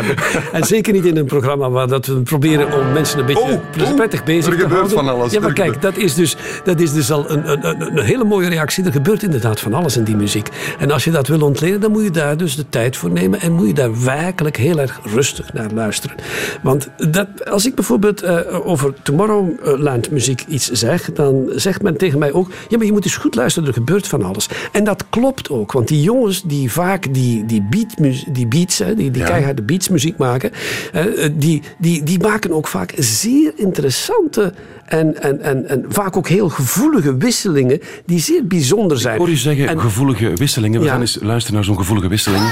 En 0.53 0.65
zeker 0.65 0.93
niet 0.93 1.05
in 1.05 1.17
een 1.17 1.25
programma 1.25 1.71
waar 1.71 1.89
dat 1.89 2.07
we 2.07 2.15
proberen 2.15 2.73
om 2.73 2.93
mensen 2.93 3.19
een 3.19 3.27
beetje 3.27 3.43
oh, 3.43 3.95
prettig 3.95 4.21
oh, 4.21 4.27
bezig 4.27 4.57
te 4.57 4.67
houden. 4.67 4.91
van 4.91 5.09
alles. 5.09 5.33
Ja, 5.33 5.41
maar 5.41 5.53
kijk, 5.53 5.83
dat 5.83 5.97
is 5.97 6.15
dus, 6.15 6.37
dat 6.65 6.81
is 6.81 6.93
dus 6.93 7.11
al 7.11 7.31
een, 7.31 7.51
een, 7.51 7.81
een, 7.97 8.05
hele 8.05 8.25
mooie 8.25 8.49
reactie. 8.49 8.85
Er 8.85 8.93
gebeurt 8.93 9.23
inderdaad 9.23 9.61
van 9.61 9.75
alles 9.75 9.97
in 9.97 10.05
die 10.05 10.17
muziek. 10.17 10.49
En 10.79 10.91
als 10.91 11.05
je 11.05 11.11
dat 11.11 11.29
wil 11.29 11.41
ontleden, 11.41 11.81
dan 11.81 11.91
moet 11.91 12.03
je 12.03 12.11
daar 12.11 12.37
dus 12.37 12.57
de 12.57 12.69
tijd 12.69 12.97
voor 12.97 13.11
nemen. 13.11 13.41
En 13.41 13.53
moet 13.53 13.67
je 13.67 13.75
daar 13.75 14.05
werkelijk 14.05 14.57
heel 14.57 14.79
erg 14.79 15.01
rustig 15.15 15.53
naar 15.53 15.71
luisteren. 15.71 16.17
Want 16.63 16.89
dat, 17.11 17.51
als 17.51 17.67
ik 17.67 17.75
bijvoorbeeld 17.75 18.25
uh, 18.25 18.39
over 18.65 18.95
Tomorrowland 19.03 20.11
muziek 20.11 20.45
iets 20.49 20.71
zeg, 20.71 21.13
dan 21.13 21.51
zegt 21.55 21.83
men 21.83 21.97
tegen 21.97 22.19
mij 22.19 22.33
ook: 22.33 22.51
ja, 22.69 22.77
maar 22.77 22.87
je 22.87 22.93
moet 22.93 23.05
eens 23.05 23.17
goed 23.17 23.35
luisteren, 23.35 23.69
er 23.69 23.75
gebeurt 23.75 24.09
van 24.09 24.23
alles. 24.23 24.49
En 24.73 24.85
dat 24.85 25.05
klopt 25.11 25.51
ook, 25.51 25.73
want 25.73 25.89
die 25.89 26.03
jongens 26.03 26.43
die 26.43 26.73
vaak 26.73 27.15
die, 27.15 27.45
die, 27.45 27.67
beat, 27.71 28.17
die 28.35 28.47
beats, 28.47 28.79
hè, 28.79 28.95
die, 28.95 29.11
die 29.11 29.23
ja. 29.23 29.29
keiharde 29.29 29.63
beats 29.63 29.84
muziek 29.89 30.17
maken, 30.17 30.51
uh, 30.95 31.29
die, 31.33 31.63
die, 31.79 32.03
die 32.03 32.21
maken 32.21 32.53
ook 32.53 32.67
vaak 32.67 32.93
zeer 32.97 33.53
interessante 33.57 34.53
en, 34.85 35.23
en, 35.23 35.41
en, 35.41 35.69
en 35.69 35.85
vaak 35.89 36.17
ook 36.17 36.29
heel 36.29 36.49
gevoelige 36.49 37.17
wisselingen 37.17 37.81
die 38.07 38.21
zeer 38.21 38.47
bijzonder 38.47 38.99
zijn. 38.99 39.15
Ik 39.15 39.21
hoor 39.21 39.31
u 39.31 39.37
zeggen 39.37 39.69
en, 39.69 39.81
gevoelige 39.81 40.33
wisselingen. 40.35 40.81
We 40.81 40.87
ja. 40.87 40.93
gaan 40.93 41.01
eens 41.01 41.19
luisteren 41.21 41.55
naar 41.55 41.65
zo'n 41.65 41.77
gevoelige 41.77 42.09
wisseling. 42.09 42.43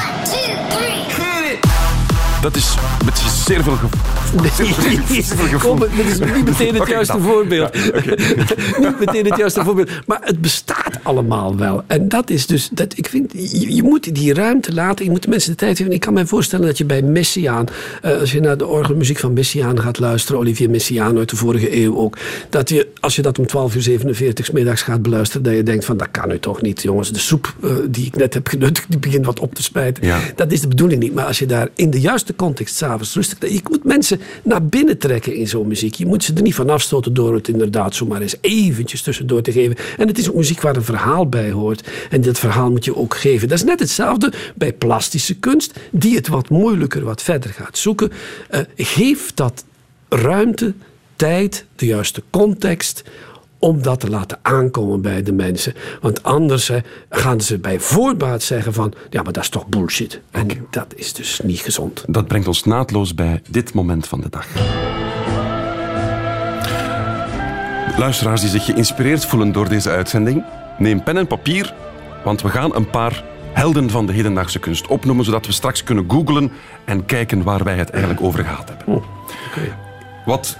Dat 2.43 2.57
is 2.57 2.75
met 3.05 3.19
zeer 3.19 3.63
veel 3.63 3.73
gevoel. 3.73 4.12
Nee, 4.33 5.59
Kom, 5.59 5.79
dit 5.79 6.07
is 6.07 6.19
niet 6.19 6.45
meteen 6.45 6.75
het 6.75 6.89
juiste 6.89 7.21
voorbeeld. 7.21 7.77
Ja, 7.77 7.87
okay. 7.89 8.19
niet 8.89 8.99
meteen 8.99 9.25
het 9.25 9.37
juiste 9.37 9.65
voorbeeld. 9.65 9.91
Maar 10.07 10.21
het 10.23 10.41
bestaat 10.41 10.99
allemaal 11.03 11.57
wel. 11.57 11.83
En 11.87 12.09
dat 12.09 12.31
is 12.31 12.47
dus, 12.47 12.69
dat, 12.73 12.99
ik 12.99 13.09
vind, 13.09 13.33
je, 13.33 13.75
je, 13.75 13.83
moet 13.83 14.15
die 14.15 14.35
ruimte 14.35 14.75
laten. 14.75 15.05
Je 15.05 15.11
moet 15.11 15.23
de 15.23 15.29
mensen 15.29 15.51
de 15.51 15.57
tijd 15.57 15.77
geven. 15.77 15.93
Ik 15.93 16.01
kan 16.01 16.13
me 16.13 16.27
voorstellen 16.27 16.67
dat 16.67 16.79
je 16.79 16.85
bij 16.85 17.03
Messiaan, 17.03 17.67
uh, 18.05 18.21
als 18.21 18.33
je 18.33 18.41
naar 18.41 18.57
de 18.57 18.67
orgelmuziek 18.67 19.19
van 19.19 19.33
Messiaan 19.33 19.81
gaat 19.81 19.99
luisteren, 19.99 20.41
Olivier 20.41 20.71
Messiaan 20.71 21.19
uit 21.19 21.31
de 21.31 21.37
vorige 21.37 21.77
eeuw 21.77 21.97
ook, 21.97 22.19
dat 22.49 22.69
je, 22.69 22.89
als 23.01 23.17
je 23.17 23.23
dat 23.23 23.39
om 23.39 23.47
12 23.47 23.75
uur 23.75 23.83
47 23.83 24.45
's 24.45 24.51
middags 24.51 24.83
gaat 24.83 25.03
beluisteren, 25.03 25.43
dat 25.43 25.55
je 25.55 25.63
denkt 25.63 25.85
van, 25.85 25.97
dat 25.97 26.11
kan 26.11 26.29
nu 26.29 26.39
toch 26.39 26.63
niet, 26.63 26.83
jongens. 26.83 27.13
De 27.13 27.19
soep 27.19 27.55
uh, 27.65 27.71
die 27.89 28.07
ik 28.07 28.17
net 28.17 28.35
heb 28.35 28.49
genuttigd, 28.49 28.91
die 28.91 28.99
begint 28.99 29.27
wat 29.27 29.41
op 29.41 29.55
te 29.55 29.63
spijten. 29.63 30.07
Ja. 30.07 30.21
Dat 30.37 30.53
is 30.53 30.61
de 30.61 30.69
bedoeling 30.69 31.03
niet. 31.03 31.15
Maar 31.15 31.27
als 31.27 31.39
je 31.39 31.47
daar 31.47 31.69
in 31.75 31.91
de 31.91 32.01
juiste 32.01 32.37
context 32.37 32.77
s'avonds 32.77 33.15
rustig... 33.15 33.51
Je 33.51 33.61
moet 33.71 33.85
mensen 33.85 34.21
naar 34.43 34.67
binnen 34.67 34.99
trekken 34.99 35.35
in 35.35 35.49
zo'n 35.49 35.67
muziek. 35.67 35.95
Je 35.95 36.07
moet 36.07 36.25
ze 36.25 36.33
er 36.35 36.43
niet 36.43 36.55
van 36.55 36.71
afstoten 36.71 37.15
door 37.15 37.35
het 37.35 37.49
inderdaad 37.49 37.95
zomaar 37.95 38.21
eens 38.21 38.37
eventjes 38.41 39.03
tussendoor 39.03 39.43
te 39.43 39.53
geven. 39.53 39.77
En 39.97 40.09
het 40.09 40.19
is 40.19 40.29
ook 40.29 40.35
muziek 40.35 40.61
waar 40.61 40.77
een 40.77 40.85
verhaal 40.85 41.29
bij 41.29 41.51
hoort. 41.51 41.89
En 42.11 42.21
dat 42.21 42.39
verhaal 42.39 42.71
moet 42.71 42.85
je 42.85 42.97
ook 42.97 43.17
geven. 43.17 43.49
Dat 43.49 43.59
is 43.59 43.65
net 43.65 43.81
hetzelfde 43.81 44.33
bij 44.55 44.73
plastische 44.73 45.35
kunst, 45.35 45.79
die 45.91 46.17
het 46.17 46.29
wat 46.29 46.49
moeilijker, 46.49 47.05
wat 47.05 47.23
verder 47.23 47.51
gaat 47.51 47.79
zoeken. 47.79 48.11
Uh, 48.51 48.61
geef 48.77 49.35
dat 49.35 49.65
ruimte, 50.09 50.75
tijd, 51.17 51.65
de 51.77 51.87
juiste 51.87 52.23
context 52.31 53.03
om 53.63 53.83
dat 53.83 54.01
te 54.01 54.11
laten 54.11 54.39
aankomen 54.43 55.01
bij 55.01 55.23
de 55.23 55.33
mensen. 55.33 55.75
Want 56.01 56.23
anders 56.23 56.69
hè, 56.69 56.79
gaan 57.11 57.41
ze 57.41 57.59
bij 57.59 57.81
voorbaat 57.81 58.43
zeggen 58.43 58.73
van... 58.73 58.93
ja, 59.11 59.23
maar 59.23 59.33
dat 59.33 59.43
is 59.43 59.49
toch 59.49 59.67
bullshit. 59.67 60.21
En 60.31 60.43
okay. 60.43 60.63
dat 60.71 60.95
is 60.97 61.13
dus 61.13 61.41
niet 61.45 61.61
gezond. 61.61 62.05
Dat 62.09 62.27
brengt 62.27 62.47
ons 62.47 62.65
naadloos 62.65 63.15
bij 63.15 63.43
dit 63.49 63.75
moment 63.75 64.09
van 64.09 64.21
de 64.21 64.29
dag. 64.29 64.47
Luisteraars 67.99 68.41
die 68.41 68.51
zich 68.51 68.65
geïnspireerd 68.65 69.25
voelen 69.25 69.53
door 69.53 69.69
deze 69.69 69.91
uitzending... 69.91 70.45
neem 70.79 71.03
pen 71.03 71.17
en 71.17 71.27
papier, 71.27 71.75
want 72.25 72.43
we 72.43 72.49
gaan 72.49 72.75
een 72.75 72.91
paar 72.91 73.25
helden 73.53 73.91
van 73.91 74.07
de 74.07 74.13
hedendaagse 74.13 74.59
kunst 74.59 74.87
opnoemen... 74.87 75.25
zodat 75.25 75.47
we 75.47 75.53
straks 75.53 75.85
kunnen 75.85 76.05
googlen 76.09 76.53
en 76.85 77.05
kijken 77.05 77.43
waar 77.43 77.65
wij 77.65 77.77
het 77.77 77.91
eigenlijk 77.91 78.23
over 78.23 78.45
gehad 78.45 78.69
hebben. 78.69 78.95
Oh, 78.95 79.05
okay. 79.51 79.75
Wat 80.25 80.59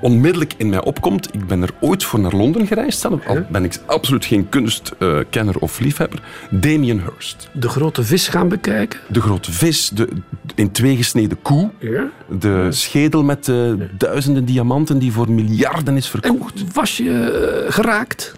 onmiddellijk 0.00 0.54
in 0.56 0.68
mij 0.68 0.84
opkomt. 0.84 1.34
Ik 1.34 1.46
ben 1.46 1.62
er 1.62 1.70
ooit 1.80 2.04
voor 2.04 2.20
naar 2.20 2.34
Londen 2.34 2.66
gereisd. 2.66 3.00
Zelf, 3.00 3.26
al 3.26 3.46
ben 3.50 3.64
ik 3.64 3.80
absoluut 3.86 4.24
geen 4.24 4.48
kunstkenner 4.48 5.58
of 5.58 5.78
liefhebber. 5.78 6.22
Damien 6.50 7.00
Hirst. 7.00 7.48
De 7.52 7.68
grote 7.68 8.04
vis 8.04 8.28
gaan 8.28 8.48
bekijken? 8.48 9.00
De 9.08 9.20
grote 9.20 9.52
vis, 9.52 9.88
de 9.88 10.08
in 10.54 10.72
twee 10.72 10.96
gesneden 10.96 11.42
koe. 11.42 11.70
Ja? 11.78 12.10
De 12.40 12.66
schedel 12.70 13.22
met 13.22 13.44
de 13.44 13.88
duizenden 13.98 14.44
diamanten 14.44 14.98
die 14.98 15.12
voor 15.12 15.30
miljarden 15.30 15.96
is 15.96 16.08
verkocht. 16.08 16.60
En 16.60 16.68
was 16.72 16.96
je 16.96 17.62
uh, 17.66 17.72
geraakt? 17.72 18.34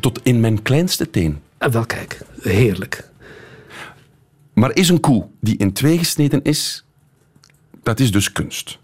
Tot 0.00 0.20
in 0.22 0.40
mijn 0.40 0.62
kleinste 0.62 1.10
teen. 1.10 1.40
En 1.58 1.70
wel, 1.70 1.86
kijk, 1.86 2.20
heerlijk. 2.40 3.10
Maar 4.54 4.74
is 4.74 4.88
een 4.88 5.00
koe 5.00 5.26
die 5.40 5.56
in 5.56 5.72
twee 5.72 5.98
gesneden 5.98 6.42
is, 6.42 6.84
dat 7.82 8.00
is 8.00 8.12
dus 8.12 8.32
kunst. 8.32 8.78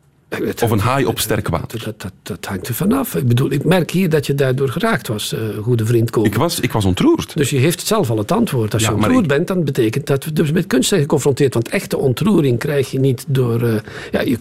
Of 0.63 0.71
een 0.71 0.79
haai 0.79 1.05
op 1.05 1.19
sterk 1.19 1.49
water. 1.49 1.83
Dat, 1.85 2.01
dat, 2.01 2.13
dat 2.23 2.45
hangt 2.45 2.69
er 2.69 2.75
vanaf. 2.75 3.15
Ik 3.15 3.29
bedoel, 3.29 3.51
ik 3.53 3.65
merk 3.65 3.91
hier 3.91 4.09
dat 4.09 4.27
je 4.27 4.35
daardoor 4.35 4.69
geraakt 4.69 5.09
was, 5.09 5.33
uh, 5.33 5.41
goede 5.63 5.87
vriend 5.87 6.11
Koop. 6.11 6.27
Ik 6.27 6.35
was, 6.35 6.61
ik 6.61 6.73
was 6.73 6.85
ontroerd. 6.85 7.37
Dus 7.37 7.51
je 7.51 7.57
heeft 7.59 7.87
zelf 7.87 8.11
al 8.11 8.19
het 8.19 8.33
antwoord. 8.33 8.73
Als 8.75 8.83
Ja, 8.83 8.89
je 8.89 8.95
ontroerd 8.95 9.23
ik- 9.23 9.29
bent, 9.29 9.47
dan 9.47 9.65
betekent 9.65 10.07
dat 10.07 10.25
we 10.25 10.33
dus 10.33 10.53
met 10.53 10.67
kunst 10.67 10.89
zijn 10.89 11.01
geconfronteerd. 11.01 11.55
Want 11.55 11.69
echte 11.69 11.97
ontroering 11.99 12.59
krijg 12.59 12.91
je 12.91 13.01
niet 13.01 13.25
door... 13.29 13.63
eh, 13.63 13.75
ja, 14.11 14.21
je, 14.21 14.39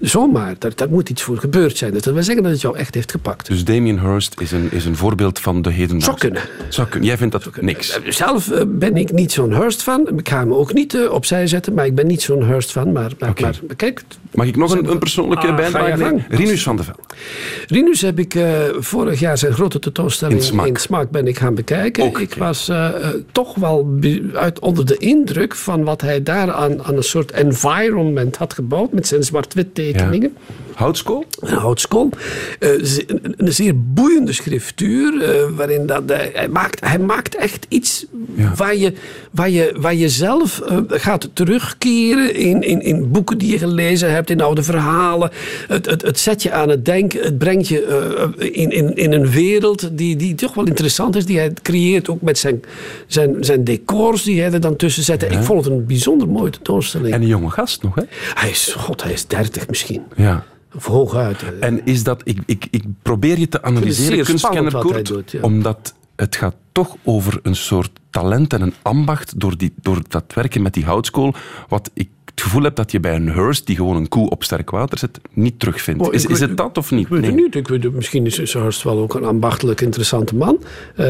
zomaar. 0.00 0.54
Daar, 0.58 0.72
daar 0.74 0.88
moet 0.90 1.08
iets 1.08 1.22
voor 1.22 1.38
gebeurd 1.38 1.76
zijn. 1.76 1.92
Dus 1.92 2.02
dat 2.02 2.14
wil 2.14 2.22
zeggen 2.22 2.42
dat 2.42 2.52
het 2.52 2.60
jou 2.60 2.76
echt 2.76 2.94
heeft 2.94 3.10
gepakt. 3.10 3.46
Dus 3.46 3.64
Damien 3.64 4.00
Hirst 4.00 4.40
is 4.40 4.52
een, 4.52 4.68
is 4.72 4.84
een 4.84 4.96
voorbeeld 4.96 5.38
van 5.38 5.62
de 5.62 5.70
hedendaagse. 5.70 6.04
Zou 6.06 6.18
kunnen. 6.18 6.42
Zou 6.68 6.88
kunnen. 6.88 7.08
Jij 7.08 7.16
vindt 7.18 7.32
dat 7.32 7.60
niks. 7.60 8.00
Zelf 8.08 8.50
eh, 8.50 8.62
ben 8.66 8.96
ik 8.96 9.12
niet 9.12 9.32
zo'n 9.32 9.52
Hurst 9.54 9.82
fan. 9.82 10.08
Ik 10.18 10.28
ga 10.28 10.38
hem 10.38 10.52
ook 10.54 10.72
niet 10.72 10.94
eh, 10.94 11.12
opzij 11.12 11.46
zetten, 11.46 11.74
maar 11.74 11.86
ik 11.86 11.94
ben 11.94 12.06
niet 12.06 12.22
zo'n 12.22 12.42
Hurst 12.44 12.70
fan. 12.70 12.92
Maar, 12.92 13.10
maar, 13.18 13.34
kijk, 13.76 14.02
Mag 14.34 14.46
ik 14.46 14.56
nog 14.56 14.70
een, 14.76 14.90
een 14.90 14.98
persoonlijke 15.28 15.76
Ah, 15.76 15.82
bijdrage? 15.82 16.24
Rinus 16.28 16.62
van 16.62 16.76
de 16.76 16.82
Vel. 16.82 16.94
Rinus 17.66 18.00
heb 18.00 18.18
ik 18.18 18.34
eh, 18.34 18.60
vorig 18.78 19.20
jaar 19.20 19.38
zijn 19.38 19.52
grote 19.52 19.78
tentoonstelling 19.78 20.40
In 20.40 20.76
Smaak. 20.76 21.10
ben 21.10 21.26
ik 21.26 21.38
gaan 21.38 21.54
bekijken. 21.54 22.04
Ook 22.04 22.18
ik 22.18 22.34
was 22.34 22.68
eh, 22.68 22.86
eh, 22.86 23.08
toch 23.32 23.54
wel 23.54 23.98
uit, 24.34 24.58
onder 24.58 24.86
de 24.86 24.96
indruk 24.96 25.54
van 25.54 25.84
wat 25.84 26.00
hij 26.00 26.22
daar 26.22 26.52
aan, 26.52 26.82
aan 26.84 26.96
een 26.96 27.02
soort 27.02 27.30
environment 27.30 28.36
had 28.36 28.54
gebouwd 28.54 28.92
met 28.92 29.06
zijn 29.06 29.22
zwart-wit 29.22 29.74
tekeningen. 29.74 30.36
Houtskool? 30.76 31.24
Een 31.40 31.56
houtskool. 31.56 32.10
Eh, 32.58 32.70
een, 33.36 33.52
zeer 33.52 33.72
boeiende 33.82 34.32
schriftuur. 34.32 35.22
eh, 35.22 35.56
waarin 35.56 35.86
dat, 35.86 36.02
hij, 36.06 36.48
maakt, 36.48 36.80
hij 36.80 36.98
maakt 36.98 37.34
echt 37.34 37.66
iets 37.68 38.06
waar, 38.56 38.76
je, 38.76 38.92
waar, 39.30 39.50
je, 39.50 39.74
waar 39.78 39.94
je 39.94 40.08
zelf 40.08 40.60
eh, 40.60 40.78
gaat 40.88 41.28
terugkeren 41.32 42.34
in, 42.34 42.62
in, 42.62 42.82
in 42.82 43.10
boeken 43.10 43.38
die 43.38 43.50
je 43.50 43.58
gelezen 43.58 44.12
hebt, 44.12 44.30
in 44.30 44.40
oude 44.40 44.62
verhalen. 44.62 45.30
Het, 45.68 45.86
het, 45.86 46.02
het 46.02 46.18
zet 46.18 46.42
je 46.42 46.52
aan 46.52 46.68
het 46.68 46.84
denken. 46.84 47.22
Het 47.22 47.38
brengt 47.38 47.68
je 47.68 48.34
in, 48.52 48.70
in, 48.70 48.96
in 48.96 49.12
een 49.12 49.30
wereld 49.30 49.98
die, 49.98 50.16
die 50.16 50.34
toch 50.34 50.54
wel 50.54 50.66
interessant 50.66 51.16
is. 51.16 51.26
Die 51.26 51.38
hij 51.38 51.52
creëert 51.62 52.08
ook 52.08 52.22
met 52.22 52.38
zijn, 52.38 52.62
zijn, 53.06 53.36
zijn 53.40 53.64
decors 53.64 54.22
die 54.22 54.40
hij 54.40 54.52
er 54.52 54.60
dan 54.60 54.76
tussen 54.76 55.02
zet. 55.02 55.22
Ik 55.22 55.42
vond 55.42 55.64
het 55.64 55.72
een 55.72 55.86
bijzonder 55.86 56.28
mooie 56.28 56.50
tentoonstelling. 56.50 57.14
En 57.14 57.22
een 57.22 57.28
jonge 57.28 57.50
gast 57.50 57.82
nog, 57.82 57.94
hè? 57.94 58.02
hij 58.34 58.50
is, 58.50 58.74
god, 58.78 59.02
hij 59.02 59.12
is 59.12 59.26
dertig 59.26 59.68
misschien. 59.68 60.02
Ja. 60.16 60.44
Of 60.76 60.84
hooguit. 60.84 61.42
eh. 61.42 61.48
En 61.68 61.86
is 61.86 62.02
dat, 62.02 62.20
ik, 62.24 62.38
ik, 62.46 62.66
ik 62.70 62.84
probeer 63.02 63.38
je 63.38 63.48
te 63.48 63.62
analyseren, 63.62 64.24
kunstkenner 64.24 64.72
hij 64.72 64.80
Koert, 64.80 65.06
doet, 65.06 65.30
ja. 65.30 65.40
omdat 65.40 65.94
het 66.16 66.36
gaat 66.36 66.54
toch 66.72 66.96
over 67.04 67.38
een 67.42 67.56
soort 67.56 67.90
talent 68.10 68.52
en 68.52 68.62
een 68.62 68.74
ambacht 68.82 69.40
door, 69.40 69.56
die, 69.56 69.72
door 69.80 70.00
dat 70.08 70.24
werken 70.34 70.62
met 70.62 70.74
die 70.74 70.84
houtskool, 70.84 71.34
wat 71.68 71.90
ik 71.94 72.08
het 72.36 72.44
gevoel 72.44 72.62
heb 72.62 72.74
dat 72.76 72.92
je 72.92 73.00
bij 73.00 73.14
een 73.14 73.28
Hearst, 73.28 73.66
die 73.66 73.76
gewoon 73.76 73.96
een 73.96 74.08
koe 74.08 74.30
op 74.30 74.44
sterk 74.44 74.70
water 74.70 74.98
zet, 74.98 75.20
niet 75.32 75.58
terugvindt. 75.58 76.06
Oh, 76.06 76.14
is, 76.14 76.26
is 76.26 76.40
het 76.40 76.56
dat 76.56 76.78
of 76.78 76.90
niet? 76.90 77.00
Ik 77.00 77.08
weet 77.08 77.20
Nee. 77.20 77.30
het 77.30 77.40
niet. 77.40 77.54
Ik 77.54 77.68
weet 77.68 77.82
het, 77.82 77.92
misschien 77.94 78.26
is 78.26 78.52
Hurst 78.52 78.82
wel 78.82 78.98
ook 78.98 79.14
een 79.14 79.24
ambachtelijk 79.24 79.80
interessante 79.80 80.34
man. 80.34 80.58
Eh, 80.96 81.06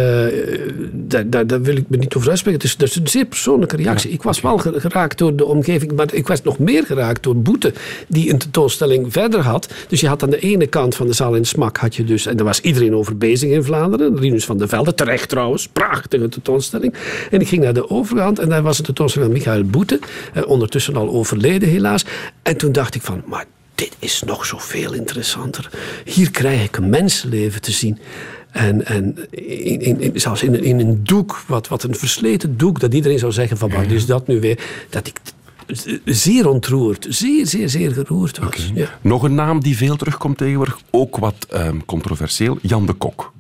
daar, 0.92 1.30
daar, 1.30 1.46
daar 1.46 1.62
wil 1.62 1.76
ik 1.76 1.84
me 1.88 1.96
niet 1.96 2.14
over 2.14 2.28
uitspreken. 2.28 2.60
Het 2.60 2.68
is, 2.70 2.76
dat 2.76 2.88
is 2.88 2.96
een 2.96 3.08
zeer 3.08 3.24
persoonlijke 3.24 3.76
reactie. 3.76 4.10
ik 4.10 4.22
was 4.22 4.40
wel 4.40 4.58
ge- 4.58 4.80
geraakt 4.80 5.18
door 5.18 5.36
de 5.36 5.44
omgeving, 5.44 5.92
maar 5.92 6.14
ik 6.14 6.26
was 6.26 6.42
nog 6.42 6.58
meer 6.58 6.84
geraakt 6.84 7.22
door 7.22 7.36
Boete, 7.36 7.72
die 8.08 8.30
een 8.32 8.38
tentoonstelling 8.38 9.12
verder 9.12 9.40
had. 9.40 9.72
Dus 9.88 10.00
je 10.00 10.08
had 10.08 10.22
aan 10.22 10.30
de 10.30 10.38
ene 10.38 10.66
kant 10.66 10.94
van 10.94 11.06
de 11.06 11.12
zaal 11.12 11.34
in 11.34 11.44
Smak, 11.44 11.76
had 11.76 11.96
je 11.96 12.04
dus, 12.04 12.26
en 12.26 12.36
daar 12.36 12.46
was 12.46 12.60
iedereen 12.60 12.94
over 12.94 13.16
bezig 13.18 13.50
in 13.50 13.62
Vlaanderen, 13.64 14.18
Rinus 14.18 14.44
van 14.44 14.58
der 14.58 14.68
Velde, 14.68 14.94
terecht 14.94 15.28
trouwens, 15.28 15.68
prachtige 15.68 16.28
tentoonstelling. 16.28 16.94
En 17.30 17.40
ik 17.40 17.48
ging 17.48 17.62
naar 17.62 17.74
de 17.74 17.90
overkant 17.90 18.38
en 18.38 18.48
daar 18.48 18.62
was 18.62 18.78
een 18.78 18.84
tentoonstelling 18.84 19.30
van 19.32 19.38
Michael 19.40 19.64
Boete, 19.64 19.98
eh, 20.34 20.42
ondertussen 20.48 20.96
al 20.96 21.14
overleden 21.16 21.68
helaas. 21.68 22.04
En 22.42 22.56
toen 22.56 22.72
dacht 22.72 22.94
ik 22.94 23.02
van, 23.02 23.22
maar 23.26 23.44
dit 23.74 23.96
is 23.98 24.22
nog 24.26 24.46
zoveel 24.46 24.92
interessanter. 24.92 25.70
Hier 26.04 26.30
krijg 26.30 26.64
ik 26.64 26.76
een 26.76 26.88
mensenleven 26.90 27.60
te 27.60 27.72
zien. 27.72 27.98
En, 28.50 28.86
en 28.86 29.16
in, 29.30 29.80
in, 29.80 30.00
in- 30.00 30.20
zelfs 30.20 30.42
in, 30.42 30.54
een- 30.54 30.64
in 30.64 30.80
een 30.80 31.04
doek, 31.04 31.42
wat, 31.46 31.68
wat 31.68 31.82
een 31.82 31.94
versleten 31.94 32.56
doek, 32.56 32.80
dat 32.80 32.94
iedereen 32.94 33.18
zou 33.18 33.32
zeggen 33.32 33.56
van, 33.56 33.70
wat 33.70 33.90
is 33.90 34.06
dat 34.06 34.26
nu 34.26 34.40
weer? 34.40 34.58
Dat 34.90 35.06
ik 35.06 35.20
zeer 36.04 36.48
ontroerd, 36.48 37.06
zeer, 37.08 37.46
zeer, 37.46 37.68
zeer 37.68 37.92
geroerd 37.92 38.38
was. 38.38 38.70
Ja. 38.74 38.98
Nog 39.00 39.22
een 39.22 39.34
naam 39.34 39.60
die 39.62 39.76
veel 39.76 39.96
terugkomt 39.96 40.38
tegenwoordig, 40.38 40.78
ook 40.90 41.16
wat 41.16 41.46
ehm, 41.50 41.76
controversieel, 41.86 42.58
Jan 42.62 42.86
de 42.86 42.92
Kok. 42.92 43.32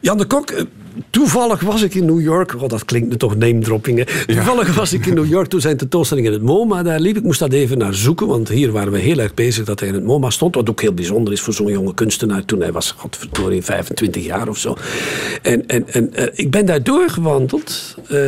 Jan 0.00 0.18
de 0.18 0.24
Kok, 0.26 0.50
eh, 0.50 0.62
toevallig 1.10 1.60
was 1.60 1.82
ik 1.82 1.94
in 1.94 2.04
New 2.04 2.20
York. 2.20 2.54
Oh, 2.62 2.68
dat 2.68 2.84
klinkt 2.84 3.08
nu 3.08 3.16
toch 3.16 3.36
name-dropping. 3.36 3.98
hè. 3.98 4.24
Toevallig 4.34 4.74
was 4.74 4.92
ik 4.92 5.06
in 5.06 5.14
New 5.14 5.28
York 5.28 5.48
toen 5.48 5.60
zijn 5.60 5.76
tentoonstelling 5.76 6.26
in 6.26 6.32
het 6.32 6.42
MoMA 6.42 6.82
daar 6.82 7.00
liep. 7.00 7.16
Ik 7.16 7.22
moest 7.22 7.38
dat 7.38 7.52
even 7.52 7.78
naar 7.78 7.94
zoeken, 7.94 8.26
want 8.26 8.48
hier 8.48 8.72
waren 8.72 8.92
we 8.92 8.98
heel 8.98 9.18
erg 9.18 9.34
bezig 9.34 9.64
dat 9.64 9.80
hij 9.80 9.88
in 9.88 9.94
het 9.94 10.04
MoMA 10.04 10.30
stond. 10.30 10.54
Wat 10.54 10.70
ook 10.70 10.80
heel 10.80 10.92
bijzonder 10.94 11.32
is 11.32 11.40
voor 11.40 11.52
zo'n 11.54 11.70
jonge 11.70 11.94
kunstenaar 11.94 12.44
toen 12.44 12.60
hij 12.60 12.72
was, 12.72 12.90
godverdorie, 12.90 13.62
25 13.62 14.24
jaar 14.24 14.48
of 14.48 14.58
zo. 14.58 14.76
En, 15.42 15.66
en, 15.66 15.88
en 15.88 16.14
eh, 16.14 16.26
ik 16.32 16.50
ben 16.50 16.66
daar 16.66 16.82
doorgewandeld. 16.82 17.96
eh, 18.08 18.18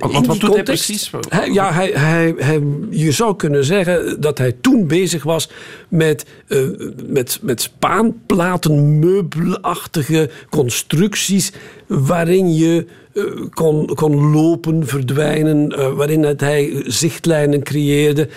In 0.00 0.26
wat, 0.26 0.40
doet 0.40 0.54
hij 0.54 0.62
precies? 0.62 1.10
Hij- 1.28 1.50
ja, 1.52 1.72
hij, 1.72 1.90
hij, 1.94 2.34
hij, 2.38 2.60
je 2.90 3.10
zou 3.12 3.36
kunnen 3.36 3.64
zeggen 3.64 4.20
dat 4.20 4.38
hij 4.38 4.52
toen 4.60 4.86
bezig 4.86 5.22
was 5.22 5.48
met, 5.88 6.26
eh, 6.48 6.58
met, 7.06 7.38
met 7.42 7.60
spaanplaten, 7.62 8.98
meubelachtige 8.98 10.30
constructies. 10.50 11.52
waarin 11.86 12.54
je 12.54 12.86
eh, 13.14 13.22
kon, 13.54 13.86
kon 13.94 14.30
lopen, 14.30 14.86
verdwijnen. 14.86 15.68
eh, 15.72 15.92
waarin 15.92 16.22
het 16.22 16.40
hij 16.40 16.82
zichtlijnen 16.86 17.62
creëerde. 17.62 18.28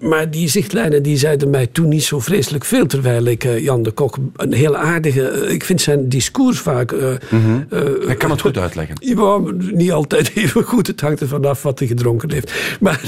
Maar 0.00 0.30
die 0.30 0.48
zichtlijnen 0.48 1.02
die 1.02 1.16
zeiden 1.16 1.50
mij 1.50 1.66
toen 1.66 1.88
niet 1.88 2.04
zo 2.04 2.20
vreselijk 2.20 2.64
veel. 2.64 2.86
Terwijl 2.86 3.24
ik 3.24 3.44
eh, 3.44 3.58
Jan 3.64 3.82
de 3.82 3.90
Kok 3.90 4.16
een 4.36 4.52
heel 4.52 4.76
aardige. 4.76 5.28
eh, 5.28 5.50
ik 5.52 5.64
vind 5.64 5.80
zijn 5.80 6.08
discours 6.08 6.58
vaak. 6.58 6.92
eh, 6.92 7.08
Hij 8.06 8.14
kan 8.16 8.30
het 8.30 8.40
goed 8.40 8.58
uitleggen. 8.58 8.96
ja, 9.16 9.40
niet 9.72 9.92
altijd 9.92 10.30
even 10.34 10.62
goed. 10.62 10.86
Het 10.86 11.00
hangt 11.00 11.20
er 11.20 11.28
vanaf 11.28 11.62
wat 11.62 11.78
hij 11.78 11.88
gedronken 11.88 12.32
heeft. 12.32 12.52
Maar, 12.80 13.00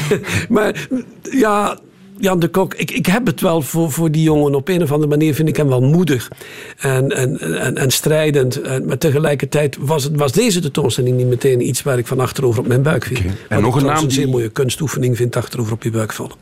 maar 0.48 0.88
ja, 1.30 1.78
Jan 2.18 2.38
de 2.38 2.48
Kok, 2.48 2.74
ik, 2.74 2.90
ik 2.90 3.06
heb 3.06 3.26
het 3.26 3.40
wel 3.40 3.62
voor, 3.62 3.92
voor 3.92 4.10
die 4.10 4.22
jongen. 4.22 4.54
Op 4.54 4.68
een 4.68 4.82
of 4.82 4.92
andere 4.92 5.10
manier 5.10 5.34
vind 5.34 5.48
ik 5.48 5.56
hem 5.56 5.68
wel 5.68 5.82
moedig 5.82 6.30
en, 6.78 7.10
en, 7.10 7.40
en, 7.40 7.76
en 7.76 7.90
strijdend. 7.90 8.60
En, 8.60 8.86
maar 8.86 8.98
tegelijkertijd 8.98 9.76
was, 9.80 10.04
het, 10.04 10.16
was 10.16 10.32
deze 10.32 10.60
tentoonstelling 10.60 11.16
niet 11.16 11.26
meteen 11.26 11.66
iets 11.68 11.82
waar 11.82 11.98
ik 11.98 12.06
van 12.06 12.20
achterover 12.20 12.60
op 12.60 12.66
mijn 12.66 12.82
buik 12.82 13.04
viel. 13.04 13.30
En 13.48 13.60
nog 13.60 13.76
een 13.76 13.84
naam 13.84 14.04
een 14.04 14.10
zeer 14.10 14.28
mooie 14.28 14.48
kunstoefening 14.48 15.16
vind 15.16 15.36
achterover 15.36 15.72
op 15.72 15.82
je 15.82 15.90
buik 15.90 16.12
vallen. 16.12 16.36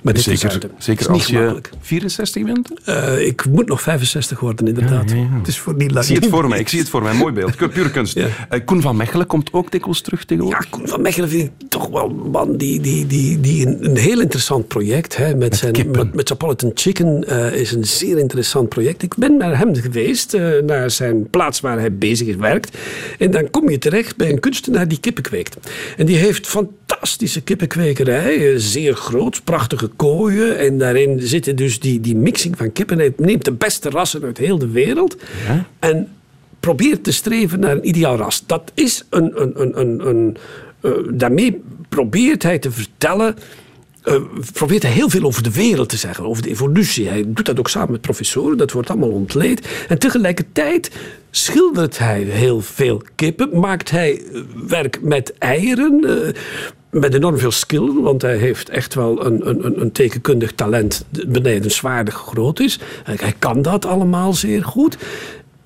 Maar 0.00 0.14
dit 0.14 0.26
is 0.26 0.40
Zeker, 0.40 0.60
uit. 0.62 0.72
zeker 0.78 1.00
is 1.00 1.08
als 1.08 1.26
je 1.26 1.32
gemakkelijk. 1.36 1.70
64 1.80 2.42
bent? 2.44 2.68
Eh, 2.84 3.26
ik 3.26 3.44
moet 3.46 3.68
nog 3.68 3.82
65 3.82 4.40
worden, 4.40 4.66
inderdaad. 4.66 5.10
Het 5.10 5.48
is 5.48 5.58
voor 5.58 5.72
niet 5.74 5.82
Ik 5.88 5.90
lang. 5.90 6.04
zie 6.04 6.16
het 6.16 6.26
voor 6.26 6.48
mij, 6.48 6.58
ik 6.58 6.68
zie 6.68 6.78
het 6.78 6.88
voor 6.88 7.02
mij. 7.02 7.14
Mooi 7.14 7.32
beeld. 7.32 7.56
Pure 7.56 7.90
kunst. 7.90 8.14
Ja. 8.14 8.26
Eh, 8.48 8.60
Koen 8.64 8.80
van 8.80 8.96
Mechelen 8.96 9.26
komt 9.26 9.52
ook 9.52 9.70
dikwijls 9.70 10.00
terug 10.00 10.20
Ja, 10.20 10.26
tegenwoordig. 10.26 10.68
Koen 10.68 10.88
van 10.88 11.02
Mechelen 11.02 11.28
vind 11.28 11.50
ik 11.58 11.68
toch 11.68 11.88
wel 11.88 12.04
een 12.10 12.30
man 12.30 12.56
die, 12.56 12.80
die, 12.80 13.06
die, 13.06 13.40
die 13.40 13.66
een, 13.66 13.84
een 13.84 13.96
heel 13.96 14.20
interessant 14.20 14.68
project 14.68 15.16
hè, 15.16 15.34
met, 15.34 15.56
zijn 15.56 15.72
kippen. 15.72 16.06
met 16.06 16.14
Metropolitan 16.14 16.70
Chicken 16.74 17.24
eh, 17.28 17.60
is 17.60 17.72
een 17.72 17.84
zeer 17.84 18.18
interessant 18.18 18.68
project. 18.68 19.02
Ik 19.02 19.14
ben 19.16 19.36
naar 19.36 19.58
hem 19.58 19.74
geweest, 19.74 20.36
naar 20.66 20.90
zijn 20.90 21.30
plaats 21.30 21.60
waar 21.60 21.78
hij 21.78 21.94
bezig 21.96 22.26
is, 22.26 22.36
werkt. 22.36 22.76
En 23.18 23.30
dan 23.30 23.50
kom 23.50 23.70
je 23.70 23.78
terecht 23.78 24.16
bij 24.16 24.30
een 24.30 24.40
kunstenaar 24.40 24.88
die 24.88 25.00
kippen 25.00 25.22
kweekt. 25.22 25.56
En 25.96 26.06
die 26.06 26.16
heeft 26.16 26.46
fantastische 26.46 27.40
kippenkwekerij, 27.40 28.58
zeer 28.58 28.94
groot, 28.94 29.40
prachtige 29.44 29.87
kooien. 29.96 30.58
En 30.58 30.78
daarin 30.78 31.20
zitten 31.20 31.56
dus 31.56 31.80
die, 31.80 32.00
die 32.00 32.16
mixing 32.16 32.56
van 32.56 32.72
kippen. 32.72 32.98
Hij 32.98 33.12
neemt 33.16 33.44
de 33.44 33.52
beste 33.52 33.90
rassen 33.90 34.22
uit 34.22 34.38
heel 34.38 34.58
de 34.58 34.70
wereld. 34.70 35.16
En 35.78 36.08
probeert 36.60 37.04
te 37.04 37.12
streven 37.12 37.60
naar 37.60 37.72
een 37.72 37.88
ideaal 37.88 38.16
ras. 38.16 38.46
Dat 38.46 38.72
is 38.74 39.04
een. 39.10 39.42
een, 39.42 39.60
een, 39.60 39.80
een, 39.80 40.08
een 40.08 40.36
eh, 40.80 40.92
daarmee 41.12 41.62
probeert 41.88 42.42
hij 42.42 42.58
te 42.58 42.70
vertellen. 42.70 43.36
Eh, 44.08 44.20
probeert 44.52 44.82
hij 44.82 44.92
heel 44.92 45.08
veel 45.08 45.22
over 45.22 45.42
de 45.42 45.52
wereld 45.52 45.88
te 45.88 45.96
zeggen, 45.96 46.24
over 46.24 46.42
de 46.42 46.48
evolutie. 46.48 47.08
Hij 47.08 47.24
doet 47.26 47.46
dat 47.46 47.58
ook 47.58 47.68
samen 47.68 47.90
met 47.92 48.00
professoren, 48.00 48.56
dat 48.58 48.72
wordt 48.72 48.90
allemaal 48.90 49.08
ontleed. 49.10 49.68
En 49.88 49.98
tegelijkertijd 49.98 50.90
schildert 51.30 51.98
hij 51.98 52.22
heel 52.22 52.60
veel 52.60 53.02
kippen, 53.14 53.60
maakt 53.60 53.90
hij 53.90 54.22
eh, 54.32 54.40
werk 54.68 54.98
met 55.02 55.38
eieren. 55.38 56.04
eh, 56.04 56.34
met 56.90 57.14
enorm 57.14 57.38
veel 57.38 57.50
skill, 57.50 57.92
want 57.92 58.22
hij 58.22 58.36
heeft 58.36 58.68
echt 58.68 58.94
wel 58.94 59.26
een, 59.26 59.48
een, 59.48 59.80
een- 59.80 59.92
tekenkundig 59.92 60.52
talent 60.52 61.04
dat 61.10 61.32
benijdenswaardig 61.32 62.14
groot 62.14 62.60
is. 62.60 62.78
Hij 63.04 63.34
kan 63.38 63.62
dat 63.62 63.84
allemaal 63.86 64.32
zeer 64.34 64.64
goed. 64.64 64.96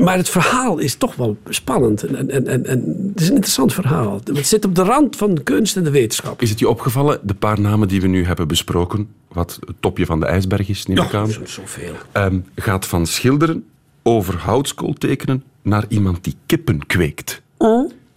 Maar 0.04 0.16
het 0.16 0.28
verhaal 0.28 0.78
is 0.78 0.94
toch 0.94 1.14
wel 1.14 1.36
spannend. 1.48 2.02
En, 2.02 2.30
en, 2.30 2.46
en, 2.46 2.66
en 2.66 3.10
het 3.12 3.20
is 3.20 3.28
een 3.28 3.34
interessant 3.34 3.72
verhaal. 3.74 4.20
Het 4.24 4.46
zit 4.46 4.64
op 4.64 4.74
de 4.74 4.82
rand 4.82 5.16
van 5.16 5.34
de 5.34 5.42
kunst 5.42 5.76
en 5.76 5.84
de 5.84 5.90
wetenschap. 5.90 6.42
Is 6.42 6.50
het 6.50 6.58
je 6.58 6.68
opgevallen, 6.68 7.20
de 7.22 7.34
paar 7.34 7.60
namen 7.60 7.88
die 7.88 8.00
we 8.00 8.06
nu 8.06 8.24
hebben 8.24 8.48
besproken, 8.48 9.08
wat 9.28 9.58
het 9.66 9.76
topje 9.80 10.06
van 10.06 10.20
de 10.20 10.26
ijsberg 10.26 10.68
is, 10.68 10.86
neem 10.86 10.98
ik 10.98 11.14
aan, 11.14 11.30
zo- 11.30 11.40
zoveel. 11.44 11.92
ehm, 12.12 12.38
gaat 12.56 12.86
van 12.86 13.06
schilderen 13.06 13.64
over 14.02 14.36
houtskool 14.38 14.92
tekenen 14.92 15.44
naar 15.62 15.84
iemand 15.88 16.24
die 16.24 16.34
kippen 16.46 16.86
kweekt. 16.86 17.42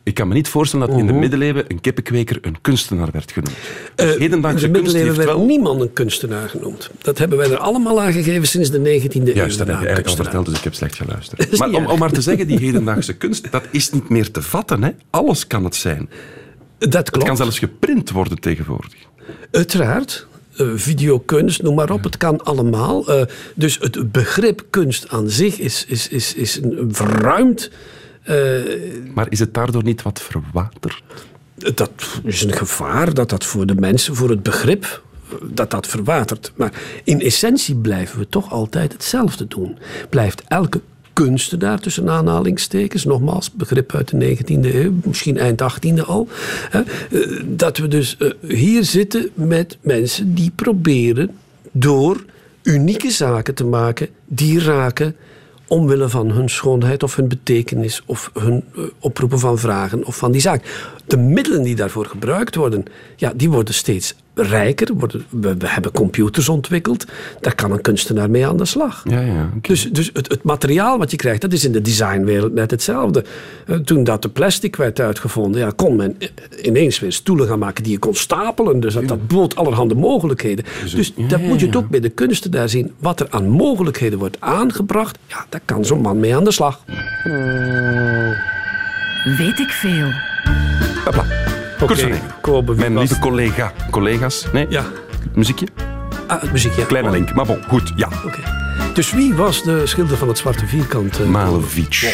Ik 0.06 0.14
kan 0.14 0.28
me 0.28 0.34
niet 0.34 0.48
voorstellen 0.48 0.88
dat 0.88 0.98
in 0.98 1.08
de 1.08 1.14
middeleeuwen 1.14 1.66
een 1.68 1.82
kippenkweker 1.82 2.38
een 2.42 2.62
kunstenaar 2.62 3.10
werd 3.12 3.32
genoemd. 3.32 3.56
Dus. 3.96 4.06
Eh, 4.06 4.14
in 4.14 4.20
hedendaagse 4.20 4.66
de 4.66 4.72
kunst 4.72 4.84
middeleeuwen 4.84 5.14
heeft 5.14 5.26
werd 5.26 5.38
wel... 5.38 5.48
niemand 5.48 5.82
een 5.82 5.94
kunstenaar 5.94 6.50
genoemd. 6.50 6.90
Dat 7.02 7.18
hebben 7.18 7.38
wij 7.38 7.52
er 7.52 7.58
allemaal 7.58 8.02
aan 8.02 8.12
gegeven 8.14 8.48
sinds 8.48 8.72
de 8.72 8.78
19e 8.78 8.84
eeuw. 8.84 9.34
Juist, 9.34 9.58
dat 9.58 9.68
heb 9.68 9.76
je 9.76 9.82
de 9.82 9.88
eigenlijk 9.88 10.08
al 10.08 10.16
verteld, 10.16 10.46
dus 10.46 10.58
ik 10.58 10.64
heb 10.64 10.74
slecht 10.74 10.96
geluisterd. 10.96 11.52
is 11.52 11.60
Maar 11.60 11.70
om, 11.70 12.00
maar 12.00 12.12
te 12.12 12.22
zeggen, 12.22 12.48
die 12.48 12.60
hedendaagse 12.60 13.14
kunst, 13.14 13.52
dat 13.52 13.64
is 13.72 13.92
niet 13.92 14.10
meer 14.10 14.32
te 14.32 14.42
vatten. 14.42 14.84
Hè? 14.84 14.90
Alles 15.10 15.48
kan 15.48 15.64
het 15.64 15.76
zijn. 15.76 16.10
Dat 16.78 16.94
Het 16.94 17.10
klopt. 17.10 17.28
kan 17.28 17.38
zelfs 17.38 17.60
geprint 17.60 18.12
worden 18.12 18.40
tegenwoordig. 18.40 18.94
Uiteraard. 19.52 20.28
Eh, 20.58 20.68
videokunst, 20.76 21.62
noem 21.62 21.76
maar 21.76 21.90
op. 21.90 22.04
Het 22.04 22.18
kan 22.18 22.44
allemaal. 22.44 23.08
Eh, 23.08 23.22
dus 23.56 23.78
het 23.80 24.12
begrip 24.12 24.66
kunst 24.70 25.10
aan 25.10 25.30
zich 25.30 25.60
is, 25.60 25.86
is, 25.88 26.08
is, 26.08 26.34
is 26.34 26.60
een 26.62 26.90
verruimd. 26.92 27.72
Maar 29.14 29.26
is 29.30 29.40
het 29.40 29.54
daardoor 29.54 29.84
niet 29.84 30.02
wat 30.02 30.22
verwaterd? 30.22 31.04
dat 31.74 31.92
is 32.24 32.44
een 32.44 32.54
gevaar 32.54 33.14
dat 33.14 33.30
dat 33.30 33.44
voor 33.44 33.66
de 33.66 33.76
mensen, 33.76 34.16
voor 34.16 34.30
het 34.30 34.44
begrip, 34.44 35.04
dat 35.44 35.72
dat 35.72 35.88
verwatert. 35.88 36.52
Maar 36.56 36.74
in 37.04 37.22
essentie 37.22 37.76
blijven 37.76 38.20
we 38.20 38.30
toch 38.30 38.52
altijd 38.52 38.94
hetzelfde 38.94 39.48
doen. 39.48 39.78
Blijft 40.10 40.44
elke 40.48 40.82
kunstenaar, 41.14 41.80
tussen 41.80 42.10
aanhalingstekens, 42.10 43.04
nogmaals, 43.04 43.52
begrip 43.52 43.94
uit 43.94 44.10
de 44.10 44.38
19e 44.38 44.76
eeuw, 44.76 44.94
misschien 45.04 45.38
eind 45.38 45.62
18e 45.62 46.02
al, 46.06 46.28
hè, 46.70 46.82
eh, 46.82 47.44
dat 47.46 47.78
we 47.78 47.88
dus 47.88 48.18
eh, 48.18 48.30
hier 48.42 48.84
zitten 48.84 49.30
met 49.34 49.78
mensen 49.82 50.34
die 50.34 50.52
proberen 50.56 51.38
door 51.72 52.26
unieke 52.64 53.10
zaken 53.10 53.56
te 53.56 53.66
maken 53.66 54.08
die 54.26 54.60
raken 54.60 55.16
omwille 55.68 56.10
van 56.10 56.32
hun 56.32 56.50
schoonheid 56.50 57.04
of 57.04 57.16
hun 57.16 57.28
betekenis 57.28 58.02
of 58.06 58.32
hun 58.34 58.64
eh, 58.76 58.84
oproepen 59.00 59.40
van 59.40 59.58
vragen 59.58 60.06
of 60.06 60.18
van 60.18 60.32
die 60.32 60.42
zaak. 60.42 60.94
De 61.06 61.18
middelen 61.18 61.64
die 61.64 61.76
daarvoor 61.76 62.06
gebruikt 62.06 62.56
worden, 62.56 62.86
ja, 63.16 63.32
die 63.36 63.50
worden 63.50 63.74
steeds 63.74 64.16
rijker. 64.36 64.94
Worden, 64.94 65.26
we, 65.30 65.58
we 65.58 65.68
hebben 65.68 65.92
computers 65.92 66.50
ontwikkeld. 66.50 67.06
Daar 67.42 67.56
kan 67.56 67.72
een 67.72 67.82
kunstenaar 67.82 68.30
mee 68.30 68.48
aan 68.48 68.58
de 68.58 68.66
slag. 68.66 69.04
Ja, 69.08 69.20
ja. 69.20 69.50
Dus, 69.62 69.92
dus 69.92 70.10
het, 70.14 70.28
het 70.28 70.44
materiaal 70.44 70.98
wat 70.98 71.12
je 71.12 71.18
krijgt, 71.18 71.42
dat 71.42 71.54
is 71.54 71.66
in 71.66 71.72
de 71.72 71.82
designwereld 71.82 72.54
net 72.54 72.72
hetzelfde. 72.72 73.24
Eh, 73.68 73.76
Toen 73.76 74.04
dat 74.04 74.22
de 74.22 74.30
plastic 74.30 74.76
werd 74.76 75.00
uitgevonden, 75.00 75.62
ja, 75.62 75.72
kon 75.76 75.96
men 75.96 76.16
eh, 76.20 76.28
ineens 76.62 77.00
weer 77.00 77.12
stoelen 77.12 77.48
gaan 77.48 77.60
maken 77.60 77.84
die 77.84 77.92
je 77.92 78.00
kon 78.00 78.16
stapelen. 78.16 78.80
Dus 78.80 78.94
dat, 78.94 79.08
dat 79.08 79.28
bood 79.28 79.56
allerhande 79.56 79.96
mogelijkheden. 79.96 80.66
Dus 80.96 81.14
ja, 81.16 81.28
dat 81.28 81.40
ja, 81.40 81.48
moet 81.48 81.60
je 81.60 81.78
ook 81.78 81.90
bij 81.90 82.00
de 82.00 82.10
kunstenaar 82.10 82.70
zien. 82.70 82.94
Wat 83.00 83.20
er 83.20 83.28
aan 83.30 83.48
mogelijkheden 83.50 84.20
wordt 84.20 84.38
aangebracht, 84.40 85.18
ja, 85.28 85.46
daar 85.50 85.62
kan 85.66 85.86
zo'n 85.86 86.02
man 86.02 86.20
mee 86.20 86.36
aan 86.36 86.44
de 86.44 86.52
slag. 86.52 86.84
Weet 89.38 89.60
ik 89.60 89.70
veel. 89.70 90.12
Hopla. 91.06 91.55
Oké. 91.82 92.22
Kobe, 92.42 92.76
Mijn 92.76 92.94
was- 92.94 93.02
lieve 93.10 93.20
collega. 93.20 93.72
Collega's? 93.92 94.46
Nee? 94.54 94.66
Ja, 94.70 94.84
Muziekje? 95.34 95.68
ah, 96.28 96.42
het 96.42 96.52
muziekje. 96.52 96.86
Kleine 96.86 97.12
link. 97.12 97.34
Maar 97.34 97.46
bon, 97.46 97.60
goed. 97.68 97.94
Ja. 97.96 98.08
Oké. 98.26 98.40
Dus 98.94 99.12
wie 99.12 99.34
was 99.34 99.64
de 99.64 99.82
schilder 99.88 100.18
van 100.18 100.28
het 100.28 100.38
zwarte 100.38 100.68
vierkant? 100.68 101.20
eh? 101.20 101.26
Malevic. 101.26 102.14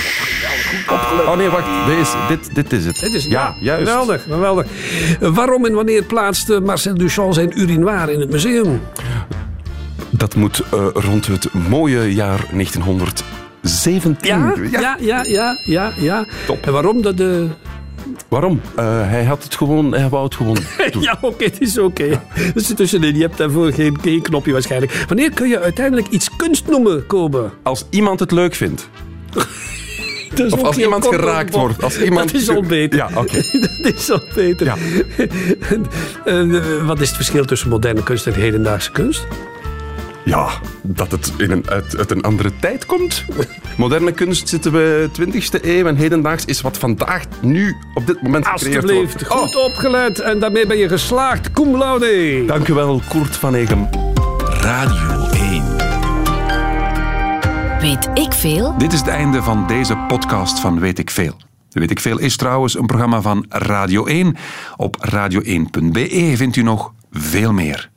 Oh 1.25 1.35
nee, 1.37 1.49
wacht. 1.49 1.85
Deze, 1.87 2.15
dit, 2.27 2.55
dit 2.55 2.73
is 2.73 2.85
het. 2.85 2.99
Dit 2.99 3.13
is, 3.13 3.25
ja, 3.25 3.55
juist. 3.59 3.87
Geweldig, 3.87 4.23
geweldig. 4.23 4.65
Waarom 5.19 5.65
en 5.65 5.73
wanneer 5.73 6.03
plaatste 6.03 6.59
Marcel 6.59 6.93
Duchamp 6.97 7.33
zijn 7.33 7.59
urinoir 7.59 8.09
in 8.09 8.19
het 8.19 8.29
museum? 8.31 8.81
Dat 10.09 10.35
moet 10.35 10.63
eh, 10.71 10.87
rond 10.93 11.27
het 11.27 11.53
mooie 11.53 12.13
jaar 12.13 12.45
1917. 12.51 14.27
Ja, 14.29 14.53
ja, 14.71 14.97
ja, 14.99 15.23
ja, 15.27 15.55
ja. 15.65 15.91
ja. 15.97 16.25
Top. 16.45 16.65
En 16.65 16.71
waarom 16.73 17.01
dat 17.01 17.17
de... 17.17 17.47
Waarom? 18.27 18.61
Eh, 18.75 18.85
hij 19.09 19.23
had 19.23 19.43
het 19.43 19.55
gewoon, 19.55 19.93
hij 19.93 20.09
wou 20.09 20.23
het 20.23 20.35
gewoon 20.35 20.57
doen. 20.91 21.01
Ja, 21.01 21.17
oké, 21.21 21.43
het 21.43 21.61
is 21.61 21.77
oké. 21.77 22.21
Er 22.55 22.61
zit 22.61 22.77
tussenin, 22.77 23.15
je 23.15 23.21
hebt 23.21 23.37
daarvoor 23.37 23.73
geen, 23.73 23.97
geen 24.01 24.21
knopje 24.21 24.51
waarschijnlijk. 24.51 25.05
Wanneer 25.07 25.31
kun 25.31 25.47
je 25.47 25.59
uiteindelijk 25.59 26.07
iets 26.07 26.35
kunst 26.35 26.67
noemen, 26.67 27.05
Kobe? 27.05 27.49
Als 27.63 27.85
iemand 27.89 28.19
het 28.19 28.31
leuk 28.31 28.55
vindt. 28.55 28.89
Of 30.49 30.63
als 30.63 30.77
iemand 30.77 31.07
geraakt 31.07 31.55
wordt. 31.55 31.83
Als 31.83 32.01
iemand... 32.01 32.31
Dat 32.31 32.41
is 32.41 32.49
al 32.49 32.61
beter. 32.61 32.97
Ja, 32.99 33.09
oké. 33.15 33.41
Dat 33.81 33.93
is 33.93 34.11
al 34.11 34.21
beter. 34.35 34.65
Ja. 34.65 34.75
En, 36.25 36.55
eh, 36.55 36.87
wat 36.87 37.01
is 37.01 37.07
het 37.07 37.15
verschil 37.15 37.45
tussen 37.45 37.69
moderne 37.69 38.03
kunst 38.03 38.27
en 38.27 38.33
hedendaagse 38.33 38.91
kunst? 38.91 39.27
Ja, 40.25 40.49
dat 40.81 41.11
het 41.11 41.33
in 41.37 41.51
een, 41.51 41.69
uit, 41.69 41.97
uit 41.97 42.11
een 42.11 42.21
andere 42.21 42.51
tijd 42.59 42.85
komt. 42.85 43.25
Moderne 43.77 44.11
kunst 44.11 44.49
zitten 44.49 44.71
we 44.71 45.09
20e 45.19 45.61
eeuw 45.61 45.85
en 45.85 45.95
hedendaags 45.95 46.45
is 46.45 46.61
wat 46.61 46.77
vandaag 46.77 47.23
nu 47.41 47.75
op 47.93 48.07
dit 48.07 48.21
moment 48.21 48.47
gecreëerd 48.47 48.83
Alsjeblieft, 48.83 49.27
wordt. 49.27 49.53
goed 49.53 49.65
opgelet. 49.65 50.19
En 50.19 50.39
daarmee 50.39 50.67
ben 50.67 50.77
je 50.77 50.87
geslaagd. 50.87 51.51
Cum 51.51 51.77
laude. 51.77 52.39
Oh, 52.41 52.47
dank 52.47 52.67
u 52.67 52.73
wel, 52.73 53.01
Koert 53.09 53.35
van 53.35 53.53
Egem. 53.53 53.89
Radio 54.61 55.27
1. 55.33 55.63
Weet 57.79 58.09
ik 58.13 58.33
veel? 58.33 58.77
Dit 58.77 58.93
is 58.93 58.99
het 58.99 59.07
einde 59.07 59.43
van 59.43 59.67
deze 59.67 59.97
podcast 60.07 60.59
van 60.59 60.79
Weet 60.79 60.99
ik 60.99 61.09
Veel. 61.09 61.35
Weet 61.69 61.91
ik 61.91 61.99
Veel 61.99 62.19
is 62.19 62.35
trouwens 62.35 62.77
een 62.77 62.85
programma 62.85 63.21
van 63.21 63.45
Radio 63.49 64.05
1. 64.05 64.35
Op 64.77 64.97
radio1.be 65.13 66.33
vindt 66.35 66.55
u 66.55 66.61
nog 66.61 66.93
veel 67.11 67.53
meer. 67.53 67.90